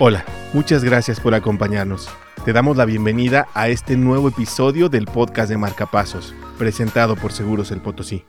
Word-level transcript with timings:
Hola, 0.00 0.24
muchas 0.52 0.84
gracias 0.84 1.18
por 1.18 1.34
acompañarnos. 1.34 2.08
Te 2.44 2.52
damos 2.52 2.76
la 2.76 2.84
bienvenida 2.84 3.48
a 3.52 3.68
este 3.68 3.96
nuevo 3.96 4.28
episodio 4.28 4.88
del 4.88 5.06
podcast 5.06 5.50
de 5.50 5.56
Marcapasos, 5.56 6.36
presentado 6.56 7.16
por 7.16 7.32
Seguros 7.32 7.72
El 7.72 7.80
Potosí. 7.80 8.24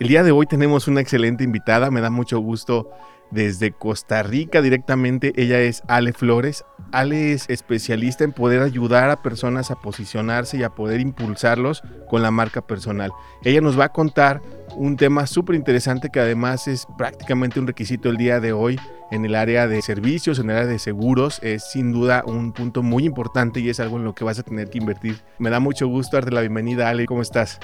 El 0.00 0.08
día 0.08 0.22
de 0.22 0.30
hoy 0.30 0.46
tenemos 0.46 0.88
una 0.88 1.02
excelente 1.02 1.44
invitada, 1.44 1.90
me 1.90 2.00
da 2.00 2.08
mucho 2.08 2.40
gusto 2.40 2.90
desde 3.30 3.70
Costa 3.70 4.22
Rica 4.22 4.62
directamente. 4.62 5.34
Ella 5.36 5.60
es 5.60 5.82
Ale 5.88 6.14
Flores. 6.14 6.64
Ale 6.90 7.34
es 7.34 7.44
especialista 7.50 8.24
en 8.24 8.32
poder 8.32 8.62
ayudar 8.62 9.10
a 9.10 9.20
personas 9.20 9.70
a 9.70 9.76
posicionarse 9.76 10.56
y 10.56 10.62
a 10.62 10.70
poder 10.70 11.02
impulsarlos 11.02 11.82
con 12.08 12.22
la 12.22 12.30
marca 12.30 12.66
personal. 12.66 13.10
Ella 13.44 13.60
nos 13.60 13.78
va 13.78 13.84
a 13.84 13.92
contar 13.92 14.40
un 14.74 14.96
tema 14.96 15.26
súper 15.26 15.54
interesante 15.54 16.08
que 16.08 16.20
además 16.20 16.66
es 16.66 16.86
prácticamente 16.96 17.60
un 17.60 17.66
requisito 17.66 18.08
el 18.08 18.16
día 18.16 18.40
de 18.40 18.54
hoy 18.54 18.80
en 19.10 19.26
el 19.26 19.34
área 19.34 19.68
de 19.68 19.82
servicios, 19.82 20.38
en 20.38 20.48
el 20.48 20.56
área 20.56 20.70
de 20.70 20.78
seguros. 20.78 21.40
Es 21.42 21.70
sin 21.72 21.92
duda 21.92 22.24
un 22.26 22.54
punto 22.54 22.82
muy 22.82 23.04
importante 23.04 23.60
y 23.60 23.68
es 23.68 23.80
algo 23.80 23.98
en 23.98 24.04
lo 24.04 24.14
que 24.14 24.24
vas 24.24 24.38
a 24.38 24.44
tener 24.44 24.70
que 24.70 24.78
invertir. 24.78 25.20
Me 25.38 25.50
da 25.50 25.60
mucho 25.60 25.86
gusto 25.88 26.16
darte 26.16 26.30
la 26.30 26.40
bienvenida, 26.40 26.88
Ale. 26.88 27.04
¿Cómo 27.04 27.20
estás? 27.20 27.60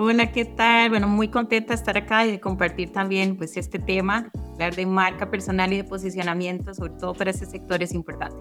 Hola, 0.00 0.30
¿qué 0.30 0.44
tal? 0.44 0.90
Bueno, 0.90 1.08
muy 1.08 1.26
contenta 1.26 1.70
de 1.70 1.74
estar 1.74 1.98
acá 1.98 2.24
y 2.24 2.30
de 2.30 2.38
compartir 2.38 2.92
también 2.92 3.36
pues 3.36 3.56
este 3.56 3.80
tema, 3.80 4.30
hablar 4.52 4.76
de 4.76 4.86
marca 4.86 5.28
personal 5.28 5.72
y 5.72 5.78
de 5.78 5.82
posicionamiento, 5.82 6.72
sobre 6.72 6.92
todo 6.92 7.14
para 7.14 7.32
ese 7.32 7.46
sector 7.46 7.82
es 7.82 7.92
importante. 7.92 8.36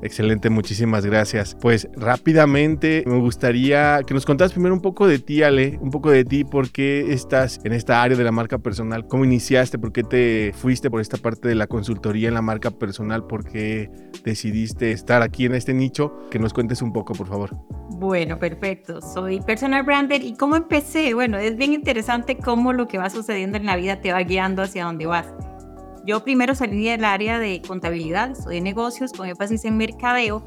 Excelente, 0.00 0.48
muchísimas 0.48 1.04
gracias. 1.04 1.56
Pues 1.60 1.88
rápidamente 1.96 3.02
me 3.04 3.18
gustaría 3.18 4.02
que 4.06 4.14
nos 4.14 4.24
contaras 4.24 4.52
primero 4.52 4.76
un 4.76 4.80
poco 4.80 5.08
de 5.08 5.18
ti, 5.18 5.42
Ale, 5.42 5.76
un 5.82 5.90
poco 5.90 6.12
de 6.12 6.24
ti, 6.24 6.44
por 6.44 6.70
qué 6.70 7.12
estás 7.12 7.58
en 7.64 7.72
esta 7.72 8.00
área 8.00 8.16
de 8.16 8.22
la 8.22 8.30
marca 8.30 8.58
personal, 8.58 9.08
cómo 9.08 9.24
iniciaste, 9.24 9.76
por 9.80 9.90
qué 9.90 10.04
te 10.04 10.52
fuiste 10.54 10.88
por 10.88 11.00
esta 11.00 11.16
parte 11.16 11.48
de 11.48 11.56
la 11.56 11.66
consultoría 11.66 12.28
en 12.28 12.34
la 12.34 12.42
marca 12.42 12.70
personal, 12.70 13.26
por 13.26 13.44
qué 13.44 13.90
decidiste 14.22 14.92
estar 14.92 15.20
aquí 15.22 15.46
en 15.46 15.56
este 15.56 15.74
nicho, 15.74 16.12
que 16.30 16.38
nos 16.38 16.54
cuentes 16.54 16.80
un 16.80 16.92
poco, 16.92 17.12
por 17.12 17.26
favor. 17.26 17.79
Bueno, 18.00 18.38
perfecto. 18.38 19.02
Soy 19.02 19.42
personal 19.42 19.82
brander 19.82 20.24
y 20.24 20.32
cómo 20.32 20.56
empecé. 20.56 21.12
Bueno, 21.12 21.36
es 21.36 21.58
bien 21.58 21.74
interesante 21.74 22.38
cómo 22.38 22.72
lo 22.72 22.88
que 22.88 22.96
va 22.96 23.10
sucediendo 23.10 23.58
en 23.58 23.66
la 23.66 23.76
vida 23.76 24.00
te 24.00 24.10
va 24.10 24.22
guiando 24.22 24.62
hacia 24.62 24.86
dónde 24.86 25.04
vas. 25.04 25.26
Yo 26.06 26.24
primero 26.24 26.54
salí 26.54 26.88
del 26.88 27.04
área 27.04 27.38
de 27.38 27.60
contabilidad, 27.60 28.34
de 28.46 28.60
negocios 28.62 29.12
con 29.12 29.28
énfasis 29.28 29.66
en 29.66 29.76
mercadeo 29.76 30.42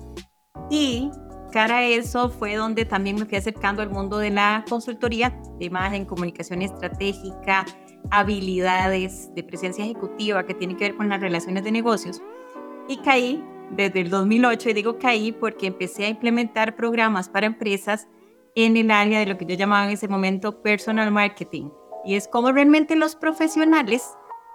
y 0.71 1.11
cara 1.51 1.77
a 1.77 1.83
eso 1.83 2.31
fue 2.31 2.55
donde 2.55 2.85
también 2.85 3.17
me 3.17 3.25
fui 3.25 3.37
acercando 3.37 3.83
al 3.83 3.91
mundo 3.91 4.17
de 4.17 4.31
la 4.31 4.65
consultoría 4.67 5.39
de 5.59 5.65
imagen, 5.65 6.05
comunicación 6.05 6.63
estratégica, 6.63 7.65
habilidades 8.09 9.29
de 9.35 9.43
presencia 9.43 9.85
ejecutiva 9.85 10.43
que 10.43 10.55
tiene 10.55 10.75
que 10.75 10.85
ver 10.85 10.95
con 10.95 11.07
las 11.07 11.21
relaciones 11.21 11.63
de 11.63 11.71
negocios 11.71 12.19
y 12.87 12.97
caí 12.97 13.43
desde 13.71 14.01
el 14.01 14.09
2008 14.09 14.69
y 14.69 14.73
digo 14.73 14.99
caí 14.99 15.31
porque 15.31 15.67
empecé 15.67 16.05
a 16.05 16.09
implementar 16.09 16.75
programas 16.75 17.29
para 17.29 17.47
empresas 17.47 18.07
en 18.55 18.77
el 18.77 18.91
área 18.91 19.19
de 19.19 19.25
lo 19.25 19.37
que 19.37 19.45
yo 19.45 19.55
llamaba 19.55 19.85
en 19.85 19.91
ese 19.91 20.07
momento 20.07 20.61
personal 20.61 21.11
marketing 21.11 21.69
y 22.05 22.15
es 22.15 22.27
como 22.27 22.51
realmente 22.51 22.95
los 22.95 23.15
profesionales 23.15 24.03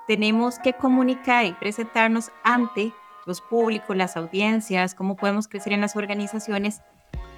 tenemos 0.07 0.59
que 0.59 0.73
comunicar 0.73 1.45
y 1.45 1.53
presentarnos 1.53 2.31
ante 2.43 2.93
los 3.27 3.41
públicos, 3.43 3.97
las 3.97 4.17
audiencias, 4.17 4.95
cómo 4.95 5.17
podemos 5.17 5.49
crecer 5.49 5.75
en 5.75 5.83
las 5.83 5.97
organizaciones 5.97 6.81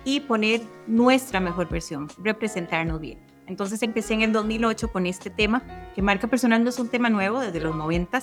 y 0.05 0.21
poner 0.21 0.63
nuestra 0.87 1.41
mejor 1.41 1.69
versión, 1.69 2.09
representarnos 2.23 3.01
bien. 3.01 3.19
Entonces 3.47 3.83
empecé 3.83 4.15
en 4.15 4.23
el 4.23 4.33
2008 4.33 4.93
con 4.93 5.07
este 5.07 5.31
tema, 5.31 5.63
que 5.95 6.03
marca 6.03 6.29
personal 6.29 6.63
no 6.63 6.71
es 6.71 6.79
un 6.79 6.89
tema 6.89 7.11
nuevo, 7.11 7.41
desde 7.41 7.61
los 7.61 7.75
90. 7.75 8.23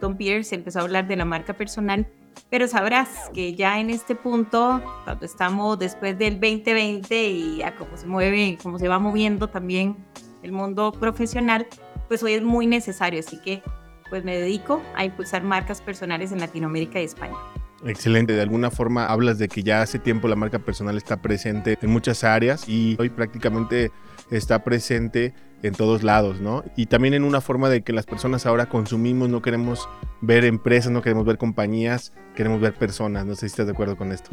Tom 0.00 0.16
Pierce 0.16 0.54
empezó 0.56 0.80
a 0.80 0.82
hablar 0.82 1.06
de 1.06 1.14
la 1.14 1.24
marca 1.24 1.52
personal, 1.52 2.08
pero 2.50 2.68
sabrás 2.68 3.08
que 3.32 3.54
ya 3.54 3.80
en 3.80 3.90
este 3.90 4.14
punto, 4.14 4.82
cuando 5.04 5.24
estamos 5.24 5.78
después 5.78 6.18
del 6.18 6.34
2020 6.34 7.28
y 7.28 7.62
a 7.62 7.74
cómo 7.76 7.96
se 7.96 8.06
mueve, 8.06 8.58
cómo 8.62 8.78
se 8.78 8.88
va 8.88 8.98
moviendo 8.98 9.48
también 9.48 9.96
el 10.42 10.52
mundo 10.52 10.92
profesional, 10.92 11.66
pues 12.08 12.22
hoy 12.22 12.34
es 12.34 12.42
muy 12.42 12.66
necesario, 12.66 13.20
así 13.20 13.40
que 13.40 13.62
pues 14.10 14.24
me 14.24 14.36
dedico 14.36 14.82
a 14.94 15.04
impulsar 15.04 15.42
marcas 15.42 15.80
personales 15.80 16.32
en 16.32 16.40
Latinoamérica 16.40 17.00
y 17.00 17.04
España. 17.04 17.36
Excelente, 17.84 18.34
de 18.34 18.42
alguna 18.42 18.70
forma 18.70 19.06
hablas 19.06 19.38
de 19.38 19.48
que 19.48 19.62
ya 19.62 19.82
hace 19.82 19.98
tiempo 19.98 20.28
la 20.28 20.36
marca 20.36 20.58
personal 20.58 20.96
está 20.96 21.20
presente 21.20 21.78
en 21.80 21.90
muchas 21.90 22.22
áreas 22.22 22.68
y 22.68 22.96
hoy 23.00 23.08
prácticamente 23.08 23.90
está 24.30 24.62
presente 24.62 25.34
en 25.62 25.74
todos 25.74 26.02
lados, 26.02 26.40
¿no? 26.40 26.64
Y 26.76 26.86
también 26.86 27.14
en 27.14 27.24
una 27.24 27.40
forma 27.40 27.68
de 27.68 27.82
que 27.82 27.92
las 27.92 28.04
personas 28.04 28.46
ahora 28.46 28.66
consumimos, 28.66 29.28
no 29.28 29.42
queremos 29.42 29.88
ver 30.20 30.44
empresas, 30.44 30.90
no 30.90 31.02
queremos 31.02 31.24
ver 31.24 31.38
compañías, 31.38 32.12
queremos 32.34 32.60
ver 32.60 32.74
personas, 32.74 33.24
no 33.24 33.34
sé 33.34 33.40
si 33.40 33.46
estás 33.46 33.66
de 33.66 33.72
acuerdo 33.72 33.96
con 33.96 34.12
esto. 34.12 34.30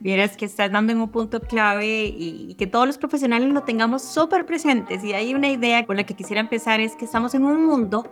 Vieras 0.00 0.36
que 0.36 0.44
estás 0.44 0.70
dando 0.70 0.92
en 0.92 1.00
un 1.00 1.10
punto 1.10 1.40
clave 1.40 2.04
y, 2.16 2.54
que 2.54 2.68
todos 2.68 2.86
los 2.86 2.98
profesionales 2.98 3.50
lo 3.50 3.62
tengamos 3.64 4.02
súper 4.02 4.46
presentes. 4.46 5.02
Y 5.02 5.12
hay 5.12 5.34
una 5.34 5.48
idea 5.48 5.84
con 5.86 5.96
la 5.96 6.04
que 6.04 6.14
quisiera 6.14 6.40
empezar, 6.40 6.80
es 6.80 6.94
que 6.94 7.04
estamos 7.04 7.34
en 7.34 7.44
un 7.44 7.66
mundo 7.66 8.08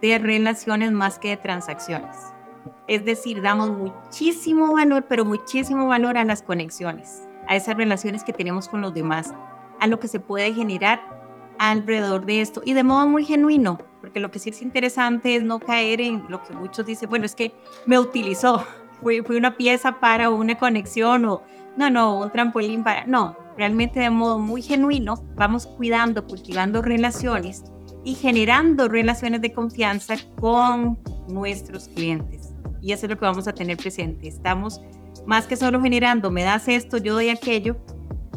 de 0.00 0.18
relaciones 0.18 0.92
más 0.92 1.18
que 1.18 1.30
de 1.30 1.36
transacciones. 1.36 2.16
Es 2.86 3.04
decir, 3.04 3.42
damos 3.42 3.70
muchísimo 3.70 4.72
valor, 4.74 5.06
pero 5.08 5.24
muchísimo 5.24 5.88
valor 5.88 6.16
a 6.16 6.24
las 6.24 6.42
conexiones, 6.42 7.28
a 7.48 7.56
esas 7.56 7.76
relaciones 7.76 8.22
que 8.22 8.32
tenemos 8.32 8.68
con 8.68 8.80
los 8.80 8.94
demás, 8.94 9.34
a 9.80 9.88
lo 9.88 9.98
que 9.98 10.06
se 10.06 10.20
puede 10.20 10.54
generar 10.54 11.17
alrededor 11.58 12.26
de 12.26 12.40
esto 12.40 12.62
y 12.64 12.74
de 12.74 12.82
modo 12.82 13.08
muy 13.08 13.24
genuino, 13.24 13.78
porque 14.00 14.20
lo 14.20 14.30
que 14.30 14.38
sí 14.38 14.50
es 14.50 14.62
interesante 14.62 15.36
es 15.36 15.42
no 15.42 15.60
caer 15.60 16.00
en 16.00 16.24
lo 16.28 16.42
que 16.42 16.54
muchos 16.54 16.86
dicen, 16.86 17.08
bueno, 17.08 17.24
es 17.24 17.34
que 17.34 17.52
me 17.86 17.98
utilizó, 17.98 18.64
fue, 19.02 19.22
una 19.36 19.56
pieza 19.56 20.00
para 20.00 20.30
una 20.30 20.56
conexión 20.56 21.24
o, 21.24 21.42
no, 21.76 21.90
no, 21.90 22.20
un 22.20 22.30
trampolín 22.30 22.82
para, 22.82 23.06
no, 23.06 23.36
realmente 23.56 24.00
de 24.00 24.10
modo 24.10 24.38
muy 24.38 24.62
genuino 24.62 25.22
vamos 25.34 25.66
cuidando, 25.66 26.26
cultivando 26.26 26.82
relaciones 26.82 27.64
y 28.04 28.14
generando 28.14 28.88
relaciones 28.88 29.40
de 29.42 29.52
confianza 29.52 30.16
con 30.40 30.98
nuestros 31.28 31.88
clientes. 31.88 32.54
Y 32.80 32.92
eso 32.92 33.06
es 33.06 33.10
lo 33.10 33.18
que 33.18 33.24
vamos 33.24 33.48
a 33.48 33.52
tener 33.52 33.76
presente. 33.76 34.28
Estamos 34.28 34.80
más 35.26 35.46
que 35.46 35.56
solo 35.56 35.80
generando, 35.82 36.30
me 36.30 36.42
das 36.42 36.68
esto, 36.68 36.96
yo 36.96 37.14
doy 37.14 37.28
aquello, 37.28 37.76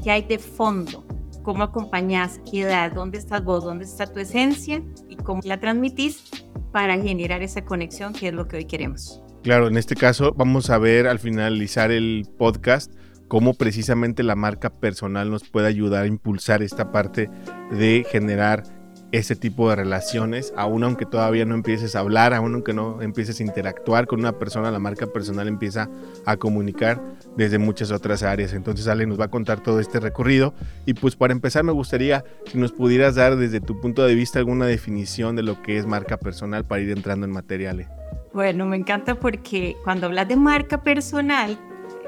que 0.04 0.12
hay 0.12 0.24
de 0.24 0.40
fondo, 0.40 1.06
cómo 1.44 1.64
acompañas, 1.64 2.40
qué 2.50 2.62
edad, 2.62 2.92
dónde 2.92 3.18
estás 3.18 3.44
vos, 3.44 3.64
dónde 3.64 3.86
está 3.86 4.06
tu 4.08 4.20
esencia 4.20 4.82
y 5.10 5.16
cómo 5.16 5.42
la 5.44 5.60
transmitís 5.60 6.24
para 6.72 6.98
generar 7.02 7.42
esa 7.42 7.64
conexión 7.66 8.14
que 8.14 8.30
es 8.30 8.34
lo 8.34 8.48
que 8.48 8.58
hoy 8.58 8.66
queremos. 8.66 9.22
Claro, 9.44 9.68
en 9.68 9.78
este 9.78 9.96
caso 9.96 10.34
vamos 10.36 10.70
a 10.70 10.78
ver 10.78 11.08
al 11.08 11.20
finalizar 11.20 11.92
el 11.92 12.28
podcast 12.38 12.94
cómo 13.28 13.54
precisamente 13.54 14.24
la 14.24 14.36
marca 14.36 14.70
personal 14.70 15.32
nos 15.32 15.50
puede 15.50 15.68
ayudar 15.68 16.04
a 16.04 16.08
impulsar 16.08 16.62
esta 16.62 16.92
parte 16.92 17.30
de 17.72 18.06
generar 18.12 18.64
ese 19.12 19.36
tipo 19.36 19.70
de 19.70 19.76
relaciones, 19.76 20.54
aún 20.56 20.84
aunque 20.84 21.06
todavía 21.06 21.46
no 21.46 21.56
empieces 21.56 21.96
a 21.96 22.00
hablar, 22.00 22.34
aún 22.34 22.54
aunque 22.54 22.74
no 22.74 23.02
empieces 23.02 23.40
a 23.40 23.44
interactuar 23.44 24.08
con 24.08 24.20
una 24.20 24.38
persona, 24.40 24.72
la 24.72 24.80
marca 24.80 25.08
personal 25.08 25.48
empieza 25.48 25.90
a 26.26 26.38
comunicar 26.38 27.02
desde 27.36 27.58
muchas 27.58 27.92
otras 27.92 28.24
áreas. 28.24 28.54
Entonces 28.54 28.88
Ale 28.88 29.06
nos 29.06 29.20
va 29.20 29.26
a 29.26 29.30
contar 29.30 29.62
todo 29.62 29.80
este 29.80 30.00
recorrido 30.00 30.54
y 30.86 30.94
pues 30.94 31.16
para 31.16 31.34
empezar 31.34 31.64
me 31.64 31.72
gustaría 31.72 32.24
que 32.50 32.58
nos 32.58 32.72
pudieras 32.72 33.16
dar 33.16 33.36
desde 33.36 33.60
tu 33.60 33.80
punto 33.82 34.04
de 34.04 34.16
vista 34.16 34.40
alguna 34.40 34.66
definición 34.66 35.36
de 35.36 35.44
lo 35.44 35.62
que 35.62 35.78
es 35.78 35.86
marca 35.86 36.18
personal 36.18 36.66
para 36.66 36.82
ir 36.82 36.92
entrando 36.92 37.26
en 37.26 37.32
materiales. 37.32 37.88
Bueno, 38.34 38.66
me 38.66 38.78
encanta 38.78 39.16
porque 39.16 39.76
cuando 39.84 40.08
hablas 40.08 40.28
de 40.30 40.38
marca 40.38 40.82
personal, 40.84 41.60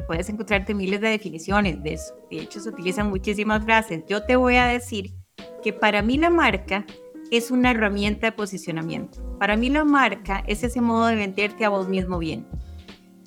puedes 0.07 0.29
encontrarte 0.29 0.73
miles 0.73 1.01
de 1.01 1.09
definiciones 1.09 1.83
de 1.83 1.93
eso. 1.93 2.13
De 2.31 2.37
hecho, 2.37 2.61
se 2.61 2.69
utilizan 2.69 3.09
muchísimas 3.09 3.63
frases. 3.63 4.03
Yo 4.07 4.23
te 4.23 4.37
voy 4.37 4.55
a 4.55 4.65
decir 4.65 5.13
que 5.61 5.73
para 5.73 6.01
mí 6.01 6.17
la 6.17 6.29
marca 6.29 6.85
es 7.31 7.51
una 7.51 7.71
herramienta 7.71 8.27
de 8.27 8.31
posicionamiento. 8.31 9.21
Para 9.39 9.57
mí 9.57 9.69
la 9.69 9.83
marca 9.83 10.43
es 10.47 10.63
ese 10.63 10.81
modo 10.81 11.07
de 11.07 11.15
venderte 11.15 11.65
a 11.65 11.69
vos 11.69 11.87
mismo 11.87 12.19
bien 12.19 12.47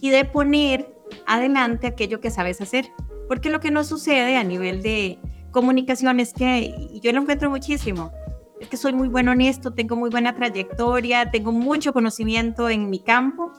y 0.00 0.11
de 0.11 0.25
poner 0.25 0.94
adelante 1.26 1.87
aquello 1.87 2.20
que 2.20 2.31
sabes 2.31 2.61
hacer. 2.61 2.87
Porque 3.29 3.50
lo 3.50 3.61
que 3.61 3.70
nos 3.70 3.88
sucede 3.88 4.37
a 4.37 4.44
nivel 4.44 4.82
de 4.82 5.19
comunicación 5.50 6.20
es 6.20 6.32
que 6.32 7.00
yo 7.03 7.12
lo 7.12 7.23
encuentro 7.23 7.50
muchísimo 7.50 8.12
es 8.61 8.69
que 8.69 8.76
soy 8.76 8.93
muy 8.93 9.08
bueno 9.08 9.32
en 9.32 9.43
esto, 9.43 9.75
tengo 9.75 9.97
muy 9.97 10.11
buena 10.11 10.35
trayectoria, 10.35 11.31
tengo 11.31 11.53
mucho 11.53 11.93
conocimiento 11.93 12.69
en 12.69 12.88
mi 12.88 13.00
campo, 13.00 13.53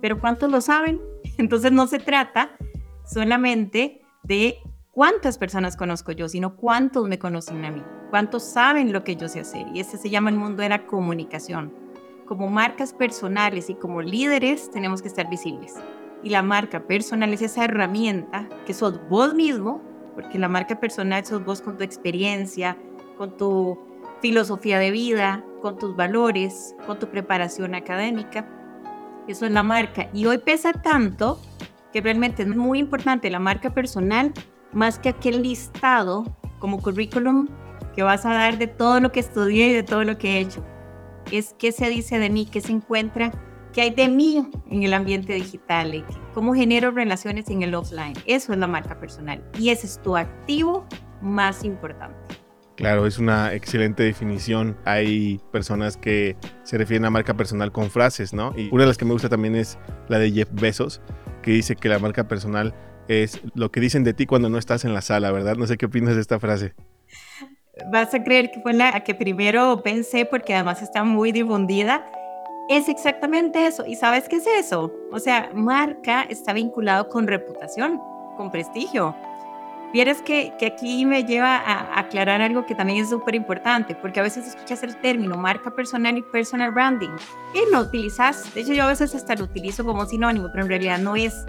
pero 0.00 0.20
¿cuántos 0.20 0.50
lo 0.50 0.60
saben? 0.60 1.00
Entonces 1.38 1.72
no 1.72 1.86
se 1.86 1.98
trata 1.98 2.56
solamente 3.06 4.02
de 4.22 4.58
cuántas 4.94 5.38
personas 5.38 5.76
conozco 5.76 6.12
yo, 6.12 6.28
sino 6.28 6.56
cuántos 6.56 7.08
me 7.08 7.18
conocen 7.18 7.64
a 7.64 7.70
mí, 7.70 7.82
cuántos 8.10 8.44
saben 8.44 8.92
lo 8.92 9.04
que 9.04 9.16
yo 9.16 9.28
sé 9.28 9.40
hacer. 9.40 9.66
Y 9.74 9.80
ese 9.80 9.98
se 9.98 10.08
llama 10.08 10.30
el 10.30 10.36
mundo 10.36 10.62
de 10.62 10.68
la 10.68 10.86
comunicación. 10.86 11.74
Como 12.26 12.48
marcas 12.48 12.94
personales 12.94 13.68
y 13.68 13.74
como 13.74 14.00
líderes 14.00 14.70
tenemos 14.70 15.02
que 15.02 15.08
estar 15.08 15.28
visibles. 15.28 15.74
Y 16.22 16.30
la 16.30 16.42
marca 16.42 16.86
personal 16.86 17.34
es 17.34 17.42
esa 17.42 17.64
herramienta 17.64 18.48
que 18.64 18.72
sos 18.72 18.98
vos 19.08 19.34
mismo 19.34 19.82
porque 20.14 20.38
la 20.38 20.48
marca 20.48 20.78
personal 20.80 21.26
sos 21.26 21.44
vos 21.44 21.60
con 21.60 21.76
tu 21.76 21.82
experiencia, 21.82 22.78
con 23.18 23.36
tu 23.36 23.76
filosofía 24.22 24.78
de 24.78 24.92
vida, 24.92 25.44
con 25.60 25.76
tus 25.76 25.96
valores, 25.96 26.74
con 26.86 26.98
tu 26.98 27.08
preparación 27.08 27.74
académica. 27.74 28.48
Eso 29.26 29.44
es 29.44 29.52
la 29.52 29.62
marca. 29.64 30.08
Y 30.14 30.24
hoy 30.26 30.38
pesa 30.38 30.72
tanto 30.72 31.40
que 31.92 32.00
realmente 32.00 32.42
es 32.42 32.48
muy 32.48 32.78
importante 32.78 33.28
la 33.28 33.40
marca 33.40 33.74
personal 33.74 34.32
más 34.74 34.98
que 34.98 35.10
aquel 35.10 35.42
listado 35.42 36.24
como 36.58 36.82
currículum 36.82 37.48
que 37.94 38.02
vas 38.02 38.26
a 38.26 38.34
dar 38.34 38.58
de 38.58 38.66
todo 38.66 39.00
lo 39.00 39.12
que 39.12 39.20
estudié 39.20 39.68
y 39.68 39.72
de 39.72 39.82
todo 39.82 40.04
lo 40.04 40.18
que 40.18 40.32
he 40.32 40.40
hecho. 40.40 40.64
Es 41.30 41.54
qué 41.58 41.72
se 41.72 41.88
dice 41.88 42.18
de 42.18 42.28
mí, 42.28 42.46
qué 42.46 42.60
se 42.60 42.72
encuentra, 42.72 43.30
qué 43.72 43.82
hay 43.82 43.90
de 43.90 44.08
mí 44.08 44.48
en 44.70 44.82
el 44.82 44.92
ambiente 44.94 45.32
digital, 45.32 45.94
y 45.94 46.04
cómo 46.32 46.54
genero 46.54 46.90
relaciones 46.90 47.48
en 47.48 47.62
el 47.62 47.74
offline. 47.74 48.14
Eso 48.26 48.52
es 48.52 48.58
la 48.58 48.66
marca 48.66 48.98
personal 48.98 49.42
y 49.58 49.70
ese 49.70 49.86
es 49.86 50.00
tu 50.02 50.16
activo 50.16 50.86
más 51.22 51.64
importante. 51.64 52.16
Claro, 52.76 53.06
es 53.06 53.18
una 53.18 53.54
excelente 53.54 54.02
definición. 54.02 54.76
Hay 54.84 55.40
personas 55.52 55.96
que 55.96 56.36
se 56.64 56.76
refieren 56.76 57.04
a 57.04 57.10
marca 57.10 57.34
personal 57.34 57.70
con 57.70 57.88
frases, 57.88 58.34
¿no? 58.34 58.52
Y 58.56 58.68
una 58.72 58.82
de 58.82 58.88
las 58.88 58.98
que 58.98 59.04
me 59.04 59.12
gusta 59.12 59.28
también 59.28 59.54
es 59.54 59.78
la 60.08 60.18
de 60.18 60.32
Jeff 60.32 60.48
Bezos, 60.52 61.00
que 61.42 61.52
dice 61.52 61.76
que 61.76 61.88
la 61.88 62.00
marca 62.00 62.26
personal 62.26 62.74
es 63.08 63.40
lo 63.54 63.70
que 63.70 63.80
dicen 63.80 64.04
de 64.04 64.14
ti 64.14 64.26
cuando 64.26 64.48
no 64.48 64.58
estás 64.58 64.84
en 64.84 64.94
la 64.94 65.00
sala, 65.00 65.30
¿verdad? 65.30 65.56
No 65.56 65.66
sé 65.66 65.76
qué 65.76 65.86
opinas 65.86 66.14
de 66.14 66.20
esta 66.20 66.40
frase. 66.40 66.74
Vas 67.90 68.14
a 68.14 68.22
creer 68.22 68.50
que 68.50 68.60
fue 68.60 68.72
la 68.72 69.00
que 69.02 69.14
primero 69.14 69.82
pensé 69.82 70.26
porque 70.26 70.54
además 70.54 70.82
está 70.82 71.04
muy 71.04 71.32
difundida. 71.32 72.06
Es 72.68 72.88
exactamente 72.88 73.66
eso. 73.66 73.84
¿Y 73.86 73.96
sabes 73.96 74.28
qué 74.28 74.36
es 74.36 74.46
eso? 74.46 74.92
O 75.12 75.18
sea, 75.18 75.50
marca 75.54 76.22
está 76.22 76.52
vinculado 76.52 77.08
con 77.08 77.26
reputación, 77.26 78.00
con 78.36 78.50
prestigio. 78.50 79.14
Vieres 79.92 80.22
que, 80.22 80.52
que 80.58 80.66
aquí 80.66 81.06
me 81.06 81.24
lleva 81.24 81.56
a 81.56 82.00
aclarar 82.00 82.40
algo 82.42 82.66
que 82.66 82.74
también 82.74 83.04
es 83.04 83.10
súper 83.10 83.36
importante, 83.36 83.94
porque 83.94 84.18
a 84.18 84.24
veces 84.24 84.48
escuchas 84.48 84.82
el 84.82 84.96
término 84.96 85.36
marca 85.36 85.70
personal 85.70 86.18
y 86.18 86.22
personal 86.22 86.72
branding 86.72 87.10
y 87.54 87.72
lo 87.72 87.82
utilizas, 87.82 88.52
de 88.54 88.62
hecho 88.62 88.72
yo 88.72 88.82
a 88.82 88.88
veces 88.88 89.14
hasta 89.14 89.36
lo 89.36 89.44
utilizo 89.44 89.84
como 89.84 90.04
sinónimo, 90.04 90.48
pero 90.50 90.64
en 90.64 90.68
realidad 90.68 90.98
no 90.98 91.14
es. 91.14 91.46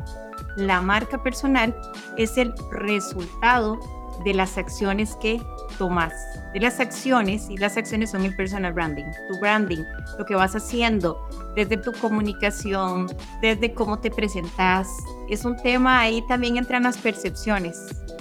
La 0.56 0.81
marca 0.81 1.22
personal 1.22 1.75
es 2.18 2.38
el 2.38 2.54
resultado 2.72 3.80
de 4.24 4.34
las 4.34 4.57
acciones 4.57 5.16
que 5.18 5.42
tomas, 5.78 6.13
de 6.54 6.62
las 6.62 6.80
acciones, 6.80 7.50
y 7.50 7.57
las 7.57 7.75
acciones 7.75 8.12
son 8.12 8.24
el 8.24 8.36
personal 8.36 8.72
branding, 8.72 9.06
tu 9.30 9.40
branding, 9.40 9.84
lo 10.18 10.25
que 10.25 10.36
vas 10.36 10.56
haciendo 10.56 11.28
desde 11.56 11.75
tu 11.78 11.92
comunicación, 11.94 13.07
desde 13.42 13.74
cómo 13.74 14.00
te 14.00 14.10
presentas. 14.10 14.88
Es 15.30 15.44
un 15.44 15.57
tema, 15.57 16.00
ahí 16.00 16.25
también 16.28 16.56
entran 16.56 16.84
las 16.84 16.98
percepciones, 16.98 17.78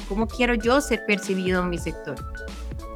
cómo 0.08 0.26
quiero 0.26 0.54
yo 0.54 0.80
ser 0.80 1.06
percibido 1.06 1.62
en 1.62 1.70
mi 1.70 1.78
sector. 1.78 2.16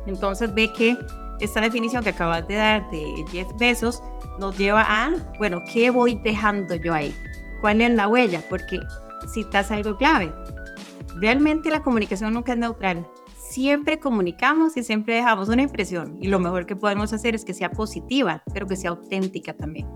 Entonces 0.06 0.52
ve 0.52 0.73
que 0.73 0.99
esta 1.40 1.61
definición 1.61 2.02
que 2.02 2.11
acabas 2.11 2.49
de 2.49 2.56
dar 2.56 2.90
de 2.90 3.25
10 3.31 3.46
besos 3.58 4.02
nos 4.40 4.56
lleva 4.58 4.82
a, 4.82 5.12
bueno, 5.38 5.62
¿qué 5.73 5.90
voy 5.90 6.20
dejando 6.25 6.75
yo 6.75 6.94
ahí? 6.94 7.14
¿Cuál 7.61 7.81
es 7.81 7.90
la 7.93 8.08
huella? 8.08 8.43
Porque 8.49 8.81
citas 9.32 9.70
algo 9.70 9.96
clave. 9.96 10.32
Realmente 11.16 11.70
la 11.70 11.82
comunicación 11.82 12.34
nunca 12.34 12.52
es 12.52 12.58
neutral. 12.58 13.06
Siempre 13.36 13.98
comunicamos 13.98 14.76
y 14.76 14.82
siempre 14.82 15.14
dejamos 15.14 15.48
una 15.48 15.62
impresión. 15.62 16.16
Y 16.20 16.28
lo 16.28 16.38
mejor 16.38 16.66
que 16.66 16.76
podemos 16.76 17.12
hacer 17.12 17.34
es 17.34 17.44
que 17.44 17.54
sea 17.54 17.70
positiva, 17.70 18.42
pero 18.52 18.66
que 18.66 18.76
sea 18.76 18.90
auténtica 18.90 19.54
también. 19.54 19.86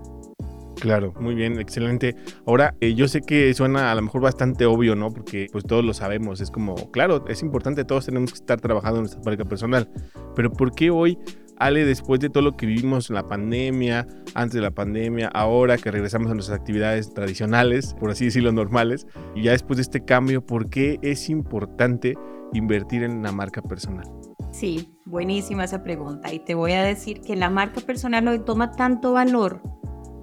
Claro, 0.83 1.13
muy 1.19 1.33
bien, 1.33 1.59
excelente. 1.59 2.15
Ahora, 2.45 2.75
eh, 2.81 2.93
yo 2.93 3.07
sé 3.07 3.21
que 3.21 3.53
suena 3.53 3.91
a 3.91 3.95
lo 3.95 4.01
mejor 4.01 4.21
bastante 4.21 4.65
obvio, 4.65 4.95
¿no? 4.95 5.11
Porque 5.11 5.47
pues 5.51 5.63
todos 5.63 5.85
lo 5.85 5.93
sabemos, 5.93 6.41
es 6.41 6.51
como, 6.51 6.75
claro, 6.91 7.25
es 7.29 7.41
importante, 7.41 7.85
todos 7.85 8.05
tenemos 8.07 8.33
que 8.33 8.39
estar 8.39 8.59
trabajando 8.59 8.97
en 8.97 9.03
nuestra 9.03 9.21
marca 9.23 9.45
personal, 9.45 9.89
pero 10.35 10.51
¿por 10.51 10.73
qué 10.73 10.89
hoy 10.89 11.17
Ale, 11.57 11.85
después 11.85 12.19
de 12.19 12.29
todo 12.29 12.43
lo 12.43 12.57
que 12.57 12.65
vivimos 12.65 13.09
en 13.09 13.15
la 13.15 13.27
pandemia, 13.27 14.07
antes 14.33 14.55
de 14.55 14.61
la 14.61 14.71
pandemia, 14.71 15.27
ahora 15.27 15.77
que 15.77 15.91
regresamos 15.91 16.31
a 16.31 16.33
nuestras 16.33 16.59
actividades 16.59 17.13
tradicionales, 17.13 17.93
por 17.99 18.11
así 18.11 18.25
decirlo, 18.25 18.51
normales, 18.51 19.07
y 19.35 19.43
ya 19.43 19.51
después 19.51 19.77
de 19.77 19.83
este 19.83 20.03
cambio, 20.03 20.45
¿por 20.45 20.69
qué 20.69 20.99
es 21.01 21.29
importante 21.29 22.15
invertir 22.53 23.03
en 23.03 23.23
la 23.23 23.31
marca 23.31 23.61
personal? 23.61 24.05
Sí, 24.51 24.93
buenísima 25.05 25.63
esa 25.63 25.83
pregunta. 25.83 26.31
Y 26.33 26.39
te 26.39 26.55
voy 26.55 26.73
a 26.73 26.83
decir 26.83 27.21
que 27.21 27.35
la 27.35 27.49
marca 27.49 27.81
personal 27.81 28.27
hoy 28.27 28.39
toma 28.39 28.71
tanto 28.71 29.13
valor 29.13 29.61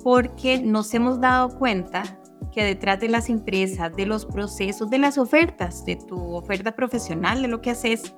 porque 0.03 0.61
nos 0.61 0.95
hemos 0.95 1.21
dado 1.21 1.59
cuenta 1.59 2.21
que 2.53 2.65
detrás 2.65 3.01
de 3.01 3.09
las 3.09 3.29
empresas, 3.29 3.95
de 3.95 4.07
los 4.07 4.27
procesos, 4.27 4.91
de 4.91 4.99
las 4.99 5.19
ofertas, 5.19 5.85
de 5.85 5.97
tu 5.97 6.35
oferta 6.35 6.73
profesional, 6.73 7.43
de 7.43 7.49
lo 7.49 7.61
que 7.61 7.71
haces, 7.71 8.15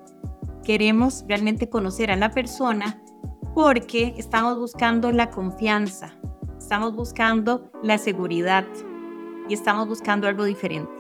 queremos 0.65 1.25
realmente 1.29 1.69
conocer 1.69 2.11
a 2.11 2.17
la 2.17 2.31
persona 2.31 3.03
porque 3.55 4.15
estamos 4.17 4.59
buscando 4.59 5.13
la 5.13 5.31
confianza, 5.31 6.15
estamos 6.57 6.95
buscando 6.95 7.71
la 7.83 7.99
seguridad 7.99 8.65
y 9.49 9.55
estamos 9.55 9.89
buscando 9.89 10.27
algo 10.27 10.45
diferente. 10.45 10.93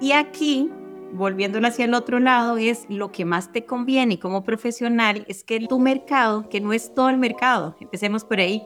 Y 0.00 0.12
aquí, 0.12 0.70
volviéndolo 1.12 1.66
hacia 1.66 1.86
el 1.86 1.94
otro 1.94 2.20
lado, 2.20 2.58
es 2.58 2.86
lo 2.88 3.10
que 3.10 3.24
más 3.24 3.50
te 3.52 3.64
conviene 3.64 4.18
como 4.18 4.44
profesional, 4.44 5.24
es 5.28 5.42
que 5.42 5.66
tu 5.66 5.78
mercado, 5.80 6.48
que 6.48 6.60
no 6.60 6.72
es 6.72 6.94
todo 6.94 7.08
el 7.08 7.18
mercado, 7.18 7.76
empecemos 7.80 8.24
por 8.24 8.38
ahí, 8.38 8.62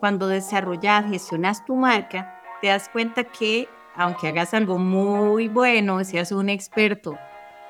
cuando 0.00 0.26
desarrollas, 0.26 1.08
gestionas 1.08 1.64
tu 1.64 1.76
marca, 1.76 2.40
te 2.60 2.68
das 2.68 2.88
cuenta 2.88 3.24
que 3.24 3.68
aunque 3.94 4.28
hagas 4.28 4.54
algo 4.54 4.78
muy 4.78 5.48
bueno, 5.48 6.02
seas 6.02 6.32
un 6.32 6.48
experto 6.48 7.18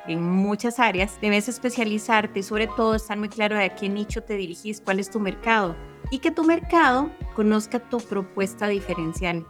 en 0.07 0.23
muchas 0.23 0.79
áreas, 0.79 1.19
debes 1.21 1.49
especializarte 1.49 2.41
y 2.41 2.43
sobre 2.43 2.67
todo 2.67 2.95
estar 2.95 3.19
muy 3.19 3.29
claro 3.29 3.57
de 3.57 3.65
a 3.65 3.75
qué 3.75 3.89
nicho 3.89 4.23
te 4.23 4.35
dirigís, 4.35 4.81
cuál 4.81 4.99
es 4.99 5.11
tu 5.11 5.21
mercado 5.21 5.77
y 6.11 6.19
que 6.19 6.31
tu 6.31 6.45
mercado 6.45 7.11
conozca 7.35 7.79
tu 7.79 7.99
propuesta 7.99 8.69
diferencial. 8.69 9.47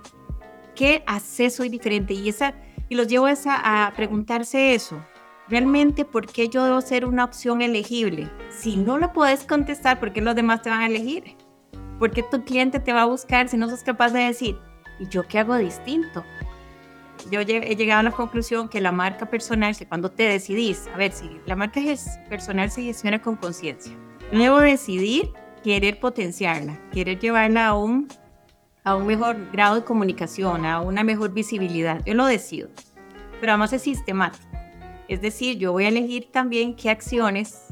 ¿Qué 0.75 1.02
haces 1.06 1.58
hoy 1.60 1.69
diferente? 1.69 2.14
Y, 2.14 2.28
esa, 2.28 2.54
y 2.88 2.94
los 2.94 3.08
llevo 3.08 3.26
a, 3.26 3.87
a 3.87 3.93
preguntarse 3.94 4.75
eso. 4.75 5.04
¿Realmente 5.49 6.04
por 6.04 6.26
qué 6.26 6.49
yo 6.49 6.64
debo 6.64 6.81
ser 6.81 7.04
una 7.04 7.25
opción 7.25 7.62
elegible? 7.62 8.31
Si 8.50 8.76
no 8.76 8.99
lo 8.99 9.12
puedes 9.12 9.44
contestar, 9.44 9.99
¿por 9.99 10.12
qué 10.12 10.20
los 10.20 10.37
demás 10.37 10.62
te 10.62 10.70
van 10.70 10.82
a 10.82 10.87
elegir? 10.87 11.37
¿Por 11.99 12.10
qué 12.10 12.22
tu 12.22 12.44
cliente 12.44 12.81
te 12.81 12.93
va 12.93 13.02
a 13.02 13.06
buscar 13.06 13.49
si 13.49 13.56
no 13.56 13.69
sos 13.69 13.82
capaz 13.82 14.10
de 14.10 14.20
decir, 14.20 14.58
¿y 14.99 15.08
yo 15.08 15.26
qué 15.26 15.40
hago 15.40 15.56
distinto? 15.56 16.25
Yo 17.30 17.40
he 17.40 17.76
llegado 17.76 18.00
a 18.00 18.02
la 18.02 18.10
conclusión 18.10 18.69
que 18.69 18.80
la 18.80 18.92
marca 18.92 19.26
personal, 19.26 19.76
que 19.76 19.86
cuando 19.86 20.10
te 20.10 20.24
decidís, 20.24 20.88
a 20.94 20.96
ver, 20.96 21.12
si 21.12 21.30
la 21.46 21.56
marca 21.56 21.80
personal 22.28 22.70
se 22.70 22.82
gestiona 22.82 23.20
con 23.20 23.37
conciencia, 23.37 23.97
debo 24.30 24.61
decidir 24.61 25.32
querer 25.62 26.00
potenciarla, 26.00 26.78
querer 26.92 27.18
llevarla 27.18 27.68
a 27.68 27.75
un, 27.75 28.08
a 28.85 28.97
un 28.97 29.06
mejor 29.06 29.50
grado 29.52 29.76
de 29.76 29.85
comunicación, 29.85 30.64
a 30.64 30.80
una 30.80 31.04
mejor 31.04 31.32
visibilidad. 31.32 32.02
Yo 32.04 32.14
lo 32.14 32.26
decido, 32.26 32.68
pero 33.40 33.52
además 33.52 33.73
es 33.73 33.82
sistemático. 33.82 34.44
Es 35.08 35.20
decir, 35.20 35.58
yo 35.58 35.73
voy 35.73 35.85
a 35.85 35.88
elegir 35.88 36.30
también 36.32 36.75
qué 36.75 36.90
acciones 36.90 37.66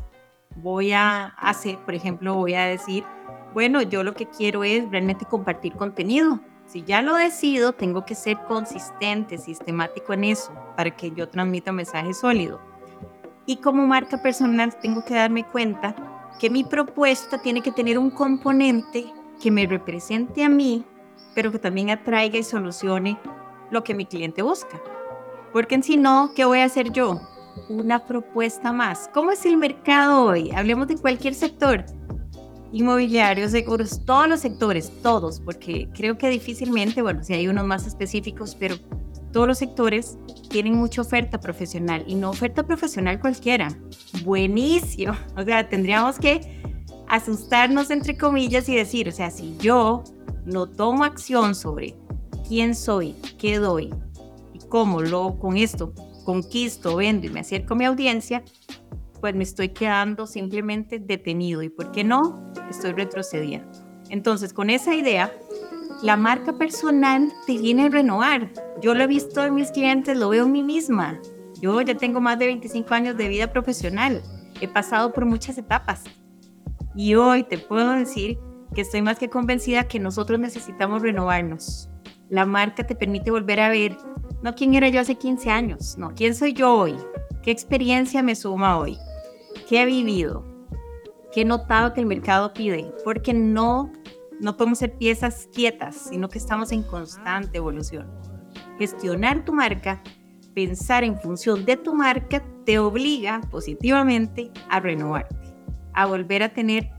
voy 0.56 0.92
a 0.92 1.26
hacer. 1.38 1.78
Por 1.78 1.94
ejemplo, 1.94 2.34
voy 2.34 2.54
a 2.54 2.64
decir, 2.66 3.04
bueno, 3.54 3.82
yo 3.82 4.02
lo 4.02 4.14
que 4.14 4.26
quiero 4.26 4.62
es 4.64 4.88
realmente 4.90 5.24
compartir 5.24 5.72
contenido 5.74 6.40
si 6.70 6.84
ya 6.84 7.02
lo 7.02 7.16
decido, 7.16 7.72
tengo 7.72 8.04
que 8.04 8.14
ser 8.14 8.38
consistente, 8.46 9.38
sistemático 9.38 10.12
en 10.12 10.22
eso, 10.22 10.52
para 10.76 10.92
que 10.92 11.10
yo 11.10 11.28
transmita 11.28 11.72
un 11.72 11.78
mensaje 11.78 12.14
sólido. 12.14 12.60
Y 13.44 13.56
como 13.56 13.88
marca 13.88 14.22
personal 14.22 14.78
tengo 14.80 15.04
que 15.04 15.14
darme 15.14 15.44
cuenta 15.44 15.96
que 16.38 16.48
mi 16.48 16.62
propuesta 16.62 17.42
tiene 17.42 17.60
que 17.60 17.72
tener 17.72 17.98
un 17.98 18.10
componente 18.10 19.12
que 19.42 19.50
me 19.50 19.66
represente 19.66 20.44
a 20.44 20.48
mí, 20.48 20.84
pero 21.34 21.50
que 21.50 21.58
también 21.58 21.90
atraiga 21.90 22.38
y 22.38 22.44
solucione 22.44 23.18
lo 23.72 23.82
que 23.82 23.94
mi 23.94 24.06
cliente 24.06 24.42
busca. 24.42 24.80
Porque 25.52 25.82
si 25.82 25.96
no, 25.96 26.30
¿qué 26.36 26.44
voy 26.44 26.60
a 26.60 26.66
hacer 26.66 26.92
yo? 26.92 27.20
Una 27.68 28.06
propuesta 28.06 28.72
más. 28.72 29.10
¿Cómo 29.12 29.32
es 29.32 29.44
el 29.44 29.56
mercado 29.56 30.26
hoy? 30.26 30.52
Hablemos 30.52 30.86
de 30.86 30.98
cualquier 30.98 31.34
sector 31.34 31.84
inmobiliarios, 32.72 33.50
seguros, 33.50 34.04
todos 34.04 34.28
los 34.28 34.40
sectores, 34.40 34.92
todos, 35.02 35.40
porque 35.40 35.88
creo 35.94 36.16
que 36.18 36.28
difícilmente, 36.28 37.02
bueno, 37.02 37.24
si 37.24 37.34
hay 37.34 37.48
unos 37.48 37.66
más 37.66 37.86
específicos, 37.86 38.54
pero 38.54 38.76
todos 39.32 39.46
los 39.46 39.58
sectores 39.58 40.18
tienen 40.48 40.74
mucha 40.74 41.02
oferta 41.02 41.38
profesional 41.40 42.04
y 42.06 42.14
no 42.14 42.30
oferta 42.30 42.66
profesional 42.66 43.20
cualquiera. 43.20 43.68
Buenísimo. 44.24 45.14
O 45.36 45.44
sea, 45.44 45.68
tendríamos 45.68 46.18
que 46.18 46.60
asustarnos 47.08 47.90
entre 47.90 48.16
comillas 48.16 48.68
y 48.68 48.76
decir, 48.76 49.08
o 49.08 49.12
sea, 49.12 49.30
si 49.30 49.56
yo 49.58 50.04
no 50.44 50.66
tomo 50.66 51.04
acción 51.04 51.54
sobre 51.54 51.96
quién 52.46 52.74
soy, 52.74 53.14
qué 53.38 53.58
doy 53.58 53.90
y 54.54 54.58
cómo 54.68 55.00
lo 55.00 55.38
con 55.38 55.56
esto 55.56 55.92
conquisto, 56.24 56.96
vendo 56.96 57.26
y 57.26 57.30
me 57.30 57.40
acerco 57.40 57.74
a 57.74 57.76
mi 57.76 57.84
audiencia, 57.84 58.44
pues 59.20 59.34
me 59.34 59.44
estoy 59.44 59.70
quedando 59.70 60.26
simplemente 60.26 60.98
detenido 60.98 61.62
y, 61.62 61.68
¿por 61.68 61.92
qué 61.92 62.04
no? 62.04 62.52
Estoy 62.68 62.92
retrocediendo. 62.92 63.70
Entonces, 64.08 64.52
con 64.52 64.70
esa 64.70 64.94
idea, 64.94 65.32
la 66.02 66.16
marca 66.16 66.54
personal 66.54 67.30
te 67.46 67.58
viene 67.58 67.86
a 67.86 67.88
renovar. 67.88 68.50
Yo 68.80 68.94
lo 68.94 69.04
he 69.04 69.06
visto 69.06 69.44
en 69.44 69.54
mis 69.54 69.70
clientes, 69.70 70.16
lo 70.16 70.30
veo 70.30 70.46
en 70.46 70.52
mí 70.52 70.62
misma. 70.62 71.20
Yo 71.60 71.80
ya 71.82 71.94
tengo 71.94 72.20
más 72.20 72.38
de 72.38 72.46
25 72.46 72.94
años 72.94 73.16
de 73.16 73.28
vida 73.28 73.52
profesional. 73.52 74.22
He 74.60 74.68
pasado 74.68 75.12
por 75.12 75.26
muchas 75.26 75.58
etapas. 75.58 76.04
Y 76.94 77.14
hoy 77.14 77.44
te 77.44 77.58
puedo 77.58 77.92
decir 77.92 78.38
que 78.74 78.80
estoy 78.80 79.02
más 79.02 79.18
que 79.18 79.28
convencida 79.28 79.84
que 79.84 79.98
nosotros 79.98 80.40
necesitamos 80.40 81.02
renovarnos. 81.02 81.88
La 82.28 82.46
marca 82.46 82.86
te 82.86 82.94
permite 82.94 83.30
volver 83.30 83.60
a 83.60 83.68
ver, 83.68 83.96
no 84.42 84.54
quién 84.54 84.74
era 84.74 84.88
yo 84.88 85.00
hace 85.00 85.16
15 85.16 85.50
años, 85.50 85.98
no, 85.98 86.14
quién 86.14 86.34
soy 86.34 86.52
yo 86.52 86.72
hoy, 86.72 86.96
qué 87.42 87.50
experiencia 87.50 88.22
me 88.22 88.36
suma 88.36 88.78
hoy, 88.78 88.96
qué 89.70 89.82
he 89.82 89.86
vivido, 89.86 90.44
qué 91.32 91.42
he 91.42 91.44
notado 91.44 91.94
que 91.94 92.00
el 92.00 92.06
mercado 92.06 92.52
pide, 92.52 92.92
porque 93.04 93.32
no, 93.32 93.92
no 94.40 94.56
podemos 94.56 94.80
ser 94.80 94.98
piezas 94.98 95.48
quietas, 95.54 96.08
sino 96.10 96.28
que 96.28 96.38
estamos 96.38 96.72
en 96.72 96.82
constante 96.82 97.58
evolución. 97.58 98.10
Gestionar 98.78 99.44
tu 99.44 99.52
marca, 99.52 100.02
pensar 100.54 101.04
en 101.04 101.16
función 101.20 101.64
de 101.64 101.76
tu 101.76 101.94
marca, 101.94 102.42
te 102.66 102.80
obliga 102.80 103.42
positivamente 103.48 104.50
a 104.68 104.80
renovarte, 104.80 105.36
a 105.94 106.04
volver 106.04 106.42
a 106.42 106.52
tener 106.52 106.90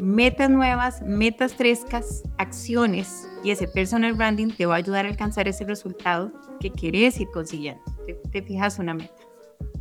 metas 0.00 0.50
nuevas, 0.50 1.02
metas 1.02 1.52
frescas, 1.52 2.22
acciones 2.38 3.28
y 3.42 3.50
ese 3.50 3.66
personal 3.66 4.12
branding 4.12 4.50
te 4.56 4.66
va 4.66 4.74
a 4.74 4.78
ayudar 4.78 5.04
a 5.04 5.08
alcanzar 5.08 5.48
ese 5.48 5.64
resultado 5.64 6.30
que 6.60 6.70
quieres 6.70 7.18
ir 7.18 7.26
consiguiendo. 7.32 7.82
Te, 8.30 8.42
fijas 8.42 8.78
una 8.78 8.94
meta. 8.94 9.23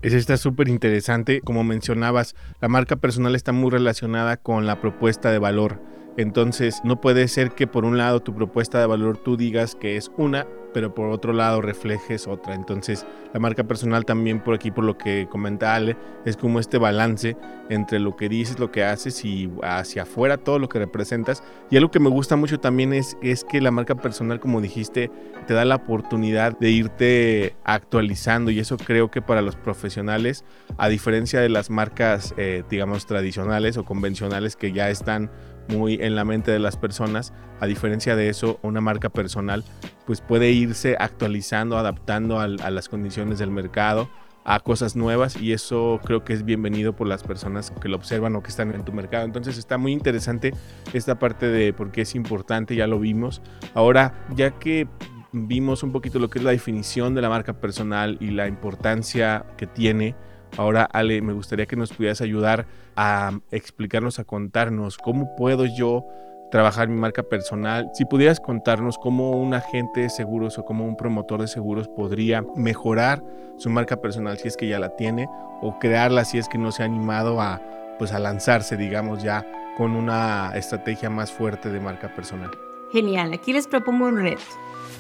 Eso 0.02 0.18
está 0.18 0.38
súper 0.38 0.68
interesante. 0.68 1.40
Como 1.42 1.64
mencionabas, 1.64 2.36
la 2.60 2.68
marca 2.68 2.98
personal 2.98 3.36
está 3.36 3.54
muy 3.54 3.72
relacionada 3.72 4.38
con 4.38 4.66
la 4.66 4.82
propuesta 4.82 5.32
de 5.32 5.40
valor. 5.40 5.80
Entonces, 6.18 6.82
no 6.84 7.02
puede 7.02 7.28
ser 7.28 7.52
que 7.52 7.68
por 7.68 7.86
un 7.86 7.98
lado 7.98 8.22
tu 8.22 8.34
propuesta 8.36 8.80
de 8.80 8.86
valor 8.86 9.18
tú 9.18 9.38
digas 9.38 9.76
que 9.76 9.98
es 9.98 10.12
una 10.18 10.46
pero 10.74 10.94
por 10.94 11.10
otro 11.10 11.32
lado 11.32 11.62
reflejes 11.62 12.28
otra. 12.28 12.56
Entonces, 12.56 13.06
la 13.34 13.40
marca 13.40 13.64
personal 13.64 14.04
también 14.04 14.42
por 14.42 14.56
aquí, 14.56 14.72
por 14.72 14.84
lo 14.84 14.98
que 14.98 15.28
comenta 15.30 15.76
Ale, 15.76 15.96
es 16.26 16.36
como 16.36 16.60
este 16.60 16.78
balance 16.78 17.38
entre 17.70 18.00
lo 18.00 18.16
que 18.16 18.28
dices, 18.28 18.60
lo 18.60 18.72
que 18.72 18.84
haces 18.84 19.24
y 19.24 19.50
hacia 19.62 20.04
afuera 20.04 20.38
todo 20.38 20.60
lo 20.60 20.68
que 20.68 20.80
representas. 20.80 21.44
Y 21.70 21.78
algo 21.78 21.92
que 21.92 22.00
me 22.00 22.10
gusta 22.10 22.36
mucho 22.36 22.60
también 22.60 22.94
es, 22.94 23.18
es 23.22 23.44
que 23.44 23.62
la 23.62 23.72
marca 23.72 23.96
personal, 23.96 24.40
como 24.40 24.60
dijiste, 24.60 25.12
te 25.48 25.54
da 25.54 25.64
la 25.64 25.76
oportunidad 25.76 26.58
de 26.58 26.72
irte 26.72 27.56
actualizando 27.64 28.52
y 28.52 28.60
eso 28.60 28.78
creo 28.78 29.12
que 29.12 29.22
para 29.22 29.42
los 29.42 29.56
profesionales, 29.56 30.44
a 30.78 30.90
diferencia 30.90 31.40
de 31.40 31.50
las 31.50 31.70
marcas, 31.70 32.34
eh, 32.38 32.64
digamos, 32.70 33.06
tradicionales 33.06 33.78
o 33.78 33.86
convencionales 33.86 34.56
que 34.56 34.72
ya 34.72 34.90
están 34.90 35.30
muy 35.70 35.96
en 36.02 36.16
la 36.16 36.26
mente 36.26 36.52
de 36.52 36.60
las 36.60 36.78
personas. 36.78 37.34
A 37.60 37.66
diferencia 37.66 38.16
de 38.16 38.30
eso, 38.30 38.60
una 38.62 38.82
marca 38.82 39.10
personal 39.10 39.64
pues 40.06 40.22
puede 40.22 40.52
irse 40.52 40.96
actualizando, 41.00 41.78
adaptando 41.78 42.40
a, 42.40 42.48
las 42.48 42.90
condiciones 42.90 43.40
del 43.40 43.52
mercado, 43.52 44.10
a 44.44 44.60
cosas 44.60 44.96
nuevas 44.96 45.38
y 45.38 45.54
eso 45.54 46.02
creo 46.04 46.26
que 46.26 46.34
es 46.34 46.44
bienvenido 46.44 46.94
por 46.94 47.08
las 47.08 47.24
personas 47.24 47.72
que 47.82 47.88
lo 47.88 47.96
observan 47.96 48.36
o 48.36 48.44
que 48.44 48.50
están 48.50 48.74
en 48.74 48.84
tu 48.84 48.92
mercado. 48.92 49.26
Entonces 49.26 49.58
está 49.58 49.78
muy 49.78 49.94
interesante 49.94 50.54
esta 50.92 51.20
parte 51.20 51.48
de 51.48 51.72
por 51.74 51.92
qué 51.92 52.02
es 52.02 52.16
importante, 52.16 52.76
ya 52.76 52.88
lo 52.88 53.00
vimos. 53.00 53.42
Ahora, 53.74 54.26
ya 54.36 54.52
que 54.52 54.88
vimos 55.32 55.84
un 55.84 55.92
poquito 55.92 56.20
lo 56.20 56.30
que 56.30 56.40
es 56.40 56.46
la 56.46 56.52
definición 56.52 57.16
de 57.16 57.22
la 57.22 57.30
marca 57.30 57.54
personal 57.54 58.18
y 58.20 58.32
la 58.32 58.48
importancia 58.48 59.46
que 59.58 59.68
tiene, 59.68 60.16
Ahora, 60.58 60.84
Ale, 60.84 61.22
me 61.22 61.34
gustaría 61.34 61.66
que 61.66 61.76
nos 61.76 61.92
pudieras 61.92 62.22
ayudar 62.22 62.66
a 62.96 63.32
explicarnos, 63.52 64.20
a 64.20 64.24
contarnos 64.24 64.98
cómo 64.98 65.36
puedo 65.36 65.66
yo 65.66 66.06
trabajar 66.52 66.88
mi 66.88 66.96
marca 66.96 67.24
personal. 67.24 67.90
Si 67.94 68.06
pudieras 68.06 68.40
contarnos 68.40 69.00
cómo 69.00 69.32
un 69.32 69.56
agente 69.56 70.02
de 70.02 70.10
seguros 70.10 70.60
o 70.60 70.66
cómo 70.66 70.86
un 70.86 70.96
promotor 70.96 71.42
de 71.42 71.48
seguros 71.48 71.88
podría 71.88 72.44
mejorar 72.56 73.24
su 73.58 73.72
marca 73.72 73.98
personal 73.98 74.38
si 74.38 74.48
es 74.48 74.56
que 74.56 74.68
ya 74.68 74.78
la 74.78 74.96
tiene 74.96 75.28
o 75.62 75.80
crearla 75.80 76.26
si 76.26 76.38
es 76.38 76.48
que 76.48 76.60
no 76.60 76.72
se 76.72 76.84
ha 76.84 76.86
animado 76.86 77.42
a 77.42 77.60
pues 77.98 78.12
a 78.12 78.20
lanzarse, 78.20 78.78
digamos, 78.78 79.24
ya 79.24 79.46
con 79.78 79.96
una 79.96 80.52
estrategia 80.56 81.10
más 81.10 81.32
fuerte 81.32 81.70
de 81.70 81.80
marca 81.80 82.14
personal. 82.14 82.52
Genial, 82.92 83.34
aquí 83.34 83.54
les 83.54 83.68
propongo 83.68 84.06
un 84.06 84.18
reto 84.18 84.44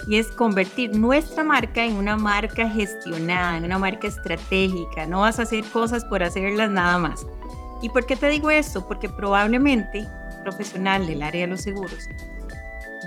y 0.07 0.17
es 0.17 0.27
convertir 0.27 0.97
nuestra 0.97 1.43
marca 1.43 1.83
en 1.83 1.95
una 1.95 2.17
marca 2.17 2.69
gestionada, 2.69 3.57
en 3.57 3.65
una 3.65 3.79
marca 3.79 4.07
estratégica. 4.07 5.05
No 5.05 5.21
vas 5.21 5.39
a 5.39 5.43
hacer 5.43 5.63
cosas 5.65 6.03
por 6.05 6.23
hacerlas 6.23 6.71
nada 6.71 6.97
más. 6.97 7.25
¿Y 7.81 7.89
por 7.89 8.05
qué 8.05 8.15
te 8.15 8.29
digo 8.29 8.49
esto? 8.49 8.87
Porque 8.87 9.09
probablemente 9.09 10.07
profesional 10.43 11.07
del 11.07 11.21
área 11.23 11.41
de 11.41 11.47
los 11.47 11.61
seguros 11.61 12.07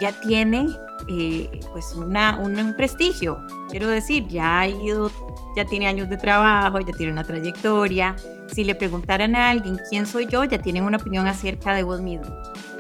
ya 0.01 0.13
tiene 0.21 0.67
eh, 1.09 1.61
pues 1.73 1.95
una, 1.95 2.39
un 2.39 2.75
prestigio. 2.77 3.39
Quiero 3.71 3.89
decir, 3.89 4.27
ya 4.29 4.61
ha 4.61 4.69
ido, 4.69 5.11
ya 5.57 5.65
tiene 5.65 5.87
años 5.87 6.09
de 6.09 6.17
trabajo, 6.17 6.81
ya 6.81 6.93
tiene 6.93 7.13
una 7.13 7.25
trayectoria. 7.25 8.17
Si 8.53 8.65
le 8.65 8.75
preguntaran 8.75 9.35
a 9.35 9.51
alguien 9.51 9.79
quién 9.89 10.07
soy 10.07 10.27
yo, 10.27 10.45
ya 10.45 10.59
tienen 10.59 10.85
una 10.85 10.99
opinión 10.99 11.27
acerca 11.27 11.75
de 11.75 11.83
vos 11.83 12.01
mismo. 12.01 12.27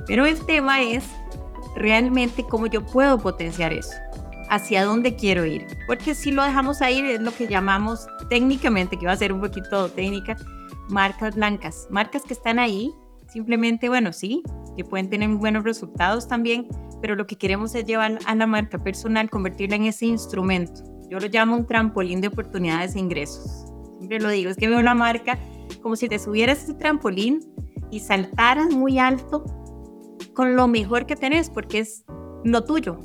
Pero 0.06 0.26
el 0.26 0.44
tema 0.46 0.82
es 0.82 1.04
realmente 1.74 2.44
cómo 2.44 2.66
yo 2.66 2.84
puedo 2.84 3.18
potenciar 3.18 3.72
eso, 3.72 3.92
hacia 4.50 4.84
dónde 4.84 5.16
quiero 5.16 5.44
ir. 5.44 5.66
Porque 5.86 6.14
si 6.14 6.30
lo 6.30 6.42
dejamos 6.42 6.82
ahí 6.82 7.00
es 7.00 7.20
lo 7.20 7.32
que 7.32 7.46
llamamos 7.46 8.06
técnicamente, 8.28 8.96
que 8.98 9.06
va 9.06 9.12
a 9.12 9.16
ser 9.16 9.32
un 9.32 9.40
poquito 9.40 9.88
técnica, 9.90 10.36
marcas 10.88 11.34
blancas, 11.34 11.86
marcas 11.90 12.22
que 12.22 12.34
están 12.34 12.58
ahí, 12.58 12.92
simplemente, 13.28 13.88
bueno, 13.88 14.12
sí, 14.12 14.42
que 14.76 14.84
pueden 14.84 15.10
tener 15.10 15.28
buenos 15.30 15.64
resultados 15.64 16.28
también, 16.28 16.68
pero 17.00 17.14
lo 17.14 17.26
que 17.26 17.36
queremos 17.36 17.74
es 17.74 17.84
llevar 17.84 18.18
a 18.26 18.34
la 18.34 18.46
marca 18.46 18.82
personal, 18.82 19.30
convertirla 19.30 19.76
en 19.76 19.84
ese 19.84 20.06
instrumento. 20.06 20.82
Yo 21.10 21.18
lo 21.18 21.28
llamo 21.28 21.56
un 21.56 21.66
trampolín 21.66 22.20
de 22.20 22.28
oportunidades 22.28 22.96
e 22.96 22.98
ingresos. 22.98 23.66
Siempre 23.98 24.20
lo 24.20 24.28
digo, 24.28 24.50
es 24.50 24.56
que 24.56 24.68
veo 24.68 24.82
la 24.82 24.94
marca 24.94 25.38
como 25.82 25.96
si 25.96 26.08
te 26.08 26.18
subieras 26.18 26.62
ese 26.62 26.74
trampolín 26.74 27.40
y 27.90 28.00
saltaras 28.00 28.74
muy 28.74 28.98
alto 28.98 29.44
con 30.34 30.56
lo 30.56 30.68
mejor 30.68 31.06
que 31.06 31.16
tenés, 31.16 31.48
porque 31.50 31.80
es 31.80 32.04
lo 32.44 32.64
tuyo. 32.64 33.00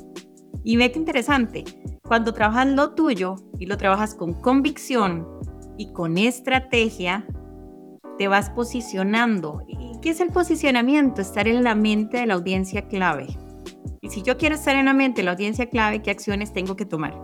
Y 0.64 0.76
ve 0.76 0.92
que 0.92 0.98
interesante, 0.98 1.64
cuando 2.02 2.32
trabajas 2.32 2.68
lo 2.68 2.94
tuyo 2.94 3.36
y 3.58 3.66
lo 3.66 3.76
trabajas 3.76 4.14
con 4.14 4.34
convicción 4.34 5.26
y 5.76 5.92
con 5.92 6.18
estrategia, 6.18 7.26
te 8.18 8.28
vas 8.28 8.50
posicionando. 8.50 9.62
¿Y 9.66 9.98
qué 10.00 10.10
es 10.10 10.20
el 10.20 10.28
posicionamiento? 10.30 11.20
Estar 11.20 11.48
en 11.48 11.64
la 11.64 11.74
mente 11.74 12.18
de 12.18 12.26
la 12.26 12.34
audiencia 12.34 12.86
clave. 12.88 13.26
Y 14.00 14.10
si 14.10 14.22
yo 14.22 14.36
quiero 14.36 14.54
estar 14.54 14.76
en 14.76 14.86
la 14.86 14.94
mente 14.94 15.20
de 15.20 15.26
la 15.26 15.32
audiencia 15.32 15.66
clave, 15.66 16.02
¿qué 16.02 16.10
acciones 16.10 16.52
tengo 16.52 16.76
que 16.76 16.84
tomar? 16.84 17.14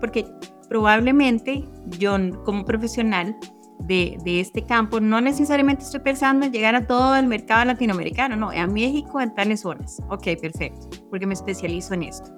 Porque 0.00 0.26
probablemente 0.68 1.64
yo 1.98 2.16
como 2.44 2.64
profesional 2.64 3.36
de, 3.80 4.18
este 4.24 4.62
campo, 4.62 5.00
no 5.00 5.20
necesariamente 5.20 5.84
estoy 5.84 6.00
pensando 6.00 6.44
en 6.46 6.52
llegar 6.52 6.74
a 6.74 6.86
todo 6.86 7.16
el 7.16 7.26
mercado 7.26 7.64
latinoamericano, 7.64 8.36
no, 8.36 8.50
a 8.50 8.66
México 8.66 9.20
en 9.20 9.34
tales 9.34 9.60
zonas. 9.60 10.02
Ok, 10.10 10.24
perfecto, 10.40 10.88
porque 11.10 11.26
me 11.26 11.34
especializo 11.34 11.94
en 11.94 12.02
esto. 12.04 12.30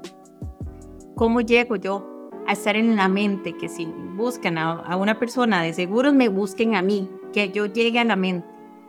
¿Cómo 1.21 1.43
llego 1.43 1.77
yo 1.77 2.31
a 2.47 2.53
estar 2.53 2.77
en 2.77 2.97
la 2.97 3.07
mente 3.07 3.55
que 3.55 3.69
si 3.69 3.85
buscan 3.85 4.57
a, 4.57 4.97
una 4.97 5.19
persona 5.19 5.63
de 5.63 5.75
seguros, 5.75 6.15
me 6.15 6.29
busquen 6.29 6.75
a 6.75 6.81
mí, 6.81 7.11
que 7.35 7.51
yo 7.51 7.67
llegue 7.67 7.99
a 7.99 8.05
la 8.05 8.17
mente, 8.17 8.49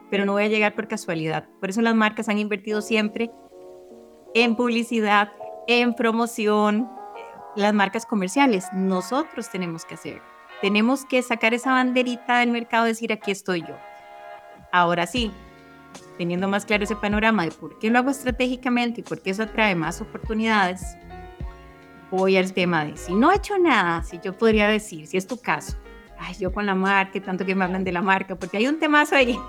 pero 0.09 0.23
no 0.23 0.31
voy 0.31 0.43
a 0.43 0.47
llegar 0.47 0.73
por 0.73 0.87
casualidad. 0.87 1.49
Por 1.59 1.71
eso 1.71 1.81
las 1.81 1.93
marcas 1.93 2.29
han 2.29 2.37
invertido 2.37 2.81
siempre 2.81 3.31
en 4.33 4.55
publicidad, 4.55 5.33
en 5.67 5.93
promoción, 5.93 6.89
las 7.57 7.73
marcas 7.73 8.05
comerciales. 8.05 8.65
Nosotros 8.71 9.49
tenemos 9.49 9.83
que 9.83 9.95
hacer 9.95 10.21
tenemos 10.61 11.03
que 11.03 11.21
sacar 11.23 11.53
esa 11.53 11.71
banderita 11.71 12.39
del 12.39 12.51
mercado 12.51 12.85
y 12.85 12.89
decir, 12.89 13.11
aquí 13.11 13.31
estoy 13.31 13.61
yo. 13.61 13.75
Ahora 14.71 15.05
sí, 15.07 15.31
teniendo 16.17 16.47
más 16.47 16.65
claro 16.65 16.85
ese 16.85 16.95
panorama 16.95 17.43
de 17.43 17.51
por 17.51 17.77
qué 17.79 17.89
lo 17.89 17.99
hago 17.99 18.11
estratégicamente 18.11 19.01
y 19.01 19.03
por 19.03 19.21
qué 19.21 19.31
eso 19.31 19.43
atrae 19.43 19.75
más 19.75 19.99
oportunidades, 19.99 20.95
voy 22.11 22.37
al 22.37 22.53
tema 22.53 22.85
de 22.85 22.97
si 22.97 23.15
no 23.15 23.31
he 23.31 23.37
hecho 23.37 23.57
nada, 23.57 24.03
si 24.03 24.19
yo 24.23 24.37
podría 24.37 24.67
decir, 24.67 25.07
si 25.07 25.17
es 25.17 25.25
tu 25.25 25.37
caso, 25.37 25.77
ay, 26.19 26.35
yo 26.39 26.51
con 26.51 26.65
la 26.65 26.75
marca, 26.75 27.19
tanto 27.21 27.45
que 27.45 27.55
me 27.55 27.63
hablan 27.63 27.83
de 27.83 27.91
la 27.91 28.01
marca, 28.01 28.35
porque 28.35 28.57
hay 28.57 28.67
un 28.67 28.79
temazo 28.79 29.15
ahí. 29.15 29.39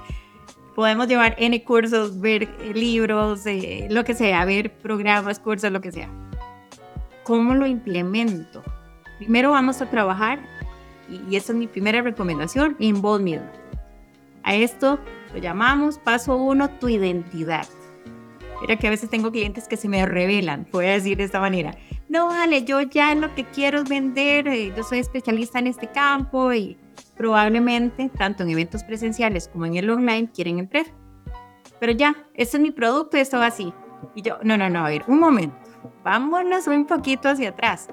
Podemos 0.74 1.06
llevar 1.06 1.34
N 1.38 1.62
cursos, 1.64 2.18
ver 2.18 2.48
libros, 2.74 3.44
eh, 3.44 3.88
lo 3.90 4.04
que 4.04 4.14
sea, 4.14 4.42
ver 4.46 4.72
programas, 4.78 5.38
cursos, 5.38 5.70
lo 5.70 5.82
que 5.82 5.92
sea. 5.92 6.08
¿Cómo 7.24 7.54
lo 7.54 7.66
implemento? 7.66 8.62
Primero 9.18 9.50
vamos 9.50 9.82
a 9.82 9.90
trabajar 9.90 10.40
y, 11.10 11.36
esa 11.36 11.52
es 11.52 11.58
mi 11.58 11.66
primera 11.66 12.00
recomendación, 12.00 12.76
en 12.80 13.02
vos 13.02 13.20
mismo. 13.20 13.46
A 14.44 14.54
esto 14.54 14.98
lo 15.34 15.38
llamamos 15.38 15.98
paso 15.98 16.36
uno, 16.36 16.70
tu 16.70 16.88
identidad. 16.88 17.66
Mira 18.60 18.76
que 18.76 18.86
a 18.86 18.90
veces 18.90 19.10
tengo 19.10 19.30
clientes 19.30 19.68
que 19.68 19.76
se 19.76 19.88
me 19.88 20.06
revelan, 20.06 20.66
voy 20.72 20.86
a 20.86 20.92
decir 20.92 21.18
de 21.18 21.24
esta 21.24 21.40
manera. 21.40 21.76
No, 22.12 22.26
vale, 22.26 22.62
yo 22.62 22.82
ya 22.82 23.14
lo 23.14 23.34
que 23.34 23.44
quiero 23.44 23.78
es 23.78 23.88
vender, 23.88 24.46
eh, 24.46 24.70
yo 24.76 24.82
soy 24.84 24.98
especialista 24.98 25.58
en 25.58 25.66
este 25.66 25.90
campo 25.90 26.52
y 26.52 26.76
probablemente 27.16 28.10
tanto 28.10 28.42
en 28.42 28.50
eventos 28.50 28.84
presenciales 28.84 29.48
como 29.48 29.64
en 29.64 29.76
el 29.76 29.88
online 29.88 30.30
quieren 30.30 30.58
entrar. 30.58 30.84
Pero 31.80 31.92
ya, 31.92 32.14
este 32.34 32.58
es 32.58 32.62
mi 32.62 32.70
producto 32.70 33.16
esto 33.16 33.38
va 33.38 33.46
así. 33.46 33.72
Y 34.14 34.20
yo, 34.20 34.36
no, 34.42 34.58
no, 34.58 34.68
no, 34.68 34.84
a 34.84 34.90
ver, 34.90 35.04
un 35.08 35.20
momento, 35.20 35.56
vámonos 36.04 36.66
un 36.66 36.84
poquito 36.84 37.30
hacia 37.30 37.48
atrás 37.48 37.88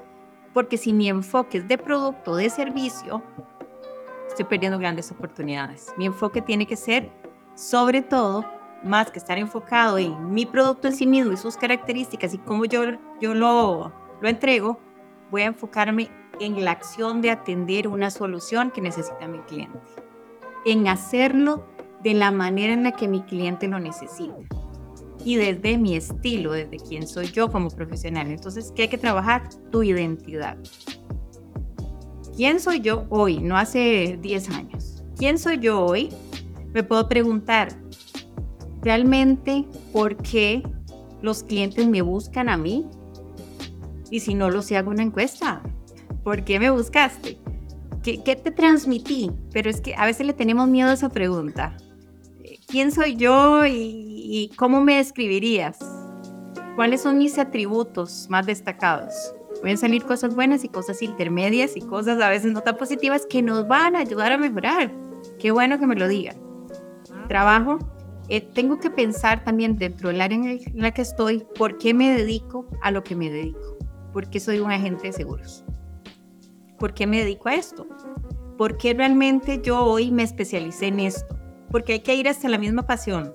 porque 0.52 0.76
si 0.76 0.92
mi 0.92 1.08
enfoque 1.08 1.56
es 1.56 1.66
de 1.66 1.78
producto, 1.78 2.36
de 2.36 2.50
servicio, 2.50 3.22
estoy 4.28 4.44
perdiendo 4.44 4.78
grandes 4.78 5.10
oportunidades. 5.10 5.94
Mi 5.96 6.04
enfoque 6.04 6.42
tiene 6.42 6.66
que 6.66 6.76
ser, 6.76 7.10
sobre 7.54 8.02
todo, 8.02 8.44
más 8.84 9.10
que 9.10 9.18
estar 9.18 9.38
enfocado 9.38 9.96
en 9.96 10.30
mi 10.30 10.44
producto 10.44 10.88
en 10.88 10.94
sí 10.94 11.06
mismo 11.06 11.32
y 11.32 11.38
sus 11.38 11.56
características 11.56 12.34
y 12.34 12.38
cómo 12.38 12.66
yo, 12.66 12.82
yo 13.18 13.32
lo, 13.32 13.98
lo 14.20 14.28
entrego, 14.28 14.78
voy 15.30 15.42
a 15.42 15.46
enfocarme 15.46 16.10
en 16.40 16.64
la 16.64 16.72
acción 16.72 17.20
de 17.20 17.30
atender 17.30 17.88
una 17.88 18.10
solución 18.10 18.70
que 18.70 18.80
necesita 18.80 19.28
mi 19.28 19.38
cliente, 19.40 19.78
en 20.64 20.88
hacerlo 20.88 21.66
de 22.02 22.14
la 22.14 22.30
manera 22.30 22.72
en 22.72 22.84
la 22.84 22.92
que 22.92 23.08
mi 23.08 23.22
cliente 23.22 23.68
lo 23.68 23.78
necesita 23.78 24.34
y 25.24 25.36
desde 25.36 25.78
mi 25.78 25.96
estilo, 25.96 26.52
desde 26.52 26.78
quién 26.78 27.06
soy 27.06 27.26
yo 27.26 27.50
como 27.50 27.70
profesional. 27.70 28.28
Entonces, 28.30 28.72
¿qué 28.74 28.82
hay 28.82 28.88
que 28.88 28.98
trabajar? 28.98 29.48
Tu 29.70 29.82
identidad. 29.82 30.56
¿Quién 32.36 32.60
soy 32.60 32.80
yo 32.80 33.04
hoy? 33.10 33.38
No 33.38 33.56
hace 33.56 34.18
10 34.20 34.50
años. 34.50 35.02
¿Quién 35.16 35.38
soy 35.38 35.58
yo 35.58 35.84
hoy? 35.84 36.08
Me 36.72 36.82
puedo 36.82 37.08
preguntar, 37.08 37.68
¿realmente 38.82 39.66
por 39.92 40.16
qué 40.16 40.62
los 41.20 41.42
clientes 41.42 41.86
me 41.86 42.00
buscan 42.00 42.48
a 42.48 42.56
mí? 42.56 42.86
Y 44.10 44.20
si 44.20 44.34
no 44.34 44.50
lo 44.50 44.62
sé, 44.62 44.76
hago 44.76 44.90
una 44.90 45.02
encuesta. 45.02 45.62
¿Por 46.24 46.44
qué 46.44 46.58
me 46.58 46.70
buscaste? 46.70 47.38
¿Qué, 48.02 48.18
te 48.18 48.50
transmití? 48.50 49.30
Pero 49.52 49.70
es 49.70 49.80
que 49.80 49.94
a 49.94 50.06
veces 50.06 50.26
le 50.26 50.32
tenemos 50.32 50.68
miedo 50.68 50.90
a 50.90 50.94
esa 50.94 51.08
pregunta. 51.08 51.76
¿Quién 52.66 52.92
soy 52.92 53.16
yo 53.16 53.64
y 53.66 54.50
cómo 54.56 54.80
me 54.80 54.96
describirías? 54.96 55.78
¿Cuáles 56.76 57.02
son 57.02 57.18
mis 57.18 57.38
atributos 57.38 58.26
más 58.30 58.46
destacados? 58.46 59.34
Pueden 59.60 59.76
salir 59.76 60.04
cosas 60.04 60.34
buenas 60.34 60.64
y 60.64 60.68
cosas 60.68 61.02
intermedias 61.02 61.76
y 61.76 61.80
cosas 61.80 62.20
a 62.22 62.30
veces 62.30 62.52
no 62.52 62.62
tan 62.62 62.76
positivas 62.76 63.26
que 63.26 63.42
nos 63.42 63.68
van 63.68 63.96
a 63.96 63.98
ayudar 63.98 64.32
a 64.32 64.38
mejorar. 64.38 64.90
Qué 65.38 65.50
bueno 65.50 65.78
que 65.78 65.86
me 65.86 65.96
lo 65.96 66.08
digan. 66.08 66.36
Trabajo, 67.28 67.78
eh, 68.28 68.40
tengo 68.40 68.80
que 68.80 68.90
pensar 68.90 69.44
también 69.44 69.76
dentro 69.76 70.08
del 70.08 70.20
área 70.20 70.38
en 70.38 70.60
la 70.74 70.92
que 70.92 71.02
estoy, 71.02 71.44
por 71.58 71.76
qué 71.76 71.92
me 71.92 72.16
dedico 72.16 72.66
a 72.80 72.90
lo 72.90 73.04
que 73.04 73.14
me 73.14 73.28
dedico. 73.28 73.76
¿Por 74.12 74.28
qué 74.28 74.40
soy 74.40 74.58
un 74.58 74.70
agente 74.70 75.08
de 75.08 75.12
seguros? 75.12 75.64
¿Por 76.78 76.94
qué 76.94 77.06
me 77.06 77.18
dedico 77.18 77.48
a 77.48 77.54
esto? 77.54 77.86
¿Por 78.56 78.76
qué 78.76 78.94
realmente 78.94 79.60
yo 79.62 79.84
hoy 79.84 80.10
me 80.10 80.22
especialicé 80.22 80.88
en 80.88 81.00
esto? 81.00 81.38
Porque 81.70 81.94
hay 81.94 82.00
que 82.00 82.14
ir 82.14 82.28
hasta 82.28 82.48
la 82.48 82.58
misma 82.58 82.86
pasión. 82.86 83.32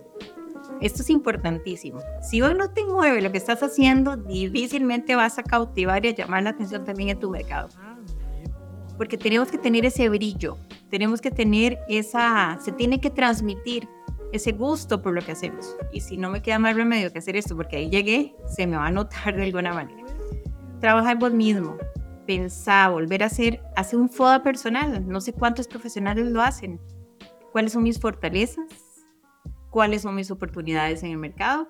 Esto 0.82 1.02
es 1.02 1.10
importantísimo. 1.10 2.00
Si 2.22 2.42
hoy 2.42 2.54
no 2.54 2.72
te 2.72 2.84
mueve 2.86 3.22
lo 3.22 3.32
que 3.32 3.38
estás 3.38 3.64
haciendo, 3.64 4.18
difícilmente 4.18 5.16
vas 5.16 5.40
a 5.40 5.44
cautivar 5.44 6.06
y 6.06 6.10
a 6.10 6.16
llamar 6.16 6.44
la 6.44 6.50
atención 6.50 6.84
también 6.84 7.10
en 7.10 7.20
tu 7.20 7.30
mercado. 7.30 7.70
Porque 8.98 9.18
tenemos 9.18 9.50
que 9.50 9.58
tener 9.58 9.86
ese 9.86 10.10
brillo, 10.10 10.58
tenemos 10.90 11.22
que 11.22 11.32
tener 11.32 11.80
esa, 11.88 12.58
se 12.62 12.72
tiene 12.72 13.00
que 13.00 13.10
transmitir 13.10 13.88
ese 14.32 14.52
gusto 14.52 15.02
por 15.02 15.14
lo 15.14 15.22
que 15.22 15.32
hacemos. 15.32 15.76
Y 15.92 16.02
si 16.02 16.18
no 16.18 16.30
me 16.30 16.42
queda 16.42 16.60
más 16.60 16.76
remedio 16.76 17.12
que 17.12 17.20
hacer 17.20 17.36
esto, 17.36 17.56
porque 17.56 17.78
ahí 17.78 17.90
llegué, 17.90 18.36
se 18.48 18.68
me 18.68 18.76
va 18.76 18.88
a 18.88 18.92
notar 18.92 19.36
de 19.36 19.44
alguna 19.44 19.74
manera. 19.74 20.05
Trabaja 20.80 21.12
en 21.12 21.20
vos 21.20 21.34
mismo, 21.34 21.78
pensá, 22.28 22.90
volver 22.90 23.24
a 23.24 23.28
hacer, 23.28 23.62
hacer 23.76 24.00
un 24.00 24.10
FODA 24.10 24.44
personal. 24.44 25.08
No 25.08 25.22
sé 25.22 25.34
cuántos 25.34 25.68
profesionales 25.68 26.26
lo 26.28 26.42
hacen. 26.42 26.80
¿Cuáles 27.52 27.74
son 27.74 27.84
mis 27.84 28.00
fortalezas? 28.00 28.86
cuáles 29.76 30.04
son 30.04 30.16
mis 30.16 30.32
oportunidades 30.32 31.04
en 31.04 31.12
el 31.12 31.18
mercado, 31.18 31.68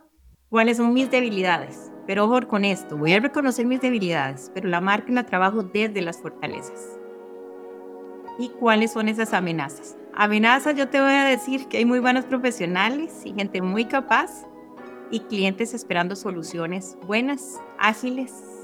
cuáles 0.49 0.77
son 0.77 0.93
mis 0.93 1.09
debilidades. 1.09 1.91
Pero 2.05 2.25
ojo 2.25 2.47
con 2.47 2.63
esto, 2.63 2.95
voy 2.95 3.13
a 3.13 3.19
reconocer 3.19 3.65
mis 3.65 3.81
debilidades, 3.81 4.51
pero 4.53 4.69
la 4.69 4.79
marca 4.79 5.11
la 5.11 5.25
trabajo 5.25 5.63
desde 5.63 6.03
las 6.03 6.21
fortalezas. 6.21 6.99
¿Y 8.37 8.49
cuáles 8.49 8.91
son 8.91 9.09
esas 9.09 9.33
amenazas? 9.33 9.97
Amenazas, 10.13 10.75
yo 10.75 10.87
te 10.87 11.01
voy 11.01 11.13
a 11.13 11.23
decir 11.23 11.67
que 11.67 11.77
hay 11.77 11.85
muy 11.85 11.97
buenos 11.97 12.25
profesionales 12.25 13.23
y 13.25 13.33
gente 13.33 13.63
muy 13.63 13.85
capaz 13.85 14.45
y 15.09 15.21
clientes 15.21 15.73
esperando 15.73 16.15
soluciones 16.15 16.99
buenas, 17.07 17.59
ágiles 17.79 18.54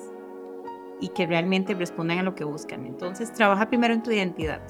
y 1.02 1.10
que 1.10 1.28
realmente 1.28 1.74
respondan 1.74 2.20
a 2.20 2.24
lo 2.24 2.36
que 2.36 2.46
buscan. 2.46 2.86
Entonces, 2.86 3.34
trabaja 3.34 3.68
primero 3.68 3.94
en 3.94 4.04
tu 4.04 4.12
identidad. 4.12 4.62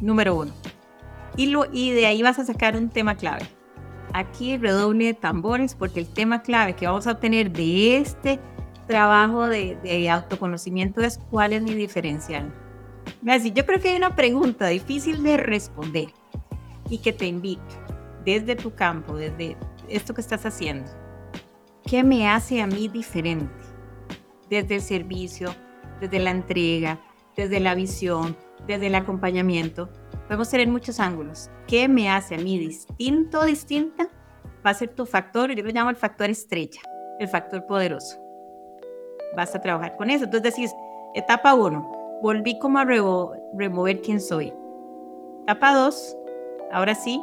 Número 0.00 0.34
uno. 0.36 0.52
Y, 1.36 1.90
de 1.92 2.06
ahí 2.06 2.22
vas 2.22 2.38
a 2.38 2.44
sacar 2.44 2.76
un 2.76 2.88
tema 2.88 3.16
clave. 3.16 3.46
Aquí 4.14 4.56
redoble 4.56 5.06
de 5.06 5.14
tambores 5.14 5.74
porque 5.74 6.00
el 6.00 6.08
tema 6.08 6.42
clave 6.42 6.74
que 6.74 6.86
vamos 6.86 7.06
a 7.06 7.12
obtener 7.12 7.52
de 7.52 7.98
este 7.98 8.40
trabajo 8.86 9.46
de, 9.46 10.08
autoconocimiento 10.10 11.00
es 11.02 11.18
cuál 11.30 11.52
es 11.52 11.62
mi 11.62 11.74
diferencial. 11.74 12.52
Así, 13.28 13.52
yo 13.52 13.66
creo 13.66 13.80
que 13.80 13.90
hay 13.90 13.96
una 13.96 14.16
pregunta 14.16 14.66
difícil 14.66 15.22
de 15.22 15.36
responder 15.36 16.08
y 16.88 16.98
que 16.98 17.12
te 17.12 17.26
invito 17.26 17.62
desde 18.24 18.56
tu 18.56 18.74
campo, 18.74 19.16
desde 19.16 19.56
esto 19.88 20.14
que 20.14 20.20
estás 20.20 20.44
haciendo. 20.46 20.90
¿Qué 21.84 22.02
me 22.02 22.28
hace 22.28 22.60
a 22.60 22.66
mí 22.66 22.88
diferente? 22.88 23.57
Desde 24.48 24.76
el 24.76 24.82
servicio, 24.82 25.54
desde 26.00 26.18
la 26.18 26.30
entrega, 26.30 27.00
desde 27.36 27.60
la 27.60 27.74
visión, 27.74 28.36
desde 28.66 28.88
el 28.88 28.94
acompañamiento 28.94 29.88
podemos 30.28 30.50
tener 30.50 30.68
muchos 30.68 31.00
ángulos. 31.00 31.50
¿Qué 31.66 31.88
me 31.88 32.10
hace 32.10 32.34
a 32.34 32.38
mí 32.38 32.58
distinto 32.58 33.44
distinta? 33.44 34.08
Va 34.64 34.70
a 34.70 34.74
ser 34.74 34.90
tu 34.90 35.06
factor, 35.06 35.50
yo 35.52 35.64
lo 35.64 35.70
llamo 35.70 35.90
el 35.90 35.96
factor 35.96 36.28
estrella, 36.28 36.80
el 37.18 37.28
factor 37.28 37.66
poderoso. 37.66 38.18
Vas 39.34 39.54
a 39.54 39.60
trabajar 39.60 39.96
con 39.96 40.10
eso. 40.10 40.24
Entonces 40.24 40.54
decís, 40.54 40.74
etapa 41.14 41.54
1, 41.54 42.20
volví 42.22 42.58
como 42.58 42.78
a 42.78 42.84
remover 42.84 44.02
quién 44.02 44.20
soy. 44.20 44.52
Etapa 45.44 45.74
2, 45.74 46.16
ahora 46.72 46.94
sí, 46.94 47.22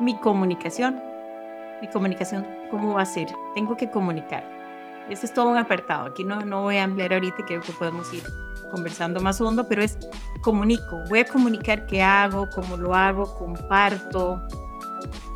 mi 0.00 0.16
comunicación. 0.18 1.02
Mi 1.82 1.88
comunicación, 1.88 2.46
¿cómo 2.70 2.94
va 2.94 3.02
a 3.02 3.06
ser? 3.06 3.28
Tengo 3.54 3.76
que 3.76 3.90
comunicar. 3.90 4.57
Este 5.08 5.26
es 5.26 5.34
todo 5.34 5.48
un 5.48 5.56
apartado. 5.56 6.06
Aquí 6.06 6.24
no, 6.24 6.40
no 6.40 6.62
voy 6.62 6.76
a 6.76 6.84
ampliar 6.84 7.14
ahorita, 7.14 7.44
creo 7.46 7.60
que 7.60 7.72
podemos 7.72 8.12
ir 8.12 8.22
conversando 8.70 9.20
más 9.20 9.40
hondo, 9.40 9.66
pero 9.68 9.82
es 9.82 9.98
comunico, 10.42 11.02
voy 11.08 11.20
a 11.20 11.24
comunicar 11.24 11.86
qué 11.86 12.02
hago, 12.02 12.48
cómo 12.54 12.76
lo 12.76 12.94
hago, 12.94 13.34
comparto, 13.38 14.42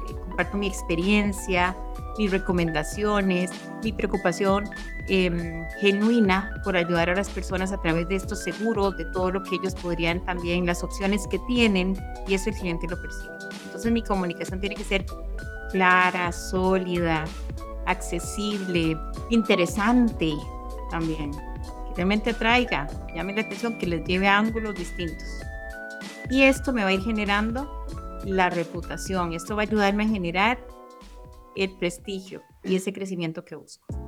eh, 0.08 0.14
comparto 0.26 0.56
mi 0.56 0.66
experiencia, 0.66 1.76
mis 2.18 2.30
recomendaciones, 2.30 3.50
mi 3.82 3.92
preocupación 3.92 4.64
em, 5.08 5.64
genuina 5.80 6.60
por 6.62 6.76
ayudar 6.76 7.10
a 7.10 7.14
las 7.14 7.28
personas 7.30 7.72
a 7.72 7.80
través 7.80 8.08
de 8.08 8.16
estos 8.16 8.40
seguros, 8.42 8.96
de 8.96 9.06
todo 9.06 9.32
lo 9.32 9.42
que 9.42 9.56
ellos 9.56 9.74
podrían 9.74 10.24
también, 10.24 10.66
las 10.66 10.82
opciones 10.84 11.26
que 11.28 11.38
tienen, 11.48 11.96
y 12.28 12.34
eso 12.34 12.50
el 12.50 12.56
cliente 12.56 12.86
lo 12.88 13.00
percibe. 13.00 13.32
Entonces 13.64 13.90
mi 13.90 14.02
comunicación 14.02 14.60
tiene 14.60 14.76
que 14.76 14.84
ser 14.84 15.04
clara, 15.70 16.30
sólida, 16.30 17.24
accesible, 17.86 18.96
interesante 19.30 20.32
también 20.90 21.32
realmente 21.94 22.30
atraiga, 22.30 22.88
llame 23.14 23.34
la 23.34 23.42
atención, 23.42 23.78
que 23.78 23.86
les 23.86 24.04
lleve 24.04 24.28
a 24.28 24.38
ángulos 24.38 24.74
distintos. 24.74 25.40
Y 26.30 26.42
esto 26.42 26.72
me 26.72 26.82
va 26.82 26.88
a 26.88 26.92
ir 26.92 27.02
generando 27.02 27.86
la 28.24 28.50
reputación, 28.50 29.32
esto 29.32 29.56
va 29.56 29.62
a 29.62 29.66
ayudarme 29.66 30.04
a 30.04 30.08
generar 30.08 30.58
el 31.56 31.76
prestigio 31.76 32.42
y 32.62 32.76
ese 32.76 32.92
crecimiento 32.92 33.44
que 33.44 33.56
busco. 33.56 34.01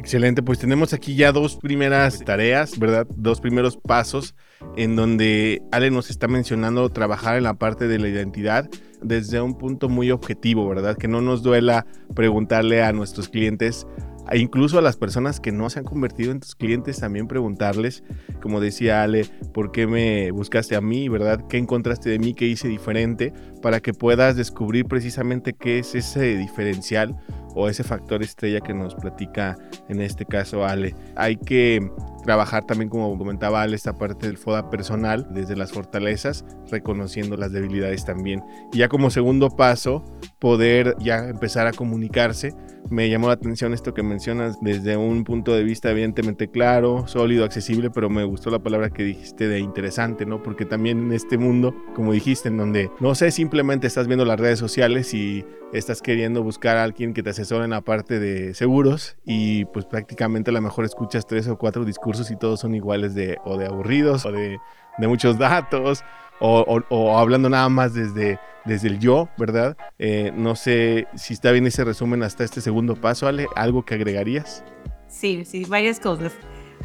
Excelente, 0.00 0.42
pues 0.42 0.58
tenemos 0.58 0.94
aquí 0.94 1.14
ya 1.14 1.30
dos 1.30 1.56
primeras 1.56 2.20
tareas, 2.20 2.78
¿verdad? 2.78 3.06
Dos 3.16 3.38
primeros 3.38 3.76
pasos 3.76 4.34
en 4.74 4.96
donde 4.96 5.60
Ale 5.72 5.90
nos 5.90 6.08
está 6.08 6.26
mencionando 6.26 6.88
trabajar 6.88 7.36
en 7.36 7.42
la 7.42 7.52
parte 7.52 7.86
de 7.86 7.98
la 7.98 8.08
identidad 8.08 8.66
desde 9.02 9.42
un 9.42 9.58
punto 9.58 9.90
muy 9.90 10.10
objetivo, 10.10 10.66
¿verdad? 10.66 10.96
Que 10.96 11.06
no 11.06 11.20
nos 11.20 11.42
duela 11.42 11.84
preguntarle 12.14 12.82
a 12.82 12.94
nuestros 12.94 13.28
clientes 13.28 13.86
e 14.30 14.38
incluso 14.38 14.78
a 14.78 14.82
las 14.82 14.96
personas 14.96 15.38
que 15.38 15.52
no 15.52 15.68
se 15.68 15.80
han 15.80 15.84
convertido 15.84 16.32
en 16.32 16.40
tus 16.40 16.54
clientes 16.54 17.00
también 17.00 17.28
preguntarles, 17.28 18.02
como 18.40 18.60
decía 18.60 19.02
Ale, 19.02 19.26
¿por 19.52 19.70
qué 19.70 19.86
me 19.86 20.30
buscaste 20.30 20.76
a 20.76 20.80
mí, 20.80 21.10
verdad? 21.10 21.44
¿Qué 21.46 21.58
encontraste 21.58 22.08
de 22.08 22.18
mí? 22.18 22.32
¿Qué 22.32 22.46
hice 22.46 22.68
diferente? 22.68 23.34
Para 23.62 23.80
que 23.80 23.92
puedas 23.92 24.36
descubrir 24.36 24.86
precisamente 24.86 25.52
qué 25.52 25.78
es 25.78 25.94
ese 25.94 26.36
diferencial 26.36 27.16
o 27.54 27.68
ese 27.68 27.82
factor 27.84 28.22
estrella 28.22 28.60
que 28.60 28.74
nos 28.74 28.94
platica 28.94 29.56
en 29.88 30.00
este 30.00 30.24
caso 30.24 30.64
Ale. 30.64 30.94
Hay 31.16 31.36
que 31.36 31.90
trabajar 32.24 32.66
también, 32.66 32.88
como 32.88 33.16
comentaba 33.16 33.62
Ale, 33.62 33.76
esta 33.76 33.94
parte 33.94 34.26
del 34.26 34.36
FODA 34.36 34.70
personal, 34.70 35.26
desde 35.30 35.56
las 35.56 35.72
fortalezas, 35.72 36.44
reconociendo 36.70 37.36
las 37.36 37.52
debilidades 37.52 38.04
también. 38.04 38.42
Y 38.72 38.78
ya 38.78 38.88
como 38.88 39.10
segundo 39.10 39.50
paso, 39.50 40.04
poder 40.38 40.96
ya 40.98 41.28
empezar 41.28 41.66
a 41.66 41.72
comunicarse. 41.72 42.54
Me 42.90 43.08
llamó 43.10 43.28
la 43.28 43.34
atención 43.34 43.74
esto 43.74 43.94
que 43.94 44.02
mencionas 44.02 44.58
desde 44.60 44.96
un 44.96 45.24
punto 45.24 45.54
de 45.54 45.62
vista 45.62 45.90
evidentemente 45.90 46.50
claro, 46.50 47.06
sólido, 47.06 47.44
accesible, 47.44 47.90
pero 47.90 48.08
me 48.08 48.24
gustó 48.24 48.50
la 48.50 48.58
palabra 48.58 48.90
que 48.90 49.04
dijiste 49.04 49.48
de 49.48 49.60
interesante, 49.60 50.24
¿no? 50.24 50.42
Porque 50.42 50.64
también 50.64 50.98
en 50.98 51.12
este 51.12 51.36
mundo, 51.36 51.74
como 51.94 52.12
dijiste, 52.12 52.48
en 52.48 52.56
donde 52.56 52.90
no 53.00 53.14
sé, 53.14 53.30
simplemente 53.50 53.88
estás 53.88 54.06
viendo 54.06 54.24
las 54.24 54.38
redes 54.38 54.60
sociales 54.60 55.12
y 55.12 55.44
estás 55.72 56.00
queriendo 56.00 56.40
buscar 56.40 56.76
a 56.76 56.84
alguien 56.84 57.12
que 57.12 57.20
te 57.24 57.30
asesor 57.30 57.64
en 57.64 57.70
la 57.70 57.80
parte 57.80 58.20
de 58.20 58.54
seguros 58.54 59.16
y 59.26 59.64
pues 59.64 59.86
prácticamente 59.86 60.50
a 60.50 60.52
lo 60.52 60.60
mejor 60.60 60.84
escuchas 60.84 61.26
tres 61.26 61.48
o 61.48 61.58
cuatro 61.58 61.84
discursos 61.84 62.30
y 62.30 62.36
todos 62.36 62.60
son 62.60 62.76
iguales 62.76 63.12
de 63.16 63.38
o 63.44 63.58
de 63.58 63.66
aburridos 63.66 64.24
o 64.24 64.30
de, 64.30 64.60
muchos 64.98 65.36
datos 65.36 66.04
o, 66.38 67.18
hablando 67.18 67.48
nada 67.48 67.68
más 67.68 67.92
desde, 67.92 68.38
desde 68.64 68.86
el 68.86 69.00
yo, 69.00 69.28
¿verdad? 69.36 69.76
Eh, 69.98 70.30
no 70.32 70.54
sé 70.54 71.08
si 71.16 71.34
está 71.34 71.50
bien 71.50 71.66
ese 71.66 71.82
resumen 71.82 72.22
hasta 72.22 72.44
este 72.44 72.60
segundo 72.60 72.94
paso, 72.94 73.26
Ale, 73.26 73.48
¿algo 73.56 73.84
que 73.84 73.94
agregarías? 73.94 74.62
Sí, 75.08 75.44
sí, 75.44 75.64
varias 75.64 75.98
cosas. 75.98 76.32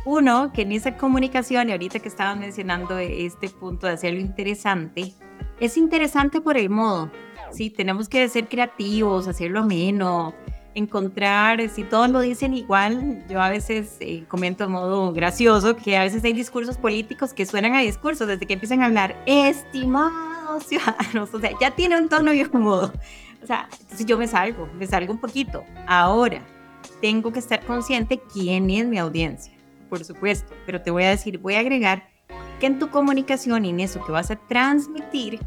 Uno, 0.04 0.52
que 0.52 0.64
en 0.64 0.72
esa 0.72 0.98
comunicación, 0.98 1.70
y 1.70 1.74
ahorita 1.74 2.00
que 2.00 2.08
estaban 2.10 2.40
mencionando 2.40 2.98
este 2.98 3.50
punto 3.50 3.86
de 3.86 3.94
hacerlo 3.94 4.20
interesante, 4.20 5.14
es 5.60 5.78
interesante 5.78 6.42
por 6.42 6.58
el 6.58 6.70
modo. 6.70 7.12
Sí, 7.52 7.70
tenemos 7.70 8.10
que 8.10 8.28
ser 8.28 8.48
creativos, 8.48 9.28
hacerlo 9.28 9.64
menos, 9.64 10.34
encontrar, 10.76 11.70
si 11.70 11.84
todos 11.84 12.10
lo 12.10 12.20
dicen 12.20 12.54
igual, 12.54 13.26
yo 13.30 13.42
a 13.42 13.50
veces 13.50 13.96
eh, 14.02 14.26
comento 14.28 14.66
de 14.66 14.70
modo 14.70 15.14
gracioso 15.14 15.76
que 15.78 15.96
a 15.98 16.04
veces 16.04 16.24
hay 16.26 16.34
discursos 16.34 16.78
políticos 16.78 17.34
que 17.34 17.46
suenan 17.46 17.74
a 17.76 17.80
discursos 17.80 18.28
desde 18.28 18.46
que 18.46 18.54
empiezan 18.54 18.82
a 18.82 18.88
hablar, 18.88 19.16
estimados 19.26 20.66
ciudadanos, 20.66 21.34
o 21.34 21.40
sea, 21.40 21.52
ya 21.60 21.72
tiene 21.72 21.98
un 21.98 22.10
tono 22.10 22.32
un 22.32 22.62
modo. 22.62 22.94
O 23.42 23.48
sea, 23.48 23.70
entonces 23.80 24.06
yo 24.06 24.18
me 24.18 24.28
salgo, 24.28 24.68
me 24.78 24.86
salgo 24.88 25.14
un 25.14 25.20
poquito. 25.20 25.64
Ahora, 25.88 26.42
tengo 27.00 27.32
que 27.32 27.40
estar 27.40 27.64
consciente 27.64 28.20
quién 28.34 28.70
es 28.70 28.86
mi 28.86 28.98
audiencia, 28.98 29.54
por 29.90 30.04
supuesto, 30.04 30.54
pero 30.66 30.82
te 30.82 30.92
voy 30.92 31.04
a 31.04 31.10
decir, 31.10 31.38
voy 31.38 31.56
a 31.56 31.60
agregar 31.60 32.15
que 32.60 32.68
en 32.68 32.80
tu 32.80 32.90
comunicación 32.90 33.66
y 33.66 33.70
en 33.70 33.80
eso 33.80 34.04
que 34.06 34.12
vas 34.12 34.32
a 34.32 34.36
transmitir, 34.36 35.40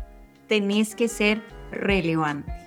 tenés 0.46 0.94
que 0.94 1.08
ser 1.08 1.42
relevante 1.70 2.58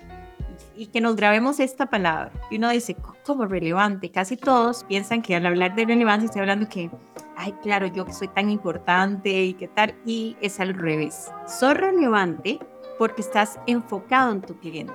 y 0.76 0.86
que 0.86 1.00
nos 1.00 1.16
grabemos 1.16 1.60
esta 1.60 1.86
palabra. 1.86 2.32
Y 2.50 2.56
uno 2.56 2.70
dice, 2.70 2.96
¿cómo 3.24 3.44
relevante? 3.44 4.10
Casi 4.10 4.36
todos 4.36 4.84
piensan 4.84 5.22
que 5.22 5.36
al 5.36 5.46
hablar 5.46 5.74
de 5.74 5.84
relevancia 5.84 6.26
estoy 6.26 6.40
hablando 6.40 6.68
que, 6.68 6.90
ay, 7.36 7.52
claro, 7.62 7.86
yo 7.86 8.04
que 8.04 8.12
soy 8.12 8.28
tan 8.28 8.50
importante 8.50 9.44
y 9.44 9.54
qué 9.54 9.68
tal. 9.68 9.94
Y 10.04 10.36
es 10.40 10.60
al 10.60 10.74
revés. 10.74 11.30
Soy 11.46 11.74
relevante 11.74 12.58
porque 12.98 13.22
estás 13.22 13.60
enfocado 13.66 14.32
en 14.32 14.42
tu 14.42 14.58
cliente. 14.58 14.94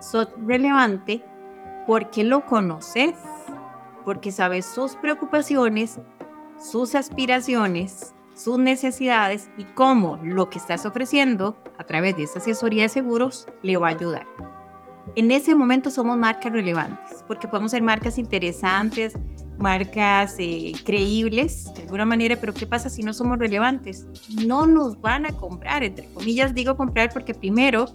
Soy 0.00 0.26
relevante 0.46 1.24
porque 1.86 2.24
lo 2.24 2.44
conoces, 2.44 3.14
porque 4.04 4.32
sabes 4.32 4.66
sus 4.66 4.96
preocupaciones, 4.96 6.00
sus 6.58 6.94
aspiraciones, 6.94 8.14
sus 8.42 8.58
necesidades 8.58 9.50
y 9.56 9.64
cómo 9.64 10.18
lo 10.22 10.50
que 10.50 10.58
estás 10.58 10.86
ofreciendo 10.86 11.56
a 11.78 11.84
través 11.84 12.16
de 12.16 12.24
esa 12.24 12.38
asesoría 12.38 12.84
de 12.84 12.88
seguros 12.88 13.46
le 13.62 13.76
va 13.76 13.88
a 13.88 13.90
ayudar 13.90 14.26
en 15.16 15.30
ese 15.30 15.54
momento 15.54 15.90
somos 15.90 16.16
marcas 16.16 16.52
relevantes, 16.52 17.24
porque 17.26 17.48
podemos 17.48 17.72
ser 17.72 17.82
marcas 17.82 18.18
interesantes, 18.18 19.14
marcas 19.58 20.36
eh, 20.38 20.72
creíbles 20.84 21.72
de 21.74 21.82
alguna 21.82 22.04
manera, 22.04 22.36
pero 22.36 22.54
¿qué 22.54 22.66
pasa 22.66 22.88
si 22.88 23.02
no 23.02 23.12
somos 23.12 23.38
relevantes? 23.38 24.06
No 24.44 24.66
nos 24.66 25.00
van 25.00 25.26
a 25.26 25.32
comprar, 25.32 25.82
entre 25.82 26.06
comillas 26.12 26.54
digo 26.54 26.76
comprar 26.76 27.12
porque 27.12 27.34
primero, 27.34 27.86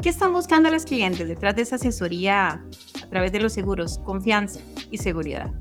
¿qué 0.00 0.08
están 0.08 0.32
buscando 0.32 0.70
los 0.70 0.84
clientes 0.84 1.28
detrás 1.28 1.54
de 1.54 1.62
esa 1.62 1.76
asesoría 1.76 2.64
a 3.02 3.06
través 3.08 3.30
de 3.32 3.40
los 3.40 3.52
seguros? 3.52 3.98
Confianza 3.98 4.60
y 4.90 4.98
seguridad. 4.98 5.52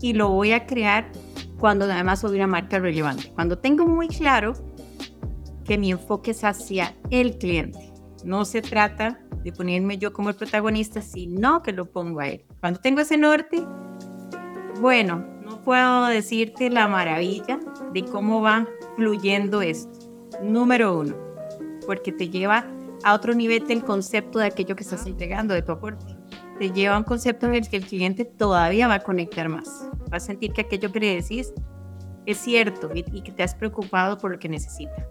Y 0.00 0.12
lo 0.14 0.30
voy 0.30 0.52
a 0.52 0.66
crear 0.66 1.10
cuando 1.58 1.84
además 1.84 2.20
soy 2.20 2.36
una 2.36 2.46
marca 2.46 2.78
relevante, 2.78 3.32
cuando 3.34 3.58
tengo 3.58 3.86
muy 3.86 4.08
claro 4.08 4.54
que 5.64 5.76
mi 5.78 5.90
enfoque 5.90 6.30
es 6.30 6.44
hacia 6.44 6.96
el 7.10 7.36
cliente 7.38 7.88
no 8.24 8.44
se 8.44 8.62
trata 8.62 9.20
de 9.42 9.52
ponerme 9.52 9.98
yo 9.98 10.12
como 10.12 10.30
el 10.30 10.34
protagonista, 10.34 11.00
sino 11.00 11.62
que 11.62 11.72
lo 11.72 11.86
pongo 11.86 12.20
a 12.20 12.28
él. 12.28 12.44
Cuando 12.60 12.80
tengo 12.80 13.00
ese 13.00 13.16
norte, 13.16 13.64
bueno, 14.80 15.24
no 15.44 15.62
puedo 15.62 16.06
decirte 16.06 16.70
la 16.70 16.88
maravilla 16.88 17.60
de 17.92 18.04
cómo 18.04 18.42
va 18.42 18.66
fluyendo 18.96 19.62
esto. 19.62 19.98
Número 20.42 20.98
uno, 20.98 21.16
porque 21.86 22.12
te 22.12 22.28
lleva 22.28 22.66
a 23.04 23.14
otro 23.14 23.34
nivel 23.34 23.66
del 23.66 23.84
concepto 23.84 24.38
de 24.38 24.46
aquello 24.46 24.76
que 24.76 24.82
estás 24.82 25.06
entregando, 25.06 25.54
de 25.54 25.62
tu 25.62 25.72
aporte. 25.72 26.17
Te 26.58 26.72
lleva 26.72 26.96
a 26.96 26.98
un 26.98 27.04
concepto 27.04 27.46
en 27.46 27.54
el 27.54 27.68
que 27.68 27.76
el 27.76 27.86
cliente 27.86 28.24
todavía 28.24 28.88
va 28.88 28.94
a 28.94 29.00
conectar 29.00 29.48
más. 29.48 29.88
Va 30.12 30.16
a 30.16 30.20
sentir 30.20 30.52
que 30.52 30.62
aquello 30.62 30.90
que 30.90 31.00
le 31.00 31.14
decís 31.14 31.52
es 32.26 32.38
cierto 32.38 32.90
y, 32.94 33.04
y 33.12 33.22
que 33.22 33.32
te 33.32 33.42
has 33.42 33.54
preocupado 33.54 34.18
por 34.18 34.32
lo 34.32 34.38
que 34.38 34.48
necesita. 34.48 35.08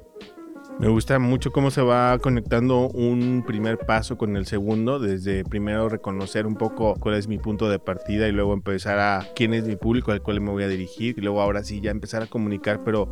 Me 0.80 0.90
gusta 0.90 1.18
mucho 1.18 1.52
cómo 1.52 1.72
se 1.72 1.82
va 1.82 2.20
conectando 2.20 2.90
un 2.90 3.44
primer 3.48 3.80
paso 3.80 4.16
con 4.16 4.38
el 4.38 4.46
segundo, 4.46 5.00
desde 5.00 5.44
primero 5.44 5.90
reconocer 5.90 6.46
un 6.46 6.56
poco 6.56 6.94
cuál 7.00 7.16
es 7.16 7.28
mi 7.28 7.40
punto 7.40 7.68
de 7.68 7.80
partida 7.80 8.28
y 8.28 8.32
luego 8.32 8.54
empezar 8.54 9.00
a 9.00 9.26
quién 9.36 9.56
es 9.56 9.64
mi 9.64 9.76
público 9.76 10.12
al 10.12 10.22
cual 10.22 10.40
me 10.40 10.52
voy 10.52 10.64
a 10.64 10.68
dirigir 10.68 11.16
y 11.18 11.22
luego 11.22 11.42
ahora 11.42 11.64
sí 11.64 11.82
ya 11.82 11.90
empezar 11.90 12.22
a 12.22 12.28
comunicar, 12.28 12.84
pero 12.84 13.10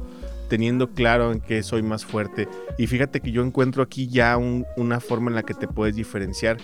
teniendo 0.48 0.92
claro 0.92 1.32
en 1.32 1.40
qué 1.40 1.64
soy 1.64 1.82
más 1.82 2.06
fuerte. 2.06 2.48
Y 2.78 2.86
fíjate 2.86 3.20
que 3.20 3.32
yo 3.32 3.44
encuentro 3.44 3.82
aquí 3.82 4.08
ya 4.08 4.38
una 4.38 5.00
forma 5.00 5.32
en 5.32 5.36
la 5.36 5.44
que 5.44 5.56
te 5.56 5.68
puedes 5.68 5.96
diferenciar 5.96 6.58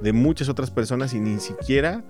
de 0.00 0.12
muchas 0.12 0.48
otras 0.48 0.70
personas 0.70 1.14
y 1.14 1.20
ni 1.20 1.40
siquiera 1.40 2.04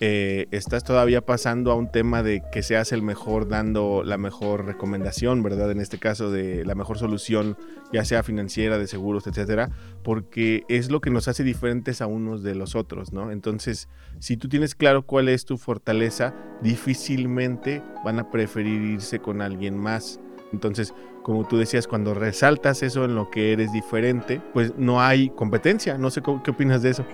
eh, 0.00 0.46
estás 0.52 0.84
todavía 0.84 1.22
pasando 1.22 1.72
a 1.72 1.74
un 1.74 1.90
tema 1.90 2.22
de 2.22 2.42
que 2.52 2.62
seas 2.62 2.92
el 2.92 3.02
mejor 3.02 3.48
dando 3.48 4.02
la 4.04 4.16
mejor 4.16 4.64
recomendación, 4.64 5.42
¿verdad? 5.42 5.72
En 5.72 5.80
este 5.80 5.98
caso 5.98 6.30
de 6.30 6.64
la 6.64 6.76
mejor 6.76 6.98
solución, 6.98 7.56
ya 7.92 8.04
sea 8.04 8.22
financiera, 8.22 8.78
de 8.78 8.86
seguros, 8.86 9.26
etcétera, 9.26 9.70
porque 10.04 10.62
es 10.68 10.90
lo 10.90 11.00
que 11.00 11.10
nos 11.10 11.26
hace 11.26 11.42
diferentes 11.42 12.00
a 12.00 12.06
unos 12.06 12.44
de 12.44 12.54
los 12.54 12.76
otros, 12.76 13.12
¿no? 13.12 13.32
Entonces, 13.32 13.88
si 14.20 14.36
tú 14.36 14.48
tienes 14.48 14.76
claro 14.76 15.04
cuál 15.04 15.28
es 15.28 15.44
tu 15.44 15.58
fortaleza, 15.58 16.32
difícilmente 16.62 17.82
van 18.04 18.20
a 18.20 18.30
preferir 18.30 18.80
irse 18.82 19.18
con 19.18 19.42
alguien 19.42 19.76
más. 19.76 20.20
Entonces, 20.52 20.94
como 21.28 21.44
tú 21.44 21.58
decías, 21.58 21.86
cuando 21.86 22.14
resaltas 22.14 22.82
eso 22.82 23.04
en 23.04 23.14
lo 23.14 23.28
que 23.28 23.52
eres 23.52 23.70
diferente, 23.70 24.40
pues 24.54 24.72
no 24.78 25.02
hay 25.02 25.28
competencia. 25.28 25.98
No 25.98 26.10
sé 26.10 26.22
qué 26.22 26.50
opinas 26.50 26.80
de 26.80 26.88
eso. 26.88 27.04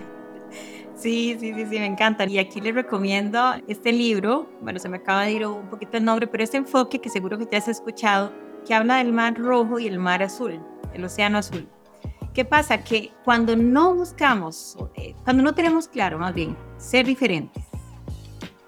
Sí, 0.95 1.35
sí, 1.37 1.53
sí, 1.53 1.65
sí, 1.65 1.79
me 1.79 1.85
encanta. 1.85 2.25
Y 2.25 2.39
aquí 2.39 2.61
les 2.61 2.73
recomiendo 2.73 3.55
este 3.67 3.91
libro, 3.91 4.47
bueno, 4.61 4.79
se 4.79 4.87
me 4.87 4.95
acaba 4.95 5.23
de 5.23 5.33
ir 5.33 5.45
un 5.45 5.69
poquito 5.69 5.97
el 5.97 6.05
nombre, 6.05 6.27
pero 6.27 6.45
este 6.45 6.55
enfoque 6.55 6.99
que 6.99 7.09
seguro 7.09 7.37
que 7.37 7.45
te 7.45 7.57
has 7.57 7.67
escuchado, 7.67 8.31
que 8.65 8.73
habla 8.73 8.99
del 8.99 9.11
mar 9.11 9.37
rojo 9.37 9.79
y 9.79 9.87
el 9.87 9.99
mar 9.99 10.23
azul, 10.23 10.61
el 10.93 11.03
océano 11.03 11.39
azul. 11.39 11.67
¿Qué 12.33 12.45
pasa? 12.45 12.85
Que 12.85 13.11
cuando 13.25 13.57
no 13.57 13.95
buscamos, 13.95 14.77
eh, 14.95 15.13
cuando 15.25 15.43
no 15.43 15.53
tenemos 15.53 15.89
claro, 15.89 16.19
más 16.19 16.33
bien, 16.33 16.55
ser 16.77 17.05
diferentes, 17.05 17.65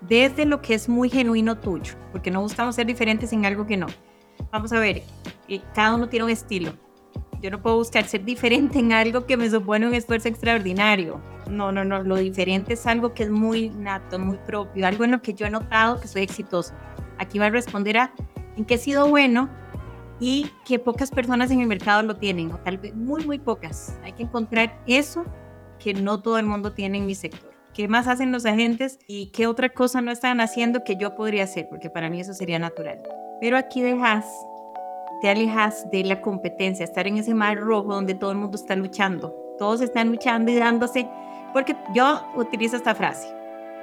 desde 0.02 0.46
lo 0.46 0.62
que 0.62 0.74
es 0.74 0.90
muy 0.90 1.10
genuino 1.10 1.58
tuyo, 1.58 1.94
porque 2.12 2.32
no 2.32 2.42
buscamos 2.42 2.76
ser 2.76 2.86
diferentes 2.86 3.32
en 3.32 3.46
algo 3.46 3.66
que 3.66 3.78
no. 3.78 3.88
Vamos 4.52 4.72
a 4.72 4.80
ver, 4.80 5.04
cada 5.74 5.96
uno 5.96 6.10
tiene 6.10 6.26
un 6.26 6.32
estilo. 6.32 6.74
Yo 7.42 7.52
no 7.52 7.62
puedo 7.62 7.78
buscar 7.78 8.06
ser 8.06 8.26
diferente 8.26 8.80
en 8.80 8.94
algo 8.94 9.26
que 9.26 9.38
me 9.38 9.50
supone 9.50 9.88
un 9.88 9.94
esfuerzo 9.94 10.28
extraordinario 10.28 11.22
no, 11.50 11.72
no, 11.72 11.84
no, 11.84 12.04
lo 12.04 12.16
diferente 12.18 12.74
es 12.74 12.86
algo 12.86 13.14
que 13.14 13.24
es 13.24 13.30
muy 13.30 13.70
nato, 13.70 14.20
muy 14.20 14.38
propio, 14.38 14.86
algo 14.86 15.04
en 15.04 15.12
lo 15.12 15.22
que 15.22 15.34
yo 15.34 15.46
he 15.46 15.50
notado 15.50 16.00
que 16.00 16.08
soy 16.08 16.24
exitoso. 16.24 16.74
Aquí 17.18 17.40
va 17.40 17.48
a 17.48 17.50
responder 17.50 17.98
a 17.98 18.14
en 18.56 18.66
qué 18.66 18.76
he 18.76 18.78
sido 18.78 19.08
bueno 19.08 19.50
y 20.20 20.50
que 20.66 20.80
pocas 20.80 21.12
personas 21.12 21.52
en 21.52 21.62
el 21.62 21.68
mercado 21.68 22.02
lo 22.04 22.18
tienen, 22.18 22.52
o 22.52 22.58
tal 22.58 22.78
vez 22.78 22.96
muy, 22.96 23.26
muy 23.26 23.40
pocas. 23.40 23.98
Hay 24.04 24.14
que 24.14 24.24
encontrar 24.24 24.82
eso 24.88 25.26
que 25.80 25.94
no 25.94 26.22
todo 26.22 26.40
el 26.40 26.46
mundo 26.46 26.74
tiene 26.74 26.98
en 26.98 27.06
mi 27.06 27.16
sector. 27.16 27.52
¿Qué 27.74 27.88
más 27.88 28.08
hacen 28.08 28.32
los 28.32 28.46
agentes 28.46 28.98
y 29.08 29.28
qué 29.28 29.46
otra 29.46 29.70
cosa 29.70 30.02
no 30.02 30.12
están 30.12 30.42
haciendo 30.42 30.84
que 30.84 30.96
yo 30.96 31.16
podría 31.16 31.44
hacer? 31.44 31.68
Porque 31.70 31.92
para 31.92 32.10
mí 32.10 32.20
eso 32.20 32.34
sería 32.34 32.58
natural. 32.58 33.04
Pero 33.40 33.56
aquí 33.56 33.84
dejas, 33.84 34.26
te 35.22 35.30
alejas 35.30 35.90
de 35.92 36.04
la 36.04 36.22
competencia, 36.22 36.84
estar 36.84 37.08
en 37.08 37.18
ese 37.18 37.34
mar 37.34 37.58
rojo 37.58 37.94
donde 37.94 38.16
todo 38.16 38.32
el 38.32 38.38
mundo 38.38 38.56
está 38.56 38.76
luchando. 38.76 39.36
Todos 39.58 39.82
están 39.82 40.10
luchando 40.10 40.52
y 40.52 40.56
dándose 40.56 41.10
porque 41.54 41.76
yo 41.94 42.22
utilizo 42.36 42.76
esta 42.78 42.94
frase. 42.96 43.28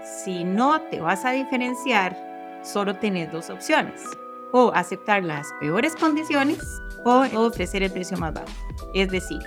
Si 0.02 0.44
no 0.44 0.80
te 0.82 1.00
vas 1.00 1.24
a 1.24 1.30
diferenciar, 1.30 2.16
solo 2.62 2.96
tienes 2.96 3.32
dos 3.32 3.50
opciones. 3.50 4.02
O 4.52 4.70
aceptar 4.74 5.24
las 5.24 5.48
peores 5.60 5.96
condiciones 5.96 6.60
o 7.04 7.24
ofrecer 7.34 7.82
el 7.82 7.90
precio 7.90 8.16
más 8.16 8.32
bajo. 8.32 8.46
Es 8.94 9.10
decir, 9.10 9.40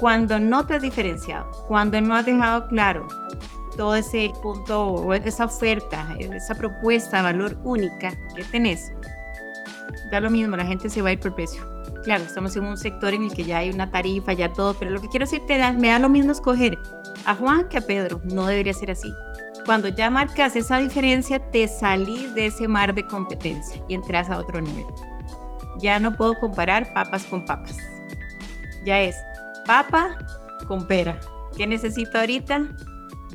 cuando 0.00 0.38
no 0.38 0.66
te 0.66 0.74
has 0.74 0.82
diferenciado, 0.82 1.50
cuando 1.66 2.00
no 2.00 2.14
has 2.14 2.24
dejado 2.24 2.66
claro 2.68 3.06
todo 3.76 3.94
ese 3.94 4.32
punto 4.42 5.12
esa 5.14 5.44
oferta, 5.44 6.16
esa 6.18 6.54
propuesta 6.54 7.18
de 7.18 7.22
valor 7.22 7.56
única 7.62 8.10
que 8.34 8.42
tenés, 8.44 8.92
da 10.10 10.20
lo 10.20 10.30
mismo, 10.30 10.56
la 10.56 10.66
gente 10.66 10.88
se 10.88 11.02
va 11.02 11.10
a 11.10 11.12
ir 11.12 11.20
por 11.20 11.34
precio. 11.34 11.62
Claro, 12.04 12.24
estamos 12.24 12.56
en 12.56 12.64
un 12.64 12.76
sector 12.76 13.14
en 13.14 13.24
el 13.24 13.32
que 13.32 13.44
ya 13.44 13.58
hay 13.58 13.70
una 13.70 13.90
tarifa, 13.90 14.32
ya 14.32 14.52
todo, 14.52 14.74
pero 14.74 14.90
lo 14.90 15.00
que 15.00 15.08
quiero 15.08 15.26
decirte 15.26 15.60
es, 15.60 15.74
me 15.76 15.88
da 15.88 15.98
lo 15.98 16.08
mismo 16.08 16.32
escoger 16.32 16.78
a 17.24 17.34
Juan 17.34 17.68
que 17.68 17.78
a 17.78 17.80
Pedro. 17.80 18.20
No 18.24 18.46
debería 18.46 18.72
ser 18.72 18.90
así. 18.90 19.12
Cuando 19.66 19.88
ya 19.88 20.08
marcas 20.10 20.56
esa 20.56 20.78
diferencia, 20.78 21.38
te 21.50 21.68
salís 21.68 22.34
de 22.34 22.46
ese 22.46 22.68
mar 22.68 22.94
de 22.94 23.06
competencia 23.06 23.82
y 23.88 23.94
entras 23.94 24.30
a 24.30 24.38
otro 24.38 24.60
nivel. 24.60 24.86
Ya 25.80 25.98
no 25.98 26.16
puedo 26.16 26.38
comparar 26.38 26.92
papas 26.94 27.24
con 27.24 27.44
papas. 27.44 27.76
Ya 28.84 29.00
es 29.00 29.16
papa 29.66 30.16
con 30.66 30.86
pera. 30.86 31.20
¿Qué 31.56 31.66
necesito 31.66 32.18
ahorita? 32.18 32.68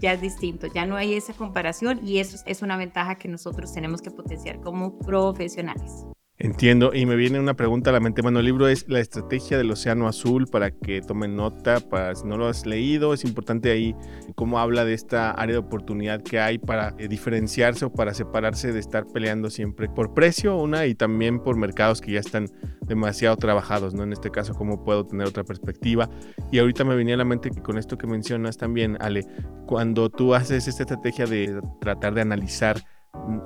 ya 0.03 0.11
es 0.11 0.21
distinto, 0.21 0.67
ya 0.67 0.85
no 0.85 0.97
hay 0.97 1.13
esa 1.13 1.31
comparación 1.33 2.05
y 2.05 2.19
eso 2.19 2.37
es 2.45 2.61
una 2.61 2.75
ventaja 2.75 3.15
que 3.15 3.29
nosotros 3.29 3.71
tenemos 3.73 4.01
que 4.01 4.11
potenciar 4.11 4.59
como 4.59 4.99
profesionales. 4.99 6.05
Entiendo, 6.43 6.91
y 6.93 7.05
me 7.05 7.15
viene 7.15 7.39
una 7.39 7.53
pregunta 7.53 7.89
a 7.89 7.93
la 7.93 8.01
mente. 8.01 8.21
Bueno, 8.21 8.39
el 8.39 8.45
libro 8.45 8.67
es 8.67 8.83
La 8.89 8.99
estrategia 8.99 9.57
del 9.57 9.71
océano 9.71 10.09
azul 10.09 10.45
para 10.45 10.71
que 10.71 10.99
tomen 10.99 11.37
nota, 11.37 11.79
para 11.79 12.13
si 12.15 12.27
no 12.27 12.35
lo 12.35 12.47
has 12.47 12.65
leído, 12.65 13.13
es 13.13 13.23
importante 13.23 13.71
ahí 13.71 13.95
cómo 14.35 14.59
habla 14.59 14.83
de 14.83 14.93
esta 14.93 15.31
área 15.31 15.53
de 15.53 15.59
oportunidad 15.59 16.21
que 16.21 16.41
hay 16.41 16.57
para 16.57 16.95
eh, 16.97 17.07
diferenciarse 17.07 17.85
o 17.85 17.93
para 17.93 18.13
separarse 18.13 18.73
de 18.73 18.79
estar 18.81 19.07
peleando 19.07 19.49
siempre 19.49 19.87
por 19.87 20.13
precio, 20.13 20.57
una, 20.57 20.85
y 20.85 20.95
también 20.95 21.39
por 21.39 21.55
mercados 21.55 22.01
que 22.01 22.11
ya 22.11 22.19
están 22.19 22.49
demasiado 22.81 23.37
trabajados, 23.37 23.93
¿no? 23.93 24.03
En 24.03 24.11
este 24.11 24.29
caso, 24.29 24.53
cómo 24.53 24.83
puedo 24.83 25.05
tener 25.05 25.25
otra 25.25 25.45
perspectiva. 25.45 26.09
Y 26.51 26.59
ahorita 26.59 26.83
me 26.83 26.97
venía 26.97 27.15
a 27.15 27.19
la 27.19 27.23
mente 27.23 27.51
que 27.51 27.61
con 27.61 27.77
esto 27.77 27.97
que 27.97 28.05
mencionas 28.05 28.57
también, 28.57 28.97
Ale, 28.99 29.25
cuando 29.65 30.09
tú 30.09 30.35
haces 30.35 30.67
esta 30.67 30.83
estrategia 30.83 31.25
de 31.25 31.61
tratar 31.79 32.13
de 32.13 32.19
analizar 32.19 32.83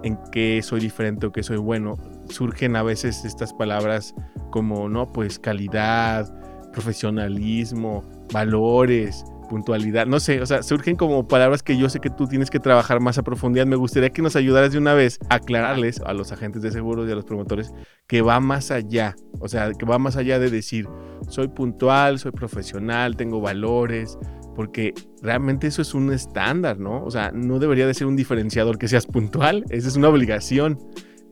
en 0.03 0.17
qué 0.31 0.61
soy 0.63 0.79
diferente 0.79 1.27
o 1.27 1.31
qué 1.31 1.43
soy 1.43 1.57
bueno, 1.57 1.95
surgen 2.29 2.75
a 2.75 2.83
veces 2.83 3.25
estas 3.25 3.53
palabras 3.53 4.15
como, 4.51 4.89
no, 4.89 5.07
pues 5.07 5.39
calidad, 5.39 6.33
profesionalismo, 6.71 8.03
valores, 8.31 9.23
puntualidad, 9.47 10.05
no 10.05 10.19
sé, 10.19 10.41
o 10.41 10.45
sea, 10.45 10.61
surgen 10.61 10.95
como 10.95 11.27
palabras 11.27 11.63
que 11.63 11.77
yo 11.77 11.89
sé 11.89 11.99
que 11.99 12.09
tú 12.09 12.27
tienes 12.27 12.49
que 12.49 12.59
trabajar 12.59 12.99
más 12.99 13.17
a 13.17 13.23
profundidad. 13.23 13.65
Me 13.65 13.75
gustaría 13.75 14.09
que 14.09 14.21
nos 14.21 14.35
ayudaras 14.35 14.71
de 14.71 14.77
una 14.77 14.93
vez 14.93 15.19
a 15.29 15.35
aclararles 15.35 16.01
a 16.01 16.13
los 16.13 16.31
agentes 16.31 16.61
de 16.61 16.71
seguros 16.71 17.07
y 17.07 17.11
a 17.11 17.15
los 17.15 17.25
promotores 17.25 17.71
que 18.07 18.21
va 18.21 18.39
más 18.39 18.71
allá, 18.71 19.15
o 19.39 19.47
sea, 19.47 19.71
que 19.71 19.85
va 19.85 19.99
más 19.99 20.17
allá 20.17 20.39
de 20.39 20.49
decir, 20.49 20.87
soy 21.29 21.47
puntual, 21.47 22.19
soy 22.19 22.31
profesional, 22.31 23.15
tengo 23.15 23.41
valores, 23.41 24.17
porque 24.57 24.95
realmente 25.21 25.67
eso 25.67 25.83
es 25.83 25.93
un 25.93 26.11
estándar, 26.11 26.79
¿no? 26.79 27.03
O 27.03 27.11
sea, 27.11 27.31
no 27.31 27.59
debería 27.59 27.85
de 27.85 27.93
ser 27.93 28.07
un 28.07 28.15
diferenciador 28.15 28.79
que 28.79 28.87
seas 28.87 29.05
puntual, 29.05 29.63
esa 29.69 29.87
es 29.87 29.95
una 29.95 30.09
obligación, 30.09 30.79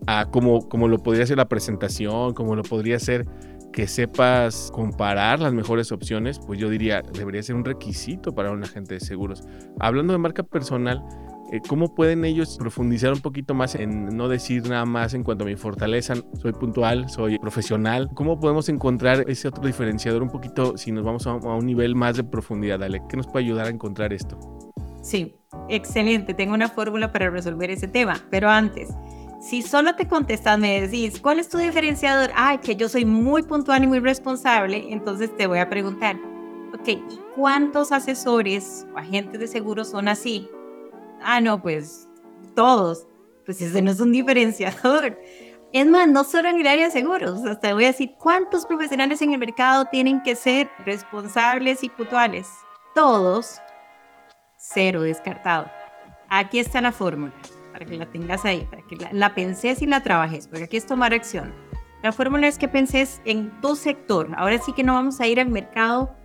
a 0.06 0.30
como, 0.30 0.70
como 0.70 0.88
lo 0.88 1.00
podría 1.00 1.26
ser 1.26 1.38
la 1.38 1.50
presentación, 1.50 2.36
como 2.36 2.56
lo 2.56 2.62
podría 2.62 3.00
ser 3.00 3.26
que 3.74 3.88
sepas 3.88 4.70
comparar 4.72 5.40
las 5.40 5.54
mejores 5.54 5.92
opciones, 5.92 6.40
pues 6.46 6.60
yo 6.60 6.70
diría, 6.70 7.02
debería 7.14 7.42
ser 7.42 7.56
un 7.56 7.66
requisito 7.66 8.36
para 8.36 8.52
un 8.52 8.64
agente 8.64 8.94
de 8.94 9.00
seguros. 9.00 9.42
Hablando 9.80 10.14
de 10.14 10.20
marca 10.20 10.44
personal, 10.44 11.02
¿Cómo 11.68 11.94
pueden 11.94 12.26
ellos 12.26 12.58
profundizar 12.58 13.14
un 13.14 13.22
poquito 13.22 13.54
más 13.54 13.76
en 13.76 14.18
no 14.18 14.28
decir 14.28 14.68
nada 14.68 14.86
más 14.86 15.14
en 15.14 15.24
cuanto 15.24 15.44
a 15.44 15.48
mi 15.48 15.56
fortaleza, 15.56 16.16
soy 16.42 16.54
puntual, 16.54 17.08
soy 17.10 17.38
profesional? 17.38 18.10
¿Cómo 18.14 18.40
podemos 18.40 18.68
encontrar 18.68 19.30
ese 19.30 19.48
otro 19.48 19.66
diferenciador 19.66 20.24
un 20.24 20.30
poquito 20.30 20.76
si 20.78 20.92
nos 20.92 21.04
vamos 21.04 21.28
a, 21.28 21.34
un 21.36 21.66
nivel 21.66 21.96
más 21.96 22.18
de 22.18 22.24
profundidad? 22.24 22.80
Dale, 22.80 23.02
¿qué 23.08 23.16
nos 23.16 23.28
puede 23.28 23.46
ayudar 23.46 23.68
a 23.68 23.70
encontrar 23.70 24.12
esto? 24.12 24.40
Sí, 25.02 25.36
excelente. 25.70 26.34
Tengo 26.34 26.56
una 26.56 26.68
fórmula 26.68 27.12
para 27.12 27.30
resolver 27.30 27.70
ese 27.70 27.88
tema, 27.88 28.20
pero 28.32 28.50
antes, 28.50 28.90
si 29.40 29.62
solo 29.62 29.96
te 29.96 30.08
contestas, 30.08 30.58
me 30.58 30.82
decís, 30.82 31.22
¿cuál 31.22 31.40
es 31.40 31.48
tu 31.48 31.60
diferenciador? 31.60 32.32
Ay, 32.36 32.58
que 32.58 32.76
yo 32.76 32.90
soy 32.90 33.06
muy 33.06 33.44
puntual 33.44 33.84
y 33.84 33.88
muy 33.88 34.00
responsable, 34.00 34.88
entonces 34.90 35.36
te 35.38 35.46
voy 35.46 35.60
a 35.60 35.70
preguntar, 35.70 36.18
ok, 36.74 36.88
¿y 36.88 37.20
cuántos 37.36 37.92
asesores 37.92 38.88
o 38.96 38.98
agentes 38.98 39.40
de 39.40 39.48
seguros 39.48 39.90
son 39.90 40.08
así? 40.08 40.50
Ah, 41.22 41.42
no, 41.42 41.62
pues 41.62 42.08
todos. 42.56 43.08
Pues 43.46 43.62
ese 43.62 43.82
no 43.82 43.92
es 43.92 44.00
un 44.00 44.12
diferenciador. 44.12 45.20
Es 45.72 45.86
más, 45.86 46.08
no 46.08 46.24
solo 46.24 46.50
en 46.50 46.60
el 46.60 46.68
área 46.68 46.86
de 46.86 46.92
seguros, 46.92 47.44
hasta 47.44 47.74
voy 47.74 47.84
a 47.84 47.88
decir 47.88 48.14
cuántos 48.18 48.66
profesionales 48.66 49.22
en 49.22 49.34
el 49.34 49.40
mercado 49.40 49.86
tienen 49.86 50.24
que 50.24 50.36
ser 50.36 50.70
responsables 50.86 51.84
y 51.84 51.90
puntuales. 51.90 52.48
Todos, 52.96 53.60
cero 54.58 55.02
descartado. 55.02 55.70
Aquí 56.30 56.60
está 56.60 56.80
la 56.80 56.94
fórmula, 56.94 57.34
para 57.74 57.86
que 57.86 57.98
la 57.98 58.06
tengas 58.06 58.46
ahí, 58.46 58.66
para 58.70 58.84
que 58.84 58.96
la, 58.96 59.10
la 59.12 59.36
penses 59.36 59.82
y 59.82 59.86
la 59.86 60.02
trabajes, 60.02 60.48
porque 60.48 60.64
aquí 60.64 60.78
es 60.78 60.88
tomar 60.88 61.14
acción. 61.14 61.54
La 62.04 62.14
fórmula 62.14 62.48
es 62.48 62.58
que 62.58 62.70
penses 62.70 63.22
en 63.26 63.52
tu 63.60 63.76
sector. 63.76 64.30
Ahora 64.38 64.58
sí 64.60 64.72
que 64.72 64.84
no 64.84 64.94
vamos 64.94 65.20
a 65.20 65.28
ir 65.28 65.42
al 65.42 65.50
mercado 65.50 66.16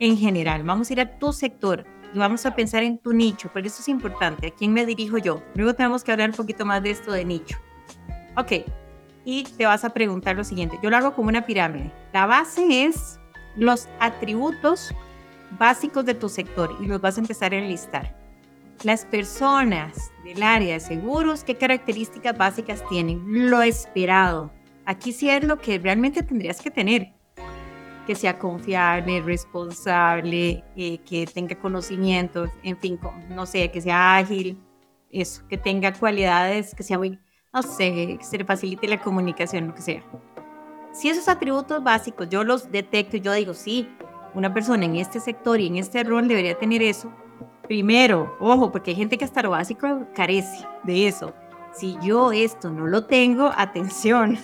en 0.00 0.16
general, 0.16 0.64
vamos 0.64 0.90
a 0.90 0.92
ir 0.94 1.00
a 1.00 1.18
tu 1.18 1.32
sector 1.32 1.86
y 2.16 2.18
vamos 2.18 2.46
a 2.46 2.54
pensar 2.54 2.82
en 2.82 2.96
tu 2.96 3.12
nicho, 3.12 3.50
porque 3.52 3.68
eso 3.68 3.82
es 3.82 3.88
importante. 3.88 4.46
¿A 4.46 4.50
quién 4.50 4.72
me 4.72 4.86
dirijo 4.86 5.18
yo? 5.18 5.42
Luego 5.54 5.74
tenemos 5.74 6.02
que 6.02 6.12
hablar 6.12 6.30
un 6.30 6.36
poquito 6.36 6.64
más 6.64 6.82
de 6.82 6.90
esto 6.90 7.12
de 7.12 7.26
nicho. 7.26 7.58
Ok, 8.38 8.52
y 9.26 9.44
te 9.44 9.66
vas 9.66 9.84
a 9.84 9.90
preguntar 9.90 10.34
lo 10.34 10.42
siguiente. 10.42 10.78
Yo 10.82 10.88
lo 10.88 10.96
hago 10.96 11.14
como 11.14 11.28
una 11.28 11.44
pirámide. 11.44 11.92
La 12.14 12.24
base 12.24 12.84
es 12.84 13.20
los 13.54 13.86
atributos 14.00 14.94
básicos 15.58 16.06
de 16.06 16.14
tu 16.14 16.30
sector 16.30 16.74
y 16.80 16.86
los 16.86 17.02
vas 17.02 17.18
a 17.18 17.20
empezar 17.20 17.52
a 17.52 17.58
enlistar. 17.58 18.16
Las 18.82 19.04
personas 19.04 20.10
del 20.24 20.42
área 20.42 20.72
de 20.72 20.80
seguros, 20.80 21.44
¿qué 21.44 21.56
características 21.56 22.38
básicas 22.38 22.82
tienen? 22.88 23.50
Lo 23.50 23.60
esperado. 23.60 24.50
Aquí 24.86 25.12
sí 25.12 25.28
es 25.28 25.44
lo 25.44 25.58
que 25.58 25.78
realmente 25.78 26.22
tendrías 26.22 26.62
que 26.62 26.70
tener 26.70 27.12
que 28.06 28.14
sea 28.14 28.38
confiable, 28.38 29.20
responsable, 29.20 30.64
eh, 30.76 30.98
que 30.98 31.26
tenga 31.26 31.58
conocimiento, 31.58 32.46
en 32.62 32.78
fin, 32.78 32.98
no 33.28 33.44
sé, 33.44 33.70
que 33.70 33.80
sea 33.80 34.16
ágil, 34.16 34.58
eso, 35.10 35.46
que 35.48 35.58
tenga 35.58 35.92
cualidades, 35.92 36.74
que 36.74 36.82
sea 36.82 36.98
muy, 36.98 37.18
no 37.52 37.62
sé, 37.62 38.16
que 38.18 38.24
se 38.24 38.38
le 38.38 38.44
facilite 38.44 38.88
la 38.88 39.00
comunicación, 39.00 39.66
lo 39.66 39.74
que 39.74 39.82
sea. 39.82 40.02
Si 40.92 41.08
esos 41.10 41.28
atributos 41.28 41.82
básicos 41.82 42.28
yo 42.30 42.42
los 42.44 42.70
detecto 42.70 43.18
yo 43.18 43.32
digo, 43.32 43.52
sí, 43.52 43.88
una 44.34 44.54
persona 44.54 44.84
en 44.84 44.96
este 44.96 45.20
sector 45.20 45.60
y 45.60 45.66
en 45.66 45.76
este 45.76 46.02
rol 46.04 46.28
debería 46.28 46.58
tener 46.58 46.82
eso, 46.82 47.12
primero, 47.66 48.36
ojo, 48.40 48.70
porque 48.70 48.92
hay 48.92 48.96
gente 48.96 49.18
que 49.18 49.24
hasta 49.24 49.42
lo 49.42 49.50
básico 49.50 50.06
carece 50.14 50.66
de 50.84 51.08
eso. 51.08 51.34
Si 51.72 51.98
yo 52.02 52.32
esto 52.32 52.70
no 52.70 52.86
lo 52.86 53.04
tengo, 53.04 53.52
atención, 53.54 54.38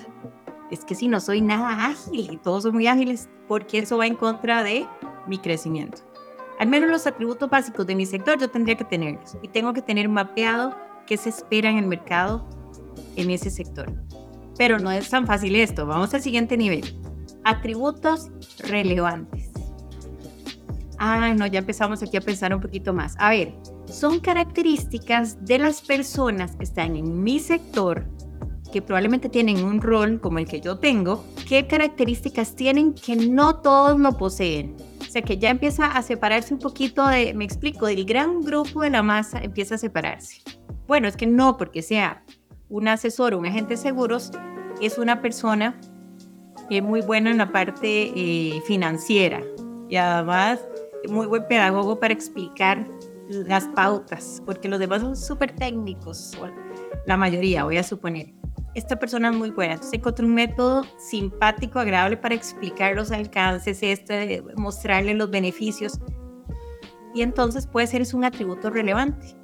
es 0.72 0.86
que 0.86 0.94
si 0.94 1.06
no 1.06 1.20
soy 1.20 1.42
nada 1.42 1.86
ágil 1.86 2.30
y 2.32 2.36
todos 2.38 2.62
son 2.62 2.72
muy 2.72 2.86
ágiles, 2.86 3.28
porque 3.46 3.78
eso 3.78 3.98
va 3.98 4.06
en 4.06 4.16
contra 4.16 4.62
de 4.62 4.86
mi 5.26 5.36
crecimiento. 5.38 5.98
Al 6.58 6.68
menos 6.68 6.90
los 6.90 7.06
atributos 7.06 7.50
básicos 7.50 7.86
de 7.86 7.94
mi 7.94 8.06
sector 8.06 8.38
yo 8.38 8.48
tendría 8.48 8.76
que 8.76 8.84
tenerlos 8.84 9.36
y 9.42 9.48
tengo 9.48 9.74
que 9.74 9.82
tener 9.82 10.08
mapeado 10.08 10.74
qué 11.06 11.18
se 11.18 11.28
espera 11.28 11.68
en 11.70 11.76
el 11.76 11.86
mercado 11.86 12.48
en 13.16 13.30
ese 13.30 13.50
sector. 13.50 13.92
Pero 14.56 14.78
no 14.78 14.90
es 14.90 15.10
tan 15.10 15.26
fácil 15.26 15.56
esto. 15.56 15.86
Vamos 15.86 16.14
al 16.14 16.22
siguiente 16.22 16.56
nivel. 16.56 16.98
Atributos 17.44 18.30
relevantes. 18.60 19.50
Ah, 20.98 21.34
no, 21.34 21.46
ya 21.46 21.58
empezamos 21.58 22.02
aquí 22.02 22.16
a 22.16 22.20
pensar 22.20 22.54
un 22.54 22.60
poquito 22.60 22.94
más. 22.94 23.14
A 23.18 23.30
ver, 23.30 23.54
son 23.86 24.20
características 24.20 25.44
de 25.44 25.58
las 25.58 25.82
personas 25.82 26.56
que 26.56 26.64
están 26.64 26.96
en 26.96 27.22
mi 27.22 27.40
sector 27.40 28.06
que 28.72 28.82
probablemente 28.82 29.28
tienen 29.28 29.64
un 29.64 29.80
rol 29.80 30.20
como 30.20 30.40
el 30.40 30.46
que 30.48 30.60
yo 30.60 30.78
tengo, 30.78 31.24
¿qué 31.48 31.68
características 31.68 32.56
tienen 32.56 32.94
que 32.94 33.14
no 33.14 33.60
todos 33.60 34.00
lo 34.00 34.16
poseen? 34.16 34.74
O 35.00 35.04
sea, 35.04 35.22
que 35.22 35.38
ya 35.38 35.50
empieza 35.50 35.86
a 35.86 36.02
separarse 36.02 36.54
un 36.54 36.58
poquito 36.58 37.06
de, 37.06 37.34
me 37.34 37.44
explico, 37.44 37.86
del 37.86 38.04
gran 38.04 38.40
grupo 38.40 38.82
de 38.82 38.90
la 38.90 39.02
masa 39.02 39.38
empieza 39.40 39.76
a 39.76 39.78
separarse. 39.78 40.42
Bueno, 40.88 41.06
es 41.06 41.16
que 41.16 41.26
no 41.26 41.56
porque 41.56 41.82
sea 41.82 42.24
un 42.68 42.88
asesor 42.88 43.34
o 43.34 43.38
un 43.38 43.46
agente 43.46 43.74
de 43.74 43.76
seguros, 43.76 44.32
es 44.80 44.98
una 44.98 45.20
persona 45.20 45.78
que 46.68 46.78
es 46.78 46.82
muy 46.82 47.02
buena 47.02 47.30
en 47.30 47.38
la 47.38 47.52
parte 47.52 48.12
eh, 48.16 48.60
financiera 48.66 49.42
y 49.88 49.96
además 49.96 50.58
muy 51.08 51.26
buen 51.26 51.46
pedagogo 51.46 52.00
para 52.00 52.14
explicar 52.14 52.88
las 53.28 53.66
pautas, 53.68 54.42
porque 54.44 54.68
los 54.68 54.78
demás 54.78 55.02
son 55.02 55.16
súper 55.16 55.54
técnicos, 55.54 56.36
la 57.06 57.16
mayoría, 57.16 57.64
voy 57.64 57.76
a 57.76 57.82
suponer 57.82 58.41
esta 58.74 58.98
persona 58.98 59.30
es 59.30 59.36
muy 59.36 59.50
buena. 59.50 59.74
Entonces 59.74 59.98
encontré 59.98 60.24
un 60.24 60.34
método 60.34 60.84
simpático, 60.98 61.78
agradable 61.78 62.16
para 62.16 62.34
explicar 62.34 62.94
los 62.94 63.10
alcances, 63.10 63.82
este, 63.82 64.42
mostrarle 64.56 65.14
los 65.14 65.30
beneficios. 65.30 66.00
Y 67.14 67.22
entonces 67.22 67.66
puede 67.66 67.86
ser 67.86 68.00
es 68.00 68.14
un 68.14 68.24
atributo 68.24 68.70
relevante. 68.70 69.36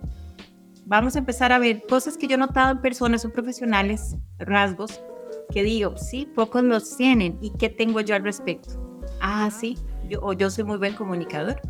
Vamos 0.86 1.16
a 1.16 1.18
empezar 1.18 1.52
a 1.52 1.58
ver 1.58 1.82
cosas 1.86 2.16
que 2.16 2.26
yo 2.26 2.36
he 2.36 2.38
notado 2.38 2.72
en 2.72 2.80
personas 2.80 3.24
o 3.24 3.30
profesionales, 3.30 4.16
rasgos, 4.38 5.02
que 5.50 5.62
digo, 5.62 5.96
sí, 5.98 6.26
pocos 6.34 6.62
los 6.62 6.96
tienen. 6.96 7.38
¿Y 7.42 7.50
qué 7.58 7.68
tengo 7.68 8.00
yo 8.00 8.14
al 8.14 8.24
respecto? 8.24 9.02
Ah, 9.20 9.50
sí, 9.50 9.76
yo, 10.08 10.20
o 10.22 10.32
yo 10.32 10.50
soy 10.50 10.64
muy 10.64 10.78
buen 10.78 10.94
comunicador. 10.94 11.60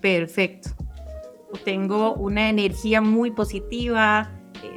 Perfecto. 0.00 0.70
O 1.52 1.56
tengo 1.56 2.14
una 2.14 2.48
energía 2.48 3.00
muy 3.00 3.32
positiva, 3.32 4.30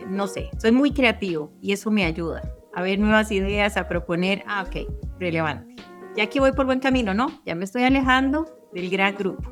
no 0.08 0.28
sé, 0.28 0.50
soy 0.58 0.71
muy 0.71 0.91
creativo 0.91 1.52
y 1.62 1.73
eso 1.73 1.91
me 1.91 2.06
ayuda 2.06 2.41
a 2.78 2.82
ver 2.84 3.00
nuevas 3.00 3.32
ideas, 3.32 3.76
a 3.76 3.88
proponer, 3.88 4.43
ah, 4.45 4.63
ok, 4.67 4.88
relevante. 5.19 5.76
Ya 6.15 6.28
que 6.28 6.39
voy 6.39 6.52
por 6.52 6.67
buen 6.67 6.80
camino, 6.80 7.15
¿no? 7.15 7.41
Ya 7.43 7.56
me 7.56 7.65
estoy 7.65 7.84
alejando 7.84 8.45
del 8.71 8.91
gran 8.91 9.15
grupo. 9.15 9.50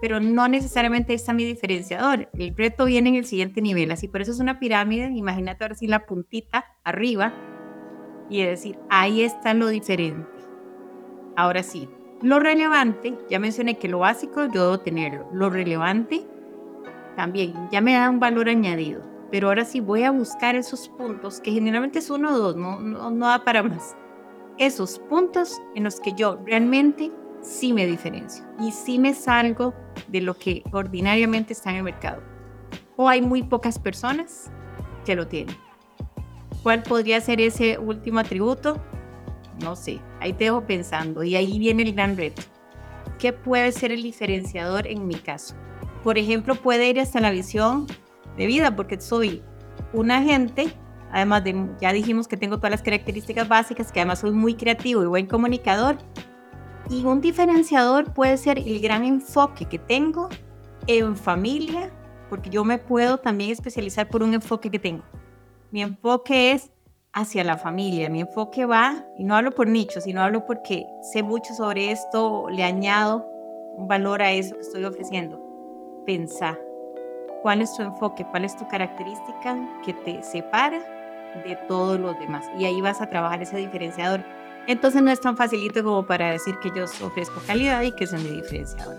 Pero 0.00 0.20
no 0.20 0.48
necesariamente 0.48 1.12
está 1.12 1.34
mi 1.34 1.44
diferenciador. 1.44 2.30
El 2.32 2.56
reto 2.56 2.86
viene 2.86 3.10
en 3.10 3.16
el 3.16 3.26
siguiente 3.26 3.60
nivel. 3.60 3.90
Así 3.92 4.08
por 4.08 4.22
eso 4.22 4.32
es 4.32 4.40
una 4.40 4.58
pirámide. 4.58 5.10
Imagínate 5.14 5.64
ahora 5.64 5.74
sí 5.74 5.86
la 5.86 6.06
puntita 6.06 6.64
arriba 6.82 7.34
y 8.30 8.42
decir, 8.42 8.78
ahí 8.88 9.20
está 9.20 9.52
lo 9.52 9.68
diferente. 9.68 10.26
Ahora 11.36 11.62
sí, 11.62 11.90
lo 12.22 12.40
relevante, 12.40 13.18
ya 13.28 13.38
mencioné 13.38 13.76
que 13.76 13.88
lo 13.88 13.98
básico 13.98 14.46
yo 14.46 14.64
debo 14.64 14.80
tenerlo. 14.80 15.28
Lo 15.34 15.50
relevante 15.50 16.24
también 17.16 17.52
ya 17.70 17.82
me 17.82 17.92
da 17.92 18.08
un 18.08 18.18
valor 18.18 18.48
añadido. 18.48 19.11
Pero 19.32 19.48
ahora 19.48 19.64
sí 19.64 19.80
voy 19.80 20.02
a 20.04 20.10
buscar 20.10 20.54
esos 20.56 20.90
puntos, 20.90 21.40
que 21.40 21.50
generalmente 21.50 22.00
es 22.00 22.10
uno 22.10 22.34
o 22.34 22.38
dos, 22.38 22.54
no, 22.54 22.78
no, 22.78 23.10
no 23.10 23.26
da 23.26 23.42
para 23.42 23.62
más. 23.62 23.96
Esos 24.58 24.98
puntos 24.98 25.58
en 25.74 25.84
los 25.84 25.98
que 26.00 26.12
yo 26.12 26.38
realmente 26.44 27.10
sí 27.40 27.72
me 27.72 27.86
diferencio 27.86 28.44
y 28.60 28.72
sí 28.72 28.98
me 28.98 29.14
salgo 29.14 29.72
de 30.08 30.20
lo 30.20 30.34
que 30.34 30.62
ordinariamente 30.70 31.54
está 31.54 31.70
en 31.70 31.76
el 31.76 31.82
mercado. 31.82 32.22
O 32.96 33.08
hay 33.08 33.22
muy 33.22 33.42
pocas 33.42 33.78
personas 33.78 34.50
que 35.06 35.16
lo 35.16 35.26
tienen. 35.26 35.56
¿Cuál 36.62 36.82
podría 36.82 37.18
ser 37.22 37.40
ese 37.40 37.78
último 37.78 38.20
atributo? 38.20 38.80
No 39.62 39.76
sé, 39.76 39.98
ahí 40.20 40.34
te 40.34 40.44
dejo 40.44 40.66
pensando 40.66 41.24
y 41.24 41.36
ahí 41.36 41.58
viene 41.58 41.84
el 41.84 41.94
gran 41.94 42.18
reto. 42.18 42.42
¿Qué 43.18 43.32
puede 43.32 43.72
ser 43.72 43.92
el 43.92 44.02
diferenciador 44.02 44.86
en 44.86 45.06
mi 45.06 45.14
caso? 45.14 45.54
Por 46.04 46.18
ejemplo, 46.18 46.54
puede 46.54 46.90
ir 46.90 47.00
hasta 47.00 47.20
la 47.20 47.30
visión 47.30 47.86
de 48.36 48.46
vida, 48.46 48.74
porque 48.74 49.00
soy 49.00 49.42
un 49.92 50.10
agente, 50.10 50.74
además 51.10 51.44
de, 51.44 51.68
ya 51.80 51.92
dijimos 51.92 52.28
que 52.28 52.36
tengo 52.36 52.56
todas 52.56 52.70
las 52.70 52.82
características 52.82 53.48
básicas, 53.48 53.92
que 53.92 54.00
además 54.00 54.20
soy 54.20 54.32
muy 54.32 54.54
creativo 54.54 55.02
y 55.02 55.06
buen 55.06 55.26
comunicador. 55.26 55.98
Y 56.90 57.04
un 57.04 57.20
diferenciador 57.20 58.12
puede 58.12 58.36
ser 58.36 58.58
el 58.58 58.80
gran 58.80 59.04
enfoque 59.04 59.66
que 59.66 59.78
tengo 59.78 60.28
en 60.86 61.16
familia, 61.16 61.90
porque 62.28 62.50
yo 62.50 62.64
me 62.64 62.78
puedo 62.78 63.18
también 63.18 63.50
especializar 63.50 64.08
por 64.08 64.22
un 64.22 64.34
enfoque 64.34 64.70
que 64.70 64.78
tengo. 64.78 65.04
Mi 65.70 65.82
enfoque 65.82 66.52
es 66.52 66.70
hacia 67.12 67.44
la 67.44 67.58
familia, 67.58 68.08
mi 68.08 68.22
enfoque 68.22 68.64
va, 68.64 69.04
y 69.18 69.24
no 69.24 69.36
hablo 69.36 69.52
por 69.52 69.68
nicho, 69.68 70.00
sino 70.00 70.22
hablo 70.22 70.46
porque 70.46 70.86
sé 71.12 71.22
mucho 71.22 71.54
sobre 71.54 71.90
esto, 71.90 72.48
le 72.50 72.64
añado 72.64 73.26
un 73.76 73.86
valor 73.86 74.22
a 74.22 74.32
eso 74.32 74.54
que 74.54 74.62
estoy 74.62 74.84
ofreciendo. 74.84 76.02
Pensar 76.06 76.71
cuál 77.42 77.60
es 77.60 77.74
tu 77.76 77.82
enfoque, 77.82 78.24
cuál 78.30 78.44
es 78.44 78.56
tu 78.56 78.66
característica 78.68 79.56
que 79.84 79.92
te 79.92 80.22
separa 80.22 80.78
de 81.44 81.56
todos 81.68 81.98
los 81.98 82.18
demás. 82.18 82.44
Y 82.58 82.64
ahí 82.64 82.80
vas 82.80 83.00
a 83.00 83.08
trabajar 83.08 83.42
ese 83.42 83.56
diferenciador. 83.56 84.24
Entonces 84.66 85.02
no 85.02 85.10
es 85.10 85.20
tan 85.20 85.36
facilito 85.36 85.82
como 85.82 86.06
para 86.06 86.30
decir 86.30 86.54
que 86.62 86.70
yo 86.74 86.84
ofrezco 86.84 87.40
calidad 87.46 87.82
y 87.82 87.92
que 87.92 88.04
es 88.04 88.12
mi 88.12 88.30
diferenciador. 88.30 88.96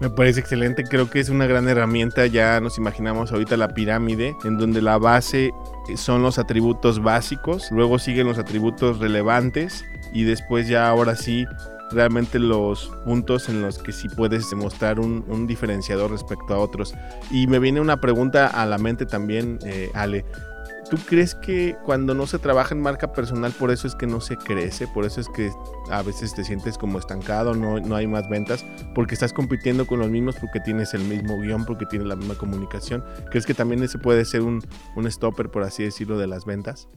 Me 0.00 0.10
parece 0.10 0.40
excelente, 0.40 0.82
creo 0.82 1.08
que 1.08 1.20
es 1.20 1.28
una 1.28 1.46
gran 1.46 1.68
herramienta, 1.68 2.26
ya 2.26 2.60
nos 2.60 2.76
imaginamos 2.76 3.30
ahorita 3.30 3.56
la 3.56 3.72
pirámide, 3.72 4.34
en 4.42 4.58
donde 4.58 4.82
la 4.82 4.98
base 4.98 5.52
son 5.94 6.22
los 6.22 6.40
atributos 6.40 7.00
básicos, 7.00 7.70
luego 7.70 8.00
siguen 8.00 8.26
los 8.26 8.36
atributos 8.36 8.98
relevantes 8.98 9.84
y 10.12 10.24
después 10.24 10.66
ya 10.66 10.88
ahora 10.88 11.14
sí 11.14 11.46
realmente 11.92 12.38
los 12.38 12.90
puntos 13.04 13.48
en 13.48 13.62
los 13.62 13.78
que 13.78 13.92
sí 13.92 14.08
puedes 14.08 14.48
demostrar 14.50 15.00
un, 15.00 15.46
diferenciador 15.46 16.10
respecto 16.10 16.54
a 16.54 16.58
otros. 16.58 16.94
Y 17.30 17.46
me 17.46 17.58
viene 17.58 17.80
una 17.80 18.00
pregunta 18.00 18.46
a 18.46 18.66
la 18.66 18.78
mente 18.78 19.06
también, 19.06 19.58
eh, 19.64 19.90
Ale. 19.94 20.24
¿Tú 20.90 20.98
crees 21.06 21.34
que 21.34 21.76
cuando 21.84 22.14
no 22.14 22.26
se 22.26 22.38
trabaja 22.38 22.74
en 22.74 22.82
marca 22.82 23.12
personal 23.12 23.52
por 23.52 23.70
eso 23.70 23.86
es 23.86 23.94
que 23.94 24.06
no 24.06 24.20
se 24.20 24.36
crece? 24.36 24.86
Por 24.86 25.06
eso 25.06 25.22
es 25.22 25.28
que 25.30 25.50
a 25.90 26.02
veces 26.02 26.34
te 26.34 26.44
sientes 26.44 26.76
como 26.76 26.98
estancado, 26.98 27.54
no, 27.54 27.80
no 27.80 27.96
hay 27.96 28.06
más 28.06 28.28
ventas, 28.28 28.64
porque 28.94 29.14
estás 29.14 29.32
compitiendo 29.32 29.86
con 29.86 30.00
los 30.00 30.10
mismos, 30.10 30.36
porque 30.38 30.60
tienes 30.60 30.92
el 30.92 31.02
mismo 31.04 31.40
guion, 31.40 31.64
porque 31.64 31.86
tienes 31.86 32.08
la 32.08 32.16
misma 32.16 32.34
comunicación. 32.34 33.02
¿Crees 33.30 33.46
que 33.46 33.54
también 33.54 33.82
ese 33.82 33.98
puede 33.98 34.24
ser 34.26 34.42
un, 34.42 34.62
un 34.94 35.10
stopper, 35.10 35.50
por 35.50 35.62
así 35.62 35.82
decirlo, 35.82 36.18
de 36.18 36.26
las 36.26 36.44
ventas? 36.44 36.88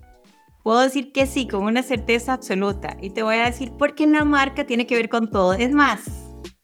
Puedo 0.65 0.80
decir 0.80 1.12
que 1.12 1.28
sí, 1.28 1.47
con 1.47 1.62
una 1.62 1.84
certeza 1.84 2.34
absoluta. 2.34 2.97
Y 2.99 3.12
te 3.12 3.21
voy 3.21 3.36
a 3.36 3.45
decir 3.45 3.73
por 3.73 3.93
qué 3.93 4.06
una 4.06 4.25
marca 4.25 4.65
tiene 4.65 4.88
que 4.88 4.95
ver 4.95 5.10
con 5.10 5.30
todo. 5.30 5.54
Es 5.54 5.71
más, 5.71 6.10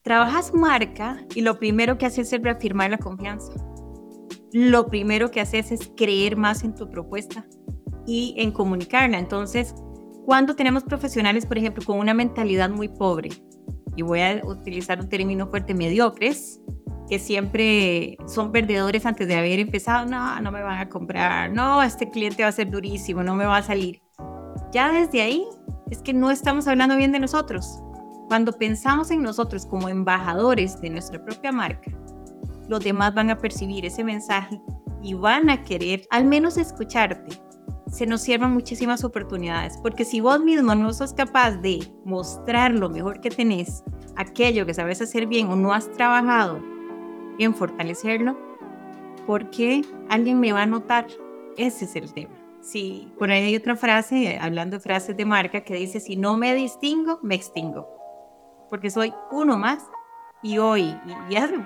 trabajas 0.02 0.56
marca 0.56 1.24
y 1.36 1.42
lo 1.42 1.60
primero 1.60 2.00
que 2.00 2.08
haces 2.08 2.34
es 2.34 2.42
reafirmar 2.42 2.90
la 2.90 2.98
confianza. 2.98 3.54
Lo 4.54 4.88
primero 4.88 5.30
que 5.30 5.40
haces 5.40 5.72
es 5.72 5.92
creer 5.96 6.36
más 6.36 6.64
en 6.64 6.74
tu 6.74 6.90
propuesta 6.90 7.46
y 8.08 8.34
en 8.38 8.52
comunicarla. 8.52 9.20
Entonces, 9.20 9.76
cuando 10.26 10.56
tenemos 10.56 10.84
profesionales, 10.84 11.46
por 11.46 11.60
ejemplo, 11.60 11.86
con 11.86 12.00
una 12.00 12.16
mentalidad 12.16 12.72
muy 12.72 12.88
pobre, 12.88 13.30
y 13.96 14.02
voy 14.02 14.22
a 14.22 14.42
utilizar 14.44 15.00
un 15.00 15.10
término 15.10 15.46
fuerte, 15.46 15.76
mediocres, 15.76 16.60
que 17.12 17.20
siempre 17.20 18.18
son 18.26 18.54
perdedores 18.54 19.06
antes 19.06 19.28
de 19.28 19.36
haber 19.36 19.60
empezado, 19.60 20.06
no, 20.06 20.40
no 20.40 20.50
me 20.50 20.64
van 20.64 20.80
a 20.80 20.88
comprar, 20.88 21.52
no, 21.52 21.84
este 21.84 22.10
cliente 22.10 22.42
va 22.42 22.48
a 22.48 22.54
ser 22.54 22.72
durísimo, 22.72 23.22
no 23.22 23.36
me 23.36 23.44
va 23.44 23.58
a 23.58 23.64
salir. 23.64 24.02
Ya 24.72 24.94
desde 24.94 25.22
ahí 25.22 25.46
es 25.90 26.02
que 26.02 26.14
no 26.14 26.32
estamos 26.32 26.70
hablando 26.70 26.96
bien 26.96 27.12
de 27.12 27.20
nosotros. 27.20 27.82
Cuando 28.30 28.54
pensamos 28.54 29.12
en 29.12 29.22
nosotros 29.22 29.66
como 29.66 29.90
embajadores 29.90 30.80
de 30.80 30.90
nuestra 30.90 31.22
propia 31.22 31.52
marca, 31.52 31.92
los 32.70 32.82
demás 32.82 33.14
van 33.14 33.30
a 33.30 33.38
percibir 33.38 33.86
ese 33.86 34.06
mensaje 34.06 34.62
y 35.04 35.14
van 35.14 35.50
a 35.50 35.66
querer 35.66 36.08
al 36.12 36.24
menos 36.24 36.56
escucharte. 36.56 37.42
Se 37.92 38.06
nos 38.06 38.22
cierran 38.22 38.54
muchísimas 38.54 39.04
oportunidades, 39.04 39.78
porque 39.84 40.06
si 40.06 40.22
vos 40.22 40.40
mismo 40.40 40.76
no 40.76 40.94
sos 40.94 41.12
capaz 41.12 41.58
de 41.58 41.92
mostrar 42.06 42.72
lo 42.72 42.90
mejor 42.90 43.20
que 43.20 43.32
tenés, 43.32 43.84
aquello 44.16 44.66
que 44.66 44.74
sabes 44.74 45.02
hacer 45.02 45.28
bien 45.28 45.50
o 45.50 45.58
no 45.58 45.74
has 45.74 45.92
trabajado 45.92 46.71
en 47.44 47.56
fortalecerlo, 47.56 48.38
porque 49.26 49.82
alguien 50.10 50.40
me 50.40 50.52
va 50.52 50.64
a 50.64 50.66
notar. 50.66 51.08
Ese 51.58 51.86
es 51.86 51.96
el 51.96 52.14
tema. 52.14 52.36
Sí, 52.62 53.12
por 53.18 53.32
ahí 53.32 53.44
hay 53.44 53.56
otra 53.56 53.76
frase, 53.76 54.38
hablando 54.40 54.78
de 54.78 54.84
frases 54.84 55.18
de 55.18 55.26
marca, 55.26 55.62
que 55.62 55.74
dice, 55.76 56.00
si 56.00 56.16
no 56.16 56.38
me 56.38 56.54
distingo, 56.54 57.20
me 57.24 57.36
extingo. 57.36 57.90
Porque 58.70 58.92
soy 58.92 59.14
uno 59.32 59.58
más. 59.58 59.84
Y 60.44 60.58
hoy, 60.58 60.96